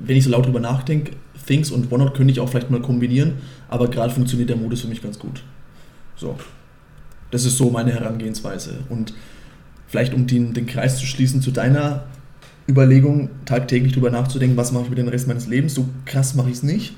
[0.00, 1.12] wenn ich so laut drüber nachdenke,
[1.46, 3.34] Things und OneNote könnte ich auch vielleicht mal kombinieren,
[3.68, 5.42] aber gerade funktioniert der Modus für mich ganz gut.
[6.16, 6.36] So.
[7.30, 8.78] Das ist so meine Herangehensweise.
[8.88, 9.14] Und
[9.86, 12.04] vielleicht um den, den Kreis zu schließen zu deiner
[12.68, 16.50] Überlegung, tagtäglich drüber nachzudenken, was mache ich mit dem Rest meines Lebens, so krass mache
[16.50, 16.94] ich es nicht.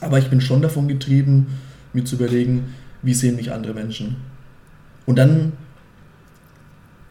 [0.00, 1.46] Aber ich bin schon davon getrieben,
[1.92, 4.16] mir zu überlegen, wie sehen mich andere Menschen.
[5.06, 5.52] Und dann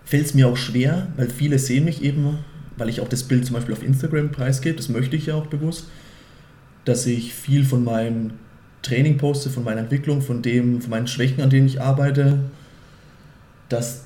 [0.05, 2.39] fällt es mir auch schwer, weil viele sehen mich eben,
[2.77, 5.47] weil ich auch das Bild zum Beispiel auf Instagram preisgebe, das möchte ich ja auch
[5.47, 5.87] bewusst,
[6.85, 8.31] dass ich viel von meinem
[8.81, 12.39] Training poste, von meiner Entwicklung, von dem, von meinen Schwächen, an denen ich arbeite,
[13.69, 14.03] dass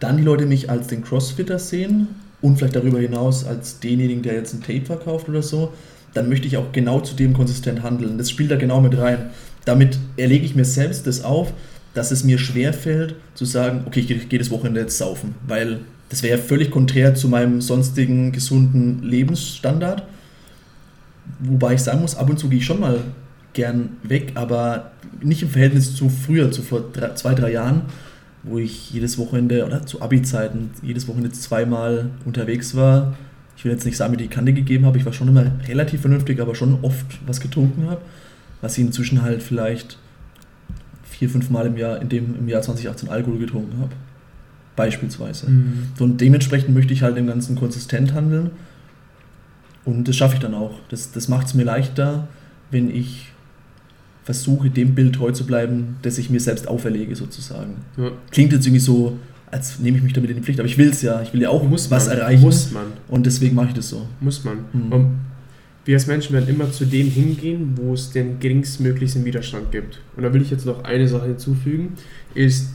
[0.00, 2.08] dann die Leute mich als den Crossfitter sehen
[2.42, 5.72] und vielleicht darüber hinaus als denjenigen, der jetzt ein Tape verkauft oder so,
[6.12, 8.18] dann möchte ich auch genau zu dem konsistent handeln.
[8.18, 9.30] Das spielt da genau mit rein.
[9.64, 11.52] Damit erlege ich mir selbst das auf,
[11.94, 15.80] dass es mir schwerfällt zu sagen, okay, ich gehe geh das Wochenende jetzt saufen, weil
[16.14, 20.04] das wäre ja völlig konträr zu meinem sonstigen gesunden Lebensstandard.
[21.40, 23.00] Wobei ich sagen muss, ab und zu gehe ich schon mal
[23.52, 27.82] gern weg, aber nicht im Verhältnis zu früher, zu vor drei, zwei, drei Jahren,
[28.44, 33.16] wo ich jedes Wochenende oder zu Abi-Zeiten jedes Wochenende zweimal unterwegs war.
[33.56, 36.02] Ich will jetzt nicht sagen, mir die Kante gegeben habe, ich war schon immer relativ
[36.02, 38.02] vernünftig, aber schon oft was getrunken habe,
[38.60, 39.98] was ich inzwischen halt vielleicht
[41.02, 43.90] vier, fünf Mal im Jahr, in dem im Jahr 2018 Alkohol getrunken habe.
[44.76, 45.46] Beispielsweise.
[45.46, 45.88] Hm.
[45.96, 48.50] So, und dementsprechend möchte ich halt im Ganzen konsistent handeln.
[49.84, 50.80] Und das schaffe ich dann auch.
[50.88, 52.28] Das, das macht es mir leichter,
[52.70, 53.32] wenn ich
[54.24, 57.76] versuche, dem Bild treu zu bleiben, das ich mir selbst auferlege, sozusagen.
[57.96, 58.10] Ja.
[58.30, 59.18] Klingt jetzt irgendwie so,
[59.50, 61.20] als nehme ich mich damit in die Pflicht, aber ich will es ja.
[61.22, 62.18] Ich will ja auch Muss was man.
[62.18, 62.42] erreichen.
[62.42, 62.86] Muss man.
[63.08, 64.08] Und deswegen mache ich das so.
[64.20, 64.58] Muss man.
[64.72, 64.92] Mhm.
[64.92, 65.18] Und
[65.84, 70.00] wir als Menschen werden immer zu dem hingehen, wo es den geringstmöglichsten Widerstand gibt.
[70.16, 71.92] Und da will ich jetzt noch eine Sache hinzufügen,
[72.34, 72.70] ist,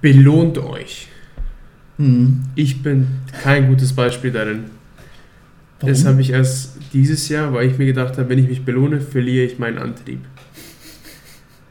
[0.00, 1.08] belohnt euch.
[1.98, 2.42] Mhm.
[2.54, 3.06] Ich bin
[3.42, 4.64] kein gutes Beispiel darin.
[5.80, 5.92] Warum?
[5.94, 9.00] Das habe ich erst dieses Jahr, weil ich mir gedacht habe, wenn ich mich belohne,
[9.00, 10.20] verliere ich meinen Antrieb.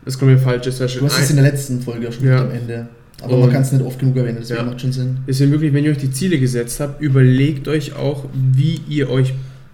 [0.06, 0.66] Das kommt mir falsch.
[0.66, 2.42] Das du schon hast es in der letzten Folge auch schon Ja.
[2.42, 2.88] am Ende.
[3.22, 4.66] Aber Und- man kann es nicht oft genug erwähnen, deswegen Ja.
[4.66, 5.18] macht schon Sinn.
[5.28, 9.34] Deswegen wirklich, wenn ihr euch die Ziele gesetzt habt, überlegt euch auch, wie ihr euch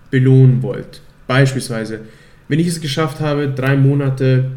[0.10, 1.02] belohnen wollt.
[1.28, 2.00] Beispielsweise,
[2.48, 4.52] wenn ich es geschafft habe, drei Monate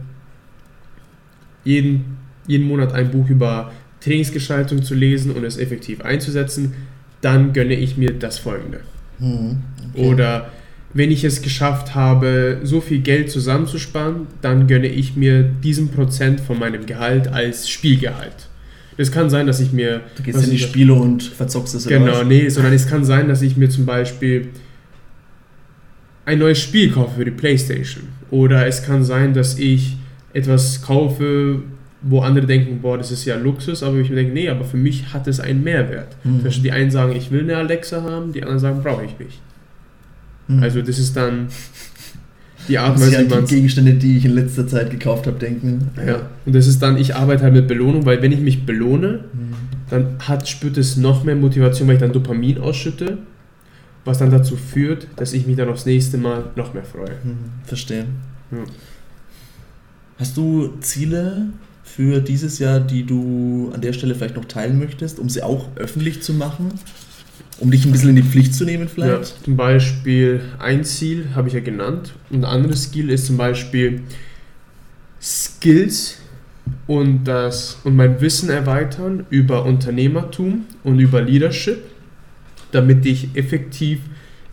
[1.64, 2.16] jeden,
[2.46, 6.74] jeden Monat ein Buch über Trainingsgestaltung zu lesen und es effektiv einzusetzen,
[7.20, 8.80] dann gönne ich mir das folgende.
[9.18, 9.58] Mhm.
[9.94, 10.06] Okay.
[10.06, 10.50] Oder
[10.94, 16.40] wenn ich es geschafft habe, so viel Geld zusammenzusparen, dann gönne ich mir diesen Prozent
[16.40, 18.48] von meinem Gehalt als Spielgehalt.
[18.96, 20.00] Das kann sein, dass ich mir.
[20.16, 22.26] du gehst in die Spiele und verzockst es oder Genau, was?
[22.26, 24.48] nee, sondern es kann sein, dass ich mir zum Beispiel
[26.24, 28.04] ein neues Spiel kaufe für die Playstation.
[28.30, 29.96] Oder es kann sein, dass ich
[30.32, 31.60] etwas kaufe,
[32.08, 34.76] wo andere denken, boah, das ist ja Luxus, aber ich mir denke, nee, aber für
[34.76, 36.16] mich hat es einen Mehrwert.
[36.24, 36.36] Mhm.
[36.36, 39.18] Zum Beispiel die einen sagen, ich will eine Alexa haben, die anderen sagen, brauche ich
[39.18, 39.40] nicht.
[40.48, 40.62] Mhm.
[40.62, 41.48] Also das ist dann
[42.68, 45.38] die Art Weise, wie an man die Gegenstände, die ich in letzter Zeit gekauft habe,
[45.38, 45.90] denken.
[46.04, 46.28] ja.
[46.44, 49.54] Und das ist dann, ich arbeite halt mit Belohnung, weil wenn ich mich belohne, Mhm.
[49.90, 53.18] dann hat, spürt es noch mehr Motivation, weil ich dann Dopamin ausschütte,
[54.04, 57.10] was dann dazu führt, dass ich mich dann aufs nächste Mal noch mehr freue.
[57.24, 58.04] Mhm, Verstehe.
[58.52, 58.58] Ja.
[60.18, 61.48] Hast du Ziele
[61.96, 65.68] für dieses Jahr, die du an der Stelle vielleicht noch teilen möchtest, um sie auch
[65.76, 66.68] öffentlich zu machen?
[67.58, 69.44] Um dich ein bisschen in die Pflicht zu nehmen Ja, vielleicht?
[69.44, 74.02] zum Beispiel ein Ziel habe ich ja genannt und ein anderes Ziel ist zum Beispiel
[75.22, 76.18] Skills
[76.86, 81.78] und, das, und mein Wissen erweitern über Unternehmertum und über Leadership,
[82.72, 84.00] damit ich effektiv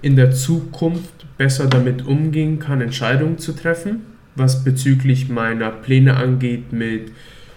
[0.02, 4.02] in der Zukunft besser damit umgehen kann, Entscheidungen zu treffen,
[4.36, 7.12] was bezüglich meiner Pläne angeht, mit,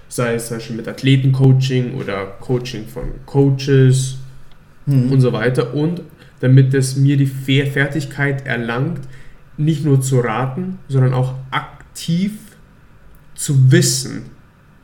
[0.09, 4.19] sei es zum Beispiel mit Athletencoaching oder Coaching von Coaches,
[4.87, 5.11] Mhm.
[5.11, 6.03] und so weiter und
[6.39, 9.01] damit es mir die Fe- Fertigkeit erlangt,
[9.57, 12.33] nicht nur zu raten, sondern auch aktiv
[13.35, 14.27] zu wissen,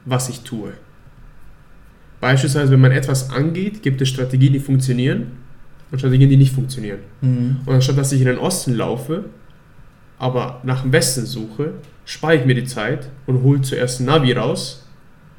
[0.04, 0.72] was ich tue.
[2.20, 5.28] Beispielsweise, wenn man etwas angeht, gibt es Strategien, die funktionieren
[5.90, 6.98] und Strategien, die nicht funktionieren.
[7.20, 7.58] Mhm.
[7.66, 9.26] Und anstatt dass ich in den Osten laufe,
[10.18, 11.74] aber nach dem Westen suche,
[12.04, 14.84] spare ich mir die Zeit und hole zuerst ein Navi raus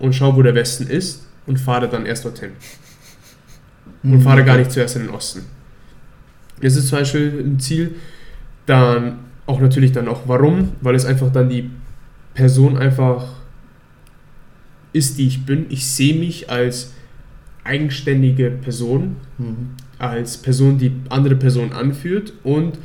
[0.04, 2.52] und schaue, wo der Westen ist und fahre dann erst dorthin.
[4.04, 4.22] Und Mhm.
[4.22, 5.44] fahre gar nicht zuerst in den Osten.
[6.62, 7.96] Das ist zum Beispiel ein Ziel.
[8.66, 11.70] Dann auch natürlich dann auch warum, weil es einfach dann die
[12.34, 13.28] Person einfach
[14.92, 15.68] ist, die ich bin.
[15.70, 16.92] Ich sehe mich als
[17.64, 19.70] eigenständige Person, Mhm.
[20.00, 22.78] als Person, die andere Personen anführt und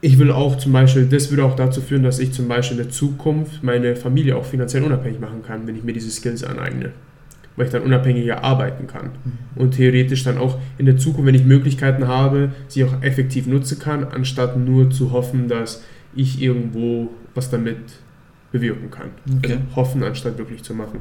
[0.00, 2.84] ich will auch zum Beispiel, das würde auch dazu führen, dass ich zum Beispiel in
[2.84, 6.92] der Zukunft meine Familie auch finanziell unabhängig machen kann, wenn ich mir diese Skills aneigne.
[7.56, 9.10] Weil ich dann unabhängiger arbeiten kann.
[9.56, 13.80] Und theoretisch dann auch in der Zukunft, wenn ich Möglichkeiten habe, sie auch effektiv nutzen
[13.80, 15.82] kann, anstatt nur zu hoffen, dass
[16.14, 17.78] ich irgendwo was damit
[18.52, 19.10] bewirken kann.
[19.38, 19.54] Okay.
[19.54, 21.00] Also hoffen, anstatt wirklich zu machen.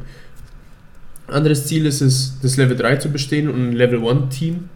[1.27, 4.69] Anderes Ziel ist es, das Level 3 zu bestehen und ein Level 1 Team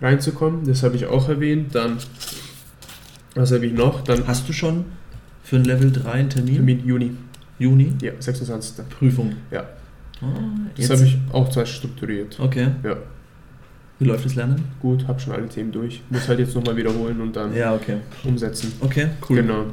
[0.00, 0.66] reinzukommen.
[0.66, 1.74] Das habe ich auch erwähnt.
[1.74, 1.98] Dann,
[3.34, 4.02] was habe ich noch?
[4.04, 4.84] Dann Hast du schon
[5.42, 6.54] für ein Level 3 einen Termin?
[6.56, 7.10] Termin Juni.
[7.58, 7.92] Juni?
[8.02, 8.88] Ja, 26.
[8.88, 9.34] Prüfung.
[9.50, 9.64] Ja.
[10.20, 10.26] Ah,
[10.76, 12.38] Das habe ich auch zwar strukturiert.
[12.40, 12.68] Okay.
[12.82, 12.96] Ja.
[14.00, 14.62] Wie läuft das Lernen?
[14.80, 16.02] Gut, habe schon alle Themen durch.
[16.10, 17.96] Muss halt jetzt nochmal wiederholen und dann Ja, okay.
[18.24, 18.72] umsetzen.
[18.80, 19.36] Okay, cool.
[19.42, 19.64] Genau.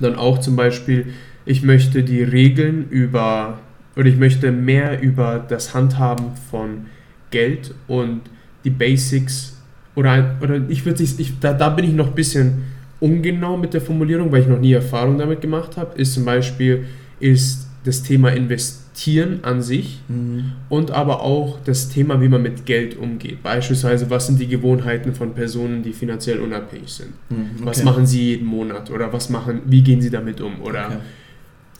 [0.00, 1.14] Dann auch zum Beispiel,
[1.46, 3.58] ich möchte die Regeln über,
[3.96, 6.86] oder ich möchte mehr über das Handhaben von
[7.30, 8.20] Geld und
[8.64, 9.57] die Basics,
[9.98, 12.62] oder, ein- oder ich würde ich, da, da bin ich noch ein bisschen
[13.00, 16.84] ungenau mit der Formulierung, weil ich noch nie Erfahrung damit gemacht habe, ist zum Beispiel,
[17.20, 20.52] ist das Thema Investieren an sich Mhm.
[20.68, 23.42] und aber auch das Thema, wie man mit Geld umgeht.
[23.42, 27.10] Beispielsweise, was sind die Gewohnheiten von Personen, die finanziell unabhängig sind?
[27.30, 27.84] Mhm, Was okay.
[27.86, 30.96] machen sie jeden Monat oder was machen, wie gehen sie damit um oder Okay.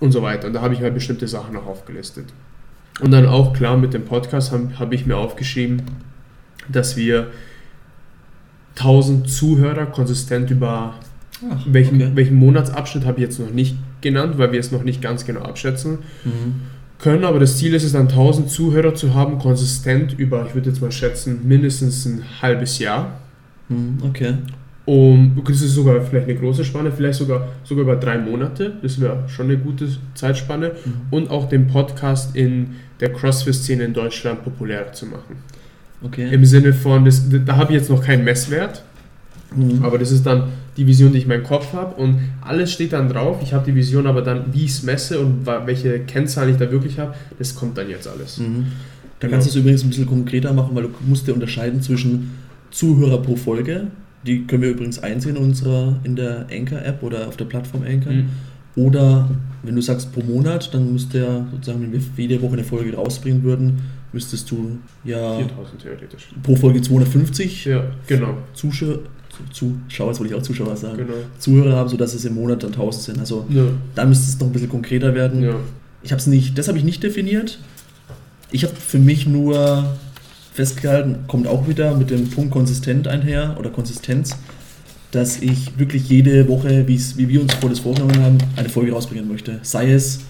[0.01, 0.47] und so weiter.
[0.47, 2.27] Und da habe ich halt bestimmte Sachen noch aufgelistet.
[3.01, 5.83] Und dann auch klar mit dem Podcast habe hab ich mir aufgeschrieben,
[6.69, 7.29] dass wir
[8.79, 10.95] 1000 Zuhörer konsistent über
[11.51, 12.11] Ach, welchen, okay.
[12.15, 15.41] welchen Monatsabschnitt habe ich jetzt noch nicht genannt, weil wir es noch nicht ganz genau
[15.43, 16.55] abschätzen Mhm.
[16.99, 20.71] können, aber das Ziel ist es dann 1000 Zuhörer zu haben, konsistent über, ich würde
[20.71, 23.21] jetzt mal schätzen, mindestens ein halbes Jahr.
[23.69, 24.35] Mhm, Okay.
[24.85, 28.73] Um, das ist sogar vielleicht eine große Spanne, vielleicht sogar, sogar über drei Monate.
[28.81, 30.69] Das wäre schon eine gute Zeitspanne.
[30.83, 30.93] Mhm.
[31.11, 35.37] Und auch den Podcast in der CrossFit-Szene in Deutschland populärer zu machen.
[36.03, 36.33] Okay.
[36.33, 38.83] Im Sinne von, das, da habe ich jetzt noch keinen Messwert,
[39.57, 39.83] Mhm.
[39.83, 41.95] aber das ist dann die Vision, die ich in meinem Kopf habe.
[42.01, 43.39] Und alles steht dann drauf.
[43.43, 46.71] Ich habe die Vision, aber dann, wie ich es messe und welche Kennzahlen ich da
[46.71, 48.39] wirklich habe, das kommt dann jetzt alles.
[48.39, 48.67] Mhm.
[49.19, 49.33] Da Genau.
[49.33, 52.33] kannst du es übrigens ein bisschen konkreter machen, weil du musst ja unterscheiden zwischen
[52.71, 53.87] Zuhörer pro Folge,
[54.27, 58.13] die können wir übrigens einsehen in, unserer, in der Anchor-App oder auf der Plattform Anchor.
[58.13, 58.27] Mhm.
[58.77, 59.31] Oder
[59.63, 62.95] wenn du sagst pro Monat, dann müsste ja sozusagen, wenn wir jede Woche eine Folge
[62.95, 63.79] rausbringen würden,
[64.13, 66.29] müsstest du ja 4000 theoretisch.
[66.43, 68.39] pro Folge 250 Ja, genau.
[68.55, 69.01] Zuschauer,
[69.53, 71.13] Zuschauer, jetzt wollte ich auch Zuschauer sagen, genau.
[71.39, 73.19] Zuhörer haben, sodass es im Monat dann 1000 sind.
[73.21, 73.65] Also Ja,
[73.95, 75.43] da müsste es noch ein bisschen konkreter werden.
[75.43, 75.55] ja.
[76.03, 77.59] Ich habe es nicht, das habe ich nicht definiert.
[78.53, 79.97] Ich habe für mich nur
[80.55, 84.37] festgehalten, kommt auch wieder mit dem Punkt konsistent einher oder Konsistenz,
[85.11, 89.29] dass ich wirklich jede Woche, wie wir uns vor das vorgenommen haben, eine Folge rausbringen
[89.29, 89.59] möchte.
[89.63, 90.21] Sei es,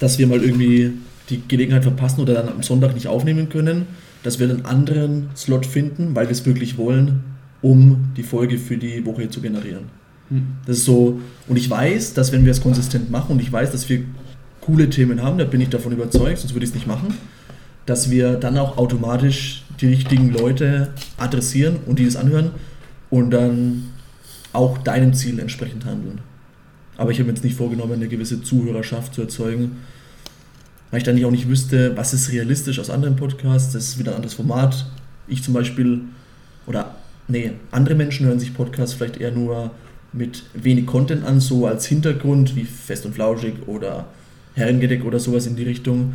[0.00, 0.92] dass wir mal irgendwie
[1.30, 3.86] die Gelegenheit verpassen oder dann am Sonntag nicht aufnehmen können,
[4.22, 7.22] dass wir einen anderen Slot finden, weil wir es wirklich wollen,
[7.62, 9.84] um die Folge für die Woche zu generieren.
[10.30, 10.46] Hm.
[10.66, 13.72] Das ist so, und ich weiß, dass wenn wir es konsistent machen und ich weiß,
[13.72, 14.04] dass wir
[14.60, 17.14] coole Themen haben, da bin ich davon überzeugt, sonst würde ich es nicht machen,
[17.86, 22.50] dass wir dann auch automatisch die richtigen Leute adressieren und die das anhören
[23.10, 23.84] und dann
[24.52, 26.20] auch deinem Ziel entsprechend handeln.
[26.96, 29.78] Aber ich habe mir jetzt nicht vorgenommen, eine gewisse Zuhörerschaft zu erzeugen,
[30.90, 34.12] weil ich dann auch nicht wüsste, was ist realistisch aus anderen Podcasts, das ist wieder
[34.12, 34.86] ein anderes Format.
[35.26, 36.00] Ich zum Beispiel,
[36.66, 36.94] oder
[37.28, 39.70] nee, andere Menschen hören sich Podcasts vielleicht eher nur
[40.12, 44.06] mit wenig Content an, so als Hintergrund wie Fest und Flauschig oder
[44.54, 46.14] Herrengedeck oder sowas in die Richtung.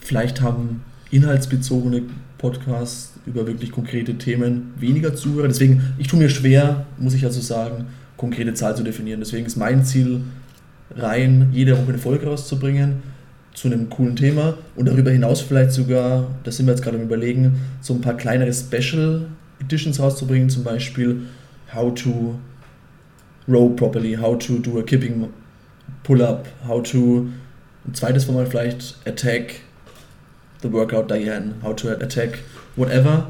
[0.00, 2.02] Vielleicht haben inhaltsbezogene
[2.38, 5.48] Podcasts über wirklich konkrete Themen weniger Zuhörer.
[5.48, 7.86] Deswegen, ich tue mir schwer, muss ich also sagen,
[8.16, 9.20] konkrete Zahl zu definieren.
[9.20, 10.22] Deswegen ist mein Ziel,
[10.96, 13.13] rein jede Woche eine Folge rauszubringen
[13.54, 17.04] zu einem coolen Thema und darüber hinaus vielleicht sogar, da sind wir jetzt gerade am
[17.04, 19.26] überlegen, so ein paar kleinere Special
[19.60, 21.22] Editions rauszubringen, zum Beispiel
[21.74, 22.38] How to
[23.48, 25.28] row properly, how to do a kipping
[26.02, 27.28] pull-up, how to,
[27.86, 29.60] ein zweites Format vielleicht, attack
[30.62, 32.40] the workout Diane, how to attack
[32.76, 33.28] whatever.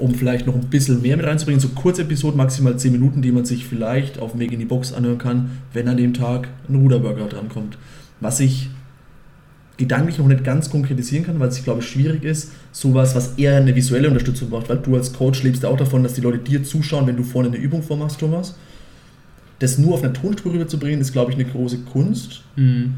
[0.00, 1.60] um vielleicht noch ein bisschen mehr mit reinzubringen.
[1.60, 4.64] So kurze Episoden, maximal 10 Minuten, die man sich vielleicht auf dem Weg in die
[4.64, 7.76] Box anhören kann, wenn an dem Tag ein Ruderburger drankommt.
[8.20, 8.70] Was ich
[9.80, 13.56] gedanklich noch nicht ganz konkretisieren kann, weil es, glaube ich, schwierig ist, sowas, was eher
[13.56, 16.62] eine visuelle Unterstützung braucht, weil du als Coach lebst auch davon, dass die Leute dir
[16.62, 18.56] zuschauen, wenn du vorne eine Übung vormachst, Thomas.
[19.58, 22.42] Das nur auf einer Tonspur rüberzubringen, ist, glaube ich, eine große Kunst.
[22.56, 22.94] Mhm.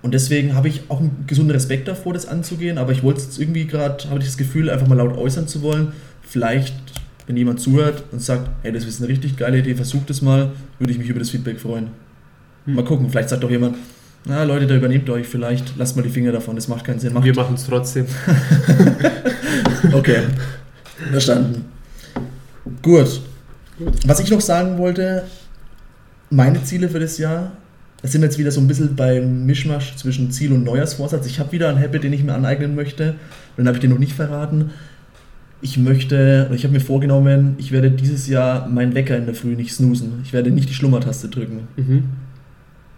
[0.00, 3.26] Und deswegen habe ich auch einen gesunden Respekt davor, das anzugehen, aber ich wollte es
[3.26, 5.92] jetzt irgendwie gerade, habe ich das Gefühl, einfach mal laut äußern zu wollen.
[6.22, 6.74] Vielleicht,
[7.26, 10.52] wenn jemand zuhört und sagt, hey, das ist eine richtig geile Idee, versucht es mal,
[10.78, 11.88] würde ich mich über das Feedback freuen.
[12.64, 12.74] Hm.
[12.74, 13.76] Mal gucken, vielleicht sagt auch jemand,
[14.26, 17.12] na Leute, da übernehmt euch vielleicht, lasst mal die Finger davon, das macht keinen Sinn.
[17.12, 17.24] Macht.
[17.24, 18.06] Wir machen es trotzdem.
[19.92, 20.18] Okay,
[21.10, 21.64] verstanden.
[22.82, 23.20] Gut.
[23.78, 23.94] Gut.
[24.06, 25.24] Was ich noch sagen wollte,
[26.30, 27.52] meine Ziele für das Jahr,
[28.02, 31.26] das sind jetzt wieder so ein bisschen beim Mischmasch zwischen Ziel und Neujahrsvorsatz.
[31.26, 33.88] Ich habe wieder einen Habit, den ich mir aneignen möchte, und den habe ich dir
[33.88, 34.70] noch nicht verraten.
[35.62, 39.54] Ich möchte, ich habe mir vorgenommen, ich werde dieses Jahr meinen Wecker in der Früh
[39.54, 40.20] nicht snoosen.
[40.22, 41.68] Ich werde nicht die Schlummertaste drücken.
[41.76, 42.04] Mhm.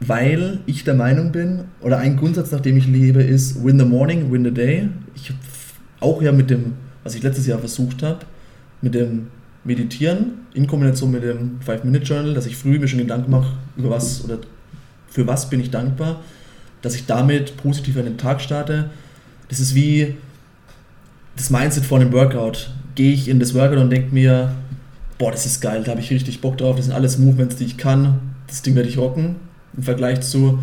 [0.00, 3.84] Weil ich der Meinung bin, oder ein Grundsatz, nach dem ich lebe, ist Win the
[3.84, 4.88] morning, win the day.
[5.14, 5.38] Ich habe
[6.00, 8.20] auch ja mit dem, was ich letztes Jahr versucht habe,
[8.80, 9.26] mit dem
[9.64, 14.24] Meditieren in Kombination mit dem 5-Minute-Journal, dass ich früh mir schon Gedanken mache, über was
[14.24, 14.38] oder
[15.08, 16.20] für was bin ich dankbar,
[16.80, 18.90] dass ich damit positiv an den Tag starte.
[19.48, 20.14] Das ist wie
[21.36, 22.70] das Mindset vor einem Workout.
[22.94, 24.54] Gehe ich in das Workout und denke mir,
[25.18, 27.64] boah, das ist geil, da habe ich richtig Bock drauf, das sind alles Movements, die
[27.64, 29.36] ich kann, das Ding werde ich rocken.
[29.76, 30.58] Im Vergleich zu,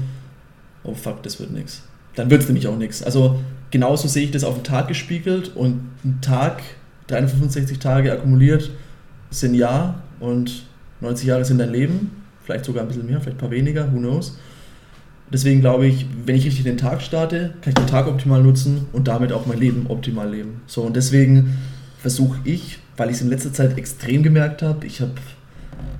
[0.83, 1.83] oh fuck, das wird nichts.
[2.15, 3.03] Dann wird es nämlich auch nichts.
[3.03, 3.39] Also
[3.71, 6.63] genauso sehe ich das auf den Tag gespiegelt und ein Tag,
[7.07, 8.71] 365 Tage akkumuliert,
[9.29, 10.65] sind ein Jahr und
[11.01, 12.11] 90 Jahre sind dein Leben.
[12.43, 14.37] Vielleicht sogar ein bisschen mehr, vielleicht ein paar weniger, who knows.
[15.31, 18.85] Deswegen glaube ich, wenn ich richtig den Tag starte, kann ich den Tag optimal nutzen
[18.93, 20.61] und damit auch mein Leben optimal leben.
[20.67, 21.57] So, und deswegen
[21.99, 25.13] versuche ich, weil ich es in letzter Zeit extrem gemerkt habe, ich habe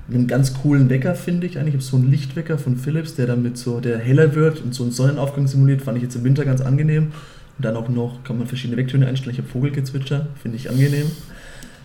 [0.08, 1.74] einen ganz coolen Wecker, finde ich eigentlich.
[1.74, 4.84] Ich habe so einen Lichtwecker von Philips, der damit so, der heller wird und so
[4.84, 7.12] einen Sonnenaufgang simuliert, fand ich jetzt im Winter ganz angenehm.
[7.58, 9.32] Und dann auch noch kann man verschiedene Wecktöne einstellen.
[9.32, 11.10] Ich habe Vogelgezwitscher, finde ich angenehm.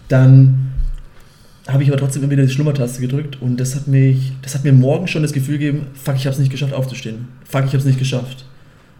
[0.07, 0.71] Dann
[1.67, 4.63] habe ich aber trotzdem immer wieder die Schlummertaste gedrückt und das hat mich, das hat
[4.63, 7.27] mir morgen schon das Gefühl gegeben, fuck, ich habe es nicht geschafft aufzustehen.
[7.45, 8.45] Fuck, ich habe es nicht geschafft.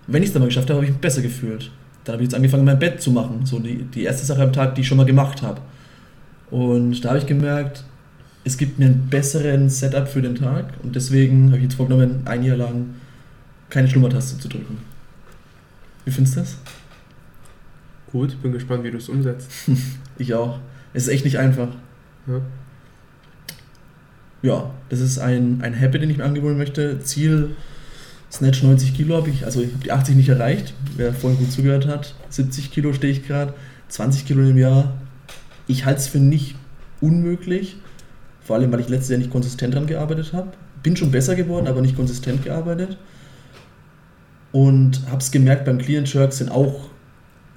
[0.07, 1.71] Wenn ich es dann mal geschafft habe, habe ich mich besser gefühlt.
[2.03, 3.45] Dann habe ich jetzt angefangen, mein Bett zu machen.
[3.45, 5.61] So die, die erste Sache am Tag, die ich schon mal gemacht habe.
[6.49, 7.83] Und da habe ich gemerkt,
[8.43, 12.21] es gibt mir einen besseren Setup für den Tag und deswegen habe ich jetzt vorgenommen,
[12.25, 12.95] ein Jahr lang
[13.69, 14.79] keine Schlummertaste zu drücken.
[16.05, 16.57] Wie findest du das?
[18.11, 19.51] Gut, bin gespannt, wie du es umsetzt.
[20.17, 20.59] Ich auch.
[20.93, 21.69] Es ist echt nicht einfach.
[22.27, 22.41] Ja.
[24.43, 26.99] Ja, das ist ein, ein Habit, den ich mir angewöhnen möchte.
[26.99, 27.55] Ziel
[28.31, 30.73] Snatch 90 Kilo habe ich, also ich habe die 80 nicht erreicht.
[30.95, 33.53] Wer vorhin gut zugehört hat, 70 Kilo stehe ich gerade,
[33.89, 34.93] 20 Kilo im Jahr.
[35.67, 36.55] Ich halte es für nicht
[37.01, 37.77] unmöglich,
[38.43, 40.51] vor allem weil ich letztes Jahr nicht konsistent dran gearbeitet habe.
[40.83, 42.97] Bin schon besser geworden, aber nicht konsistent gearbeitet.
[44.51, 46.89] Und habe es gemerkt, beim Clean Jerk sind auch,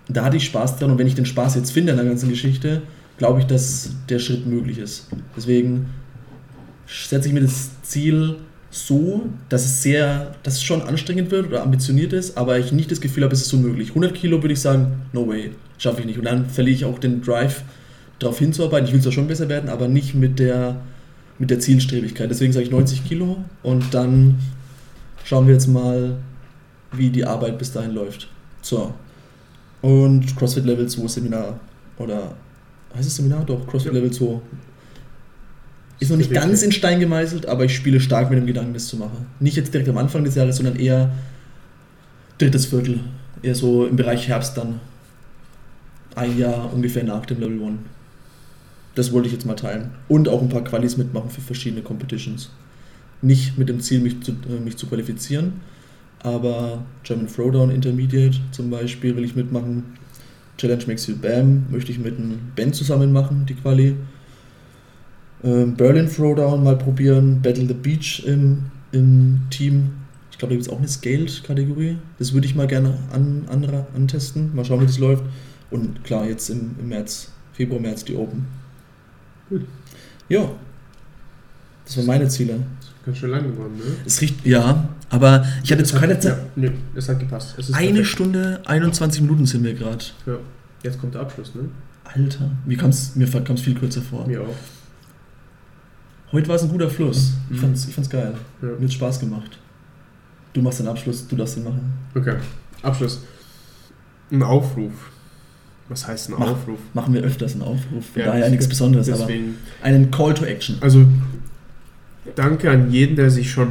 [0.09, 2.29] da hatte ich Spaß dran und wenn ich den Spaß jetzt finde an der ganzen
[2.29, 2.83] Geschichte,
[3.19, 5.09] glaube ich, dass der Schritt möglich ist.
[5.37, 5.87] Deswegen
[6.87, 8.37] setze ich mir das Ziel
[8.71, 12.91] so, dass es sehr, dass es schon anstrengend wird oder ambitioniert ist, aber ich nicht
[12.91, 13.91] das Gefühl habe, es ist unmöglich.
[13.91, 16.19] 100 Kilo würde ich sagen, no way, schaffe ich nicht.
[16.19, 17.63] Und dann verliere ich auch den Drive,
[18.19, 18.87] darauf hinzuarbeiten.
[18.87, 20.77] Ich will zwar schon besser werden, aber nicht mit der,
[21.39, 22.31] mit der Zielstrebigkeit.
[22.31, 24.39] Deswegen sage ich 90 Kilo und dann
[25.25, 26.17] schauen wir jetzt mal,
[26.93, 28.29] wie die Arbeit bis dahin läuft.
[28.63, 28.95] So.
[29.83, 31.61] Und CrossFit Level 2 Seminar
[31.99, 32.35] oder
[32.95, 33.45] heißt es Seminar?
[33.45, 33.99] Doch, CrossFit Ja.
[33.99, 34.41] Level 2.
[36.01, 38.89] Ist noch nicht ganz in Stein gemeißelt, aber ich spiele stark mit dem Gedanken, das
[38.89, 39.27] zu machen.
[39.41, 41.13] Nicht jetzt direkt am Anfang des Jahres, sondern eher
[42.39, 43.01] drittes Viertel.
[43.43, 44.81] Eher so im Bereich Herbst dann.
[46.15, 47.79] Ein Jahr ungefähr nach dem Level 1.
[48.95, 49.91] Das wollte ich jetzt mal teilen.
[50.09, 52.51] Und auch ein paar Qualis mitmachen für verschiedene Competitions.
[53.23, 55.55] Nicht mit dem Ziel, mich zu, äh, mich zu qualifizieren,
[56.21, 59.85] aber German Throwdown Intermediate zum Beispiel will ich mitmachen.
[60.57, 63.97] Challenge Makes You Bam möchte ich mit einem Ben zusammen machen, die Quali.
[65.43, 67.43] Ähm, Berlin Throwdown mal probieren.
[67.43, 69.91] Battle the Beach im, im Team.
[70.31, 71.97] Ich glaube, da gibt es auch eine Scaled-Kategorie.
[72.19, 74.55] Das würde ich mal gerne an, an, antesten.
[74.55, 75.25] Mal schauen, wie das läuft.
[75.71, 78.47] Und klar, jetzt im, im März, Februar, März die Open.
[79.59, 79.67] Gut.
[80.29, 80.51] Ja.
[81.85, 82.59] Das waren meine Ziele.
[83.05, 83.85] Ganz schön lang geworden, ne?
[84.07, 86.33] Es riecht, ja, aber ich hatte zu keiner Zeit.
[86.39, 87.55] Ja, nö, es hat gepasst.
[87.59, 88.07] Es Eine perfekt.
[88.09, 90.05] Stunde 21 Minuten sind wir gerade.
[90.25, 90.39] Ja.
[90.83, 91.69] Jetzt kommt der Abschluss, ne?
[92.05, 94.27] Alter, mir kam es mir kam's viel kürzer vor.
[94.27, 94.57] Mir auch.
[96.33, 97.33] Heute war es ein guter Fluss.
[97.51, 97.61] Ich Mhm.
[97.61, 98.35] fand's, ich fand's geil.
[98.63, 98.69] Ja.
[98.79, 99.59] Mir hat Spaß gemacht.
[100.55, 101.93] Du machst den Abschluss, du darfst den machen.
[102.15, 102.37] Okay,
[102.83, 103.23] Abschluss.
[104.31, 104.93] Ein Aufruf.
[105.89, 106.79] Was heißt ein Mach- Aufruf?
[106.95, 108.05] Machen wir öfters einen Aufruf.
[108.13, 110.77] Von Ja, daher nichts Besonderes, aber Deswegen, einen Call to Action.
[110.81, 111.05] also
[112.37, 113.69] danke an jeden, der sich schon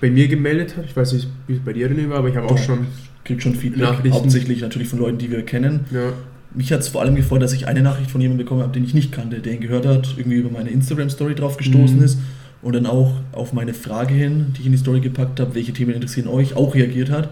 [0.00, 0.84] bei mir gemeldet hat.
[0.84, 2.86] Ich weiß nicht, wie es bei dir René war, aber ich habe auch schon
[3.24, 4.12] Kriegt schon Feedback, Nachrichten.
[4.12, 5.80] hauptsächlich natürlich von Leuten, die wir kennen.
[5.90, 6.12] ja,
[6.54, 8.84] Mich hat es vor allem gefreut, dass ich eine Nachricht von jemandem bekommen habe, den
[8.84, 12.02] ich nicht kannte, der ihn gehört hat, irgendwie über meine Instagram-Story drauf gestoßen Mhm.
[12.04, 12.18] ist
[12.62, 15.72] und dann auch auf meine Frage hin, die ich in die Story gepackt habe, welche
[15.72, 17.28] Themen interessieren euch, auch reagiert hat.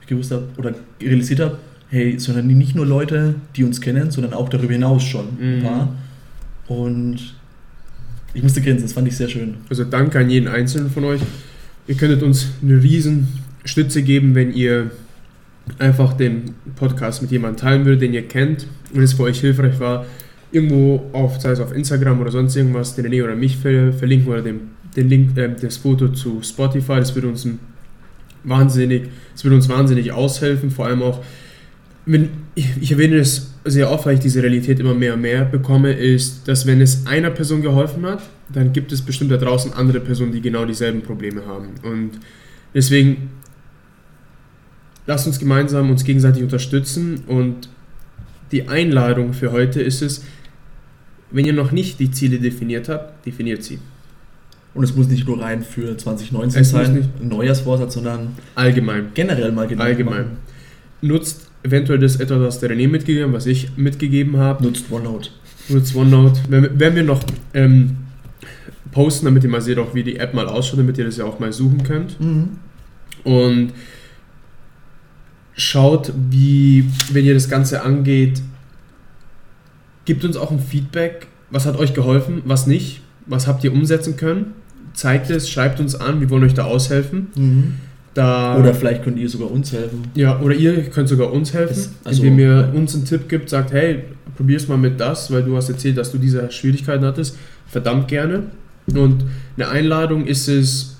[0.00, 1.58] Ich gewusst habe oder realisiert habe,
[1.90, 5.62] hey, sondern nicht nur Leute, die uns kennen, sondern auch darüber hinaus schon ein Mhm.
[5.62, 5.94] paar.
[6.66, 7.34] Und
[8.34, 9.54] ich musste grinsen, das fand ich sehr schön.
[9.70, 11.20] Also danke an jeden Einzelnen von euch.
[11.86, 13.28] Ihr könntet uns eine riesen
[13.64, 14.90] Stütze geben, wenn ihr
[15.78, 19.80] einfach den Podcast mit jemandem teilen würdet, den ihr kennt und es für euch hilfreich
[19.80, 20.04] war,
[20.52, 24.30] irgendwo auf, sei es auf Instagram oder sonst irgendwas, den René oder mich ver verlinken
[24.32, 24.60] oder den,
[24.96, 26.96] den Link, äh, das Foto zu Spotify.
[26.96, 27.46] Das würde uns
[28.44, 31.22] wahnsinnig, das würde uns wahnsinnig aushelfen, vor allem auch,
[32.08, 35.92] wenn, ich, erwähne es sehr oft, weil ich diese Realität immer mehr und mehr bekomme,
[35.92, 40.00] ist, dass wenn es einer Person geholfen hat, dann gibt es bestimmt da draußen andere
[40.00, 41.68] Personen, die genau dieselben Probleme haben.
[41.82, 42.12] Und
[42.74, 43.30] deswegen
[45.06, 47.68] lasst uns gemeinsam uns gegenseitig unterstützen und
[48.52, 50.24] die Einladung für heute ist es,
[51.30, 53.80] wenn ihr noch nicht die Ziele definiert habt, definiert sie.
[54.72, 59.08] Und es muss nicht nur rein für 2019 Es sein, ein Neujahrsvorsatz, sondern Allgemein.
[59.12, 60.22] generell mal Gedanken Allgemein.
[60.22, 60.36] machen.
[61.02, 64.64] Nutzt eventuell das etwas, was der René mitgegeben hat, was ich mitgegeben habe.
[64.64, 65.30] Nutzt OneNote.
[65.68, 66.40] Nutzt OneNote.
[66.48, 67.22] Werden werden wir noch
[67.54, 67.96] ähm,
[68.90, 71.24] posten, damit ihr mal seht, auch wie die App mal ausschaut, damit ihr das ja
[71.24, 72.20] auch mal suchen könnt.
[72.20, 72.58] Mhm.
[73.24, 73.72] Und
[75.54, 78.40] schaut, wie, wenn ihr das Ganze angeht,
[80.04, 81.26] gebt uns auch ein Feedback.
[81.50, 83.02] Was hat euch geholfen, was nicht?
[83.26, 84.54] Was habt ihr umsetzen können?
[84.94, 87.28] Zeigt es, schreibt uns an, wir wollen euch da aushelfen.
[87.36, 87.74] Mhm.
[88.18, 90.02] Da, Oder vielleicht könnt ihr sogar uns helfen.
[90.16, 93.48] ja, oder ihr könnt sogar uns helfen, Das- also- indem ihr uns einen Tipp gibt,
[93.48, 94.02] sagt, hey,
[94.36, 97.36] probier's mal mit das, weil du hast erzählt, dass du diese Schwierigkeiten hattest.
[97.68, 98.44] Verdammt gerne.
[98.92, 99.24] Und
[99.56, 100.96] eine Einladung ist es,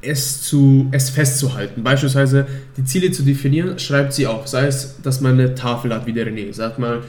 [0.00, 1.84] es, zu, es festzuhalten.
[1.84, 2.46] Beispielsweise
[2.76, 4.48] die Ziele zu definieren, schreibt sie auf.
[4.48, 6.52] Sei es, dass man eine Tafel hat, wie der René.
[6.52, 7.02] Sagt mal,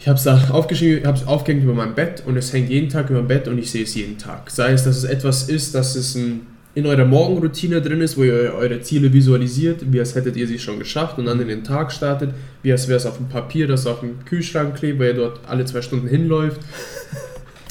[0.00, 2.68] ich habe es da aufgeschrieben, ich habe es aufgehängt über mein Bett und es hängt
[2.68, 4.50] jeden Tag über dem Bett und ich sehe es jeden Tag.
[4.50, 6.40] Sei es, dass es etwas ist, dass es ein,
[6.74, 10.58] in eurer Morgenroutine drin ist, wo ihr eure Ziele visualisiert, wie als hättet ihr sie
[10.58, 12.32] schon geschafft und dann in den Tag startet,
[12.62, 15.40] wie als wäre es auf dem Papier, das auf dem Kühlschrank klebt, wo ihr dort
[15.48, 16.60] alle zwei Stunden hinläuft.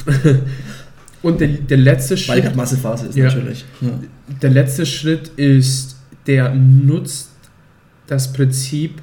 [1.22, 3.26] und der, der letzte Weil Schritt gerade Massephase ist Ja.
[3.26, 3.66] natürlich.
[3.82, 4.00] Ja.
[4.42, 5.96] der letzte Schritt ist,
[6.28, 7.30] der nutzt
[8.08, 9.02] das Prinzip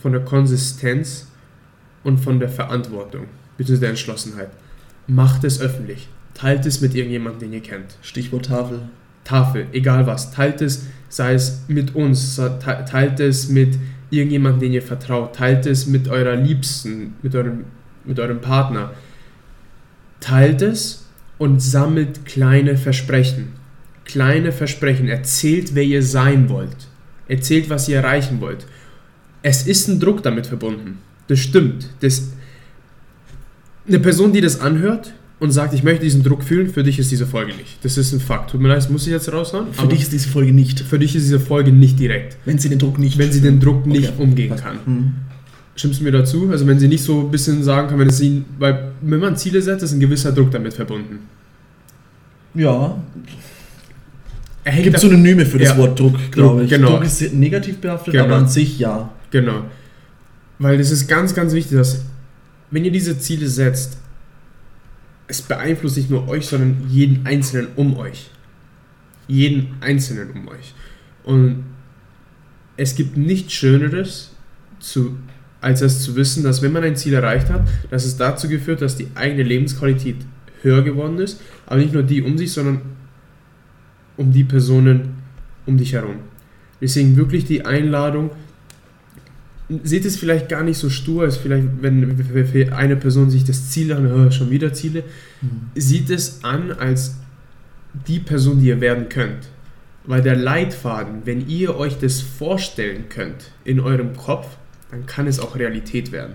[0.00, 1.26] von der Konsistenz
[2.04, 3.26] und von der Verantwortung,
[3.58, 3.78] bzw.
[3.78, 4.50] der Entschlossenheit.
[5.06, 6.08] Macht es öffentlich.
[6.34, 7.96] Teilt es mit irgendjemandem, den ihr kennt.
[8.02, 8.80] Stichwort Tafel.
[9.26, 10.30] Tafel, egal was.
[10.30, 13.78] Teilt es, sei es mit uns, te- teilt es mit
[14.10, 15.34] irgendjemandem, den ihr vertraut.
[15.34, 17.64] Teilt es mit eurer Liebsten, mit eurem,
[18.04, 18.92] mit eurem Partner.
[20.20, 21.06] Teilt es
[21.38, 23.52] und sammelt kleine Versprechen.
[24.04, 25.08] Kleine Versprechen.
[25.08, 26.88] Erzählt, wer ihr sein wollt.
[27.28, 28.66] Erzählt, was ihr erreichen wollt.
[29.42, 30.98] Es ist ein Druck damit verbunden.
[31.28, 31.88] Das stimmt.
[32.00, 32.30] Das,
[33.88, 37.10] eine Person, die das anhört und sagt, ich möchte diesen Druck fühlen, für dich ist
[37.10, 37.78] diese Folge nicht.
[37.84, 38.50] Das ist ein Fakt.
[38.50, 39.72] Tut mir leid, das muss ich jetzt raushauen.
[39.72, 40.80] Für dich ist diese Folge nicht.
[40.80, 42.36] für dich ist diese Folge nicht direkt.
[42.46, 43.18] Wenn sie den Druck nicht.
[43.18, 44.22] Wenn sie den Druck nicht Okay.
[44.22, 44.64] umgehen Passt.
[44.64, 44.78] kann.
[44.86, 45.14] Mhm.
[45.74, 46.48] Stimmst du mir dazu?
[46.50, 49.36] Also wenn sie nicht so ein bisschen sagen kann, wenn es sie, weil wenn man
[49.36, 51.18] Ziele setzt, ist ein gewisser Druck damit verbunden.
[52.54, 52.96] Ja,
[54.64, 55.76] hängt gibt Synonyme für das Ja.
[55.78, 56.70] Wort Druck, glaube ich.
[56.70, 56.92] genau.
[56.92, 58.24] Druck ist negativ behaftet, Genau.
[58.24, 59.10] aber an sich ja.
[59.30, 59.64] Genau.
[60.58, 62.00] Weil das ist ganz, ganz wichtig, dass
[62.70, 63.98] wenn ihr diese Ziele setzt,
[65.28, 68.30] es beeinflusst nicht nur euch, sondern jeden Einzelnen um euch.
[69.28, 70.74] Jeden Einzelnen um euch.
[71.24, 71.64] Und
[72.76, 74.30] es gibt nichts Schöneres,
[74.78, 75.16] zu,
[75.60, 78.82] als es zu wissen, dass wenn man ein Ziel erreicht hat, dass es dazu geführt,
[78.82, 80.16] dass die eigene Lebensqualität
[80.62, 82.80] höher geworden ist, aber nicht nur die um sich, sondern
[84.16, 85.16] um die Personen
[85.66, 86.16] um dich herum.
[86.80, 88.30] Deswegen wirklich die Einladung,
[89.68, 93.92] seht es vielleicht gar nicht so stur, als vielleicht, wenn eine Person sich das Ziel
[93.92, 95.02] anhört, schon wieder Ziele,
[95.74, 97.16] sieht es an als
[98.06, 99.48] die Person, die ihr werden könnt.
[100.04, 104.46] Weil der Leitfaden, wenn ihr euch das vorstellen könnt in eurem Kopf,
[104.90, 106.34] dann kann es auch Realität werden.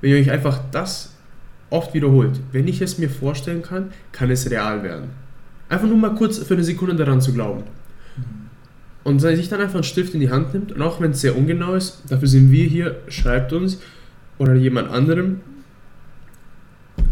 [0.00, 1.14] Wenn ihr euch einfach das
[1.70, 5.10] oft wiederholt, wenn ich es mir vorstellen kann, kann es real werden.
[5.68, 7.62] Einfach nur mal kurz für eine Sekunde daran zu glauben.
[9.04, 11.36] Und sich dann einfach einen Stift in die Hand nimmt und auch wenn es sehr
[11.36, 13.80] ungenau ist, dafür sind wir hier, schreibt uns
[14.38, 15.40] oder jemand anderem,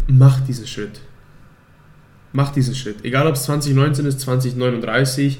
[0.07, 1.01] macht diesen Schritt.
[2.33, 3.03] Macht diesen Schritt.
[3.03, 5.39] Egal ob es 2019 ist, 2039,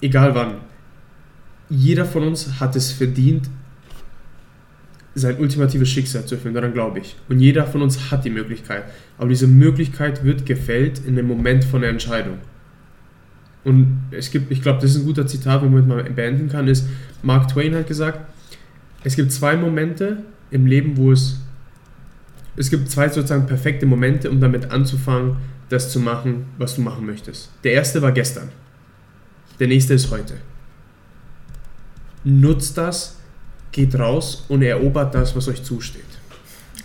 [0.00, 0.54] egal wann.
[1.68, 3.50] Jeder von uns hat es verdient,
[5.14, 7.16] sein ultimatives Schicksal zu erfüllen, daran glaube ich.
[7.28, 8.84] Und jeder von uns hat die Möglichkeit.
[9.18, 12.38] Aber diese Möglichkeit wird gefällt in dem Moment von der Entscheidung.
[13.64, 16.86] Und es gibt, ich glaube, das ist ein guter Zitat, womit man beenden kann, ist,
[17.22, 18.20] Mark Twain hat gesagt,
[19.04, 21.40] es gibt zwei Momente im Leben, wo es,
[22.56, 25.36] es gibt zwei sozusagen perfekte Momente, um damit anzufangen,
[25.68, 27.50] das zu machen, was du machen möchtest.
[27.64, 28.48] Der erste war gestern.
[29.58, 30.34] Der nächste ist heute.
[32.24, 33.18] Nutzt das,
[33.72, 36.09] geht raus und erobert das, was euch zusteht.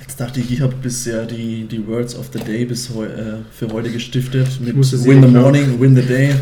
[0.07, 3.37] Jetzt dachte ich, ich habe bisher die, die Words of the Day bis heu, äh,
[3.51, 6.35] für heute gestiftet mit Win the Morning, Win the Day.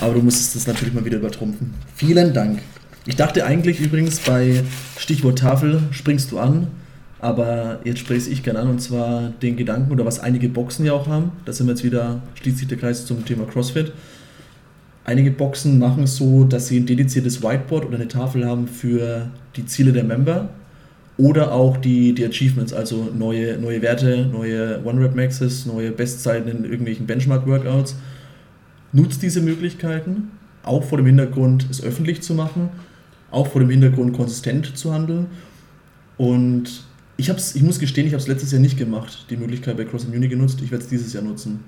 [0.00, 1.74] Aber du musstest das natürlich mal wieder übertrumpfen.
[1.94, 2.60] Vielen Dank.
[3.04, 4.62] Ich dachte eigentlich übrigens bei
[4.98, 6.68] Stichwort Tafel springst du an,
[7.20, 10.94] aber jetzt spreche ich gerne an und zwar den Gedanken oder was einige Boxen ja
[10.94, 11.32] auch haben.
[11.44, 13.92] Da sind wir jetzt wieder, schließt sich der Kreis zum Thema CrossFit.
[15.04, 19.30] Einige Boxen machen es so, dass sie ein dediziertes Whiteboard oder eine Tafel haben für
[19.54, 20.48] die Ziele der Member
[21.22, 27.06] oder auch die, die Achievements, also neue, neue Werte, neue One-Rep-Maxes, neue Bestzeiten in irgendwelchen
[27.06, 27.94] Benchmark-Workouts.
[28.90, 30.32] Nutzt diese Möglichkeiten,
[30.64, 32.70] auch vor dem Hintergrund, es öffentlich zu machen,
[33.30, 35.28] auch vor dem Hintergrund, konsistent zu handeln.
[36.16, 36.82] Und
[37.16, 39.84] ich, hab's, ich muss gestehen, ich habe es letztes Jahr nicht gemacht, die Möglichkeit bei
[39.84, 40.60] Cross Immunity genutzt.
[40.60, 41.60] Ich werde es dieses Jahr nutzen.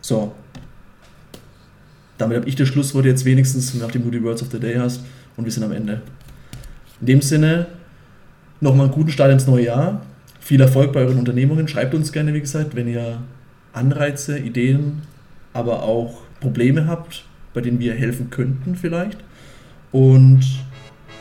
[0.00, 0.32] So.
[2.16, 5.00] Damit habe ich das Schlusswort jetzt wenigstens, nachdem du die Words of the Day hast.
[5.36, 6.00] Und wir sind am Ende.
[7.00, 7.66] In dem Sinne,
[8.62, 10.02] nochmal einen guten Start ins neue Jahr.
[10.40, 11.68] Viel Erfolg bei euren Unternehmungen.
[11.68, 13.18] Schreibt uns gerne, wie gesagt, wenn ihr
[13.72, 15.02] Anreize, Ideen,
[15.52, 17.24] aber auch Probleme habt,
[17.54, 19.18] bei denen wir helfen könnten vielleicht.
[19.90, 20.42] Und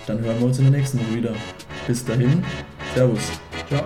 [0.07, 1.33] dann hören wir uns in der nächsten Woche wieder.
[1.87, 2.43] Bis dahin,
[2.95, 3.31] Servus.
[3.67, 3.83] Ciao.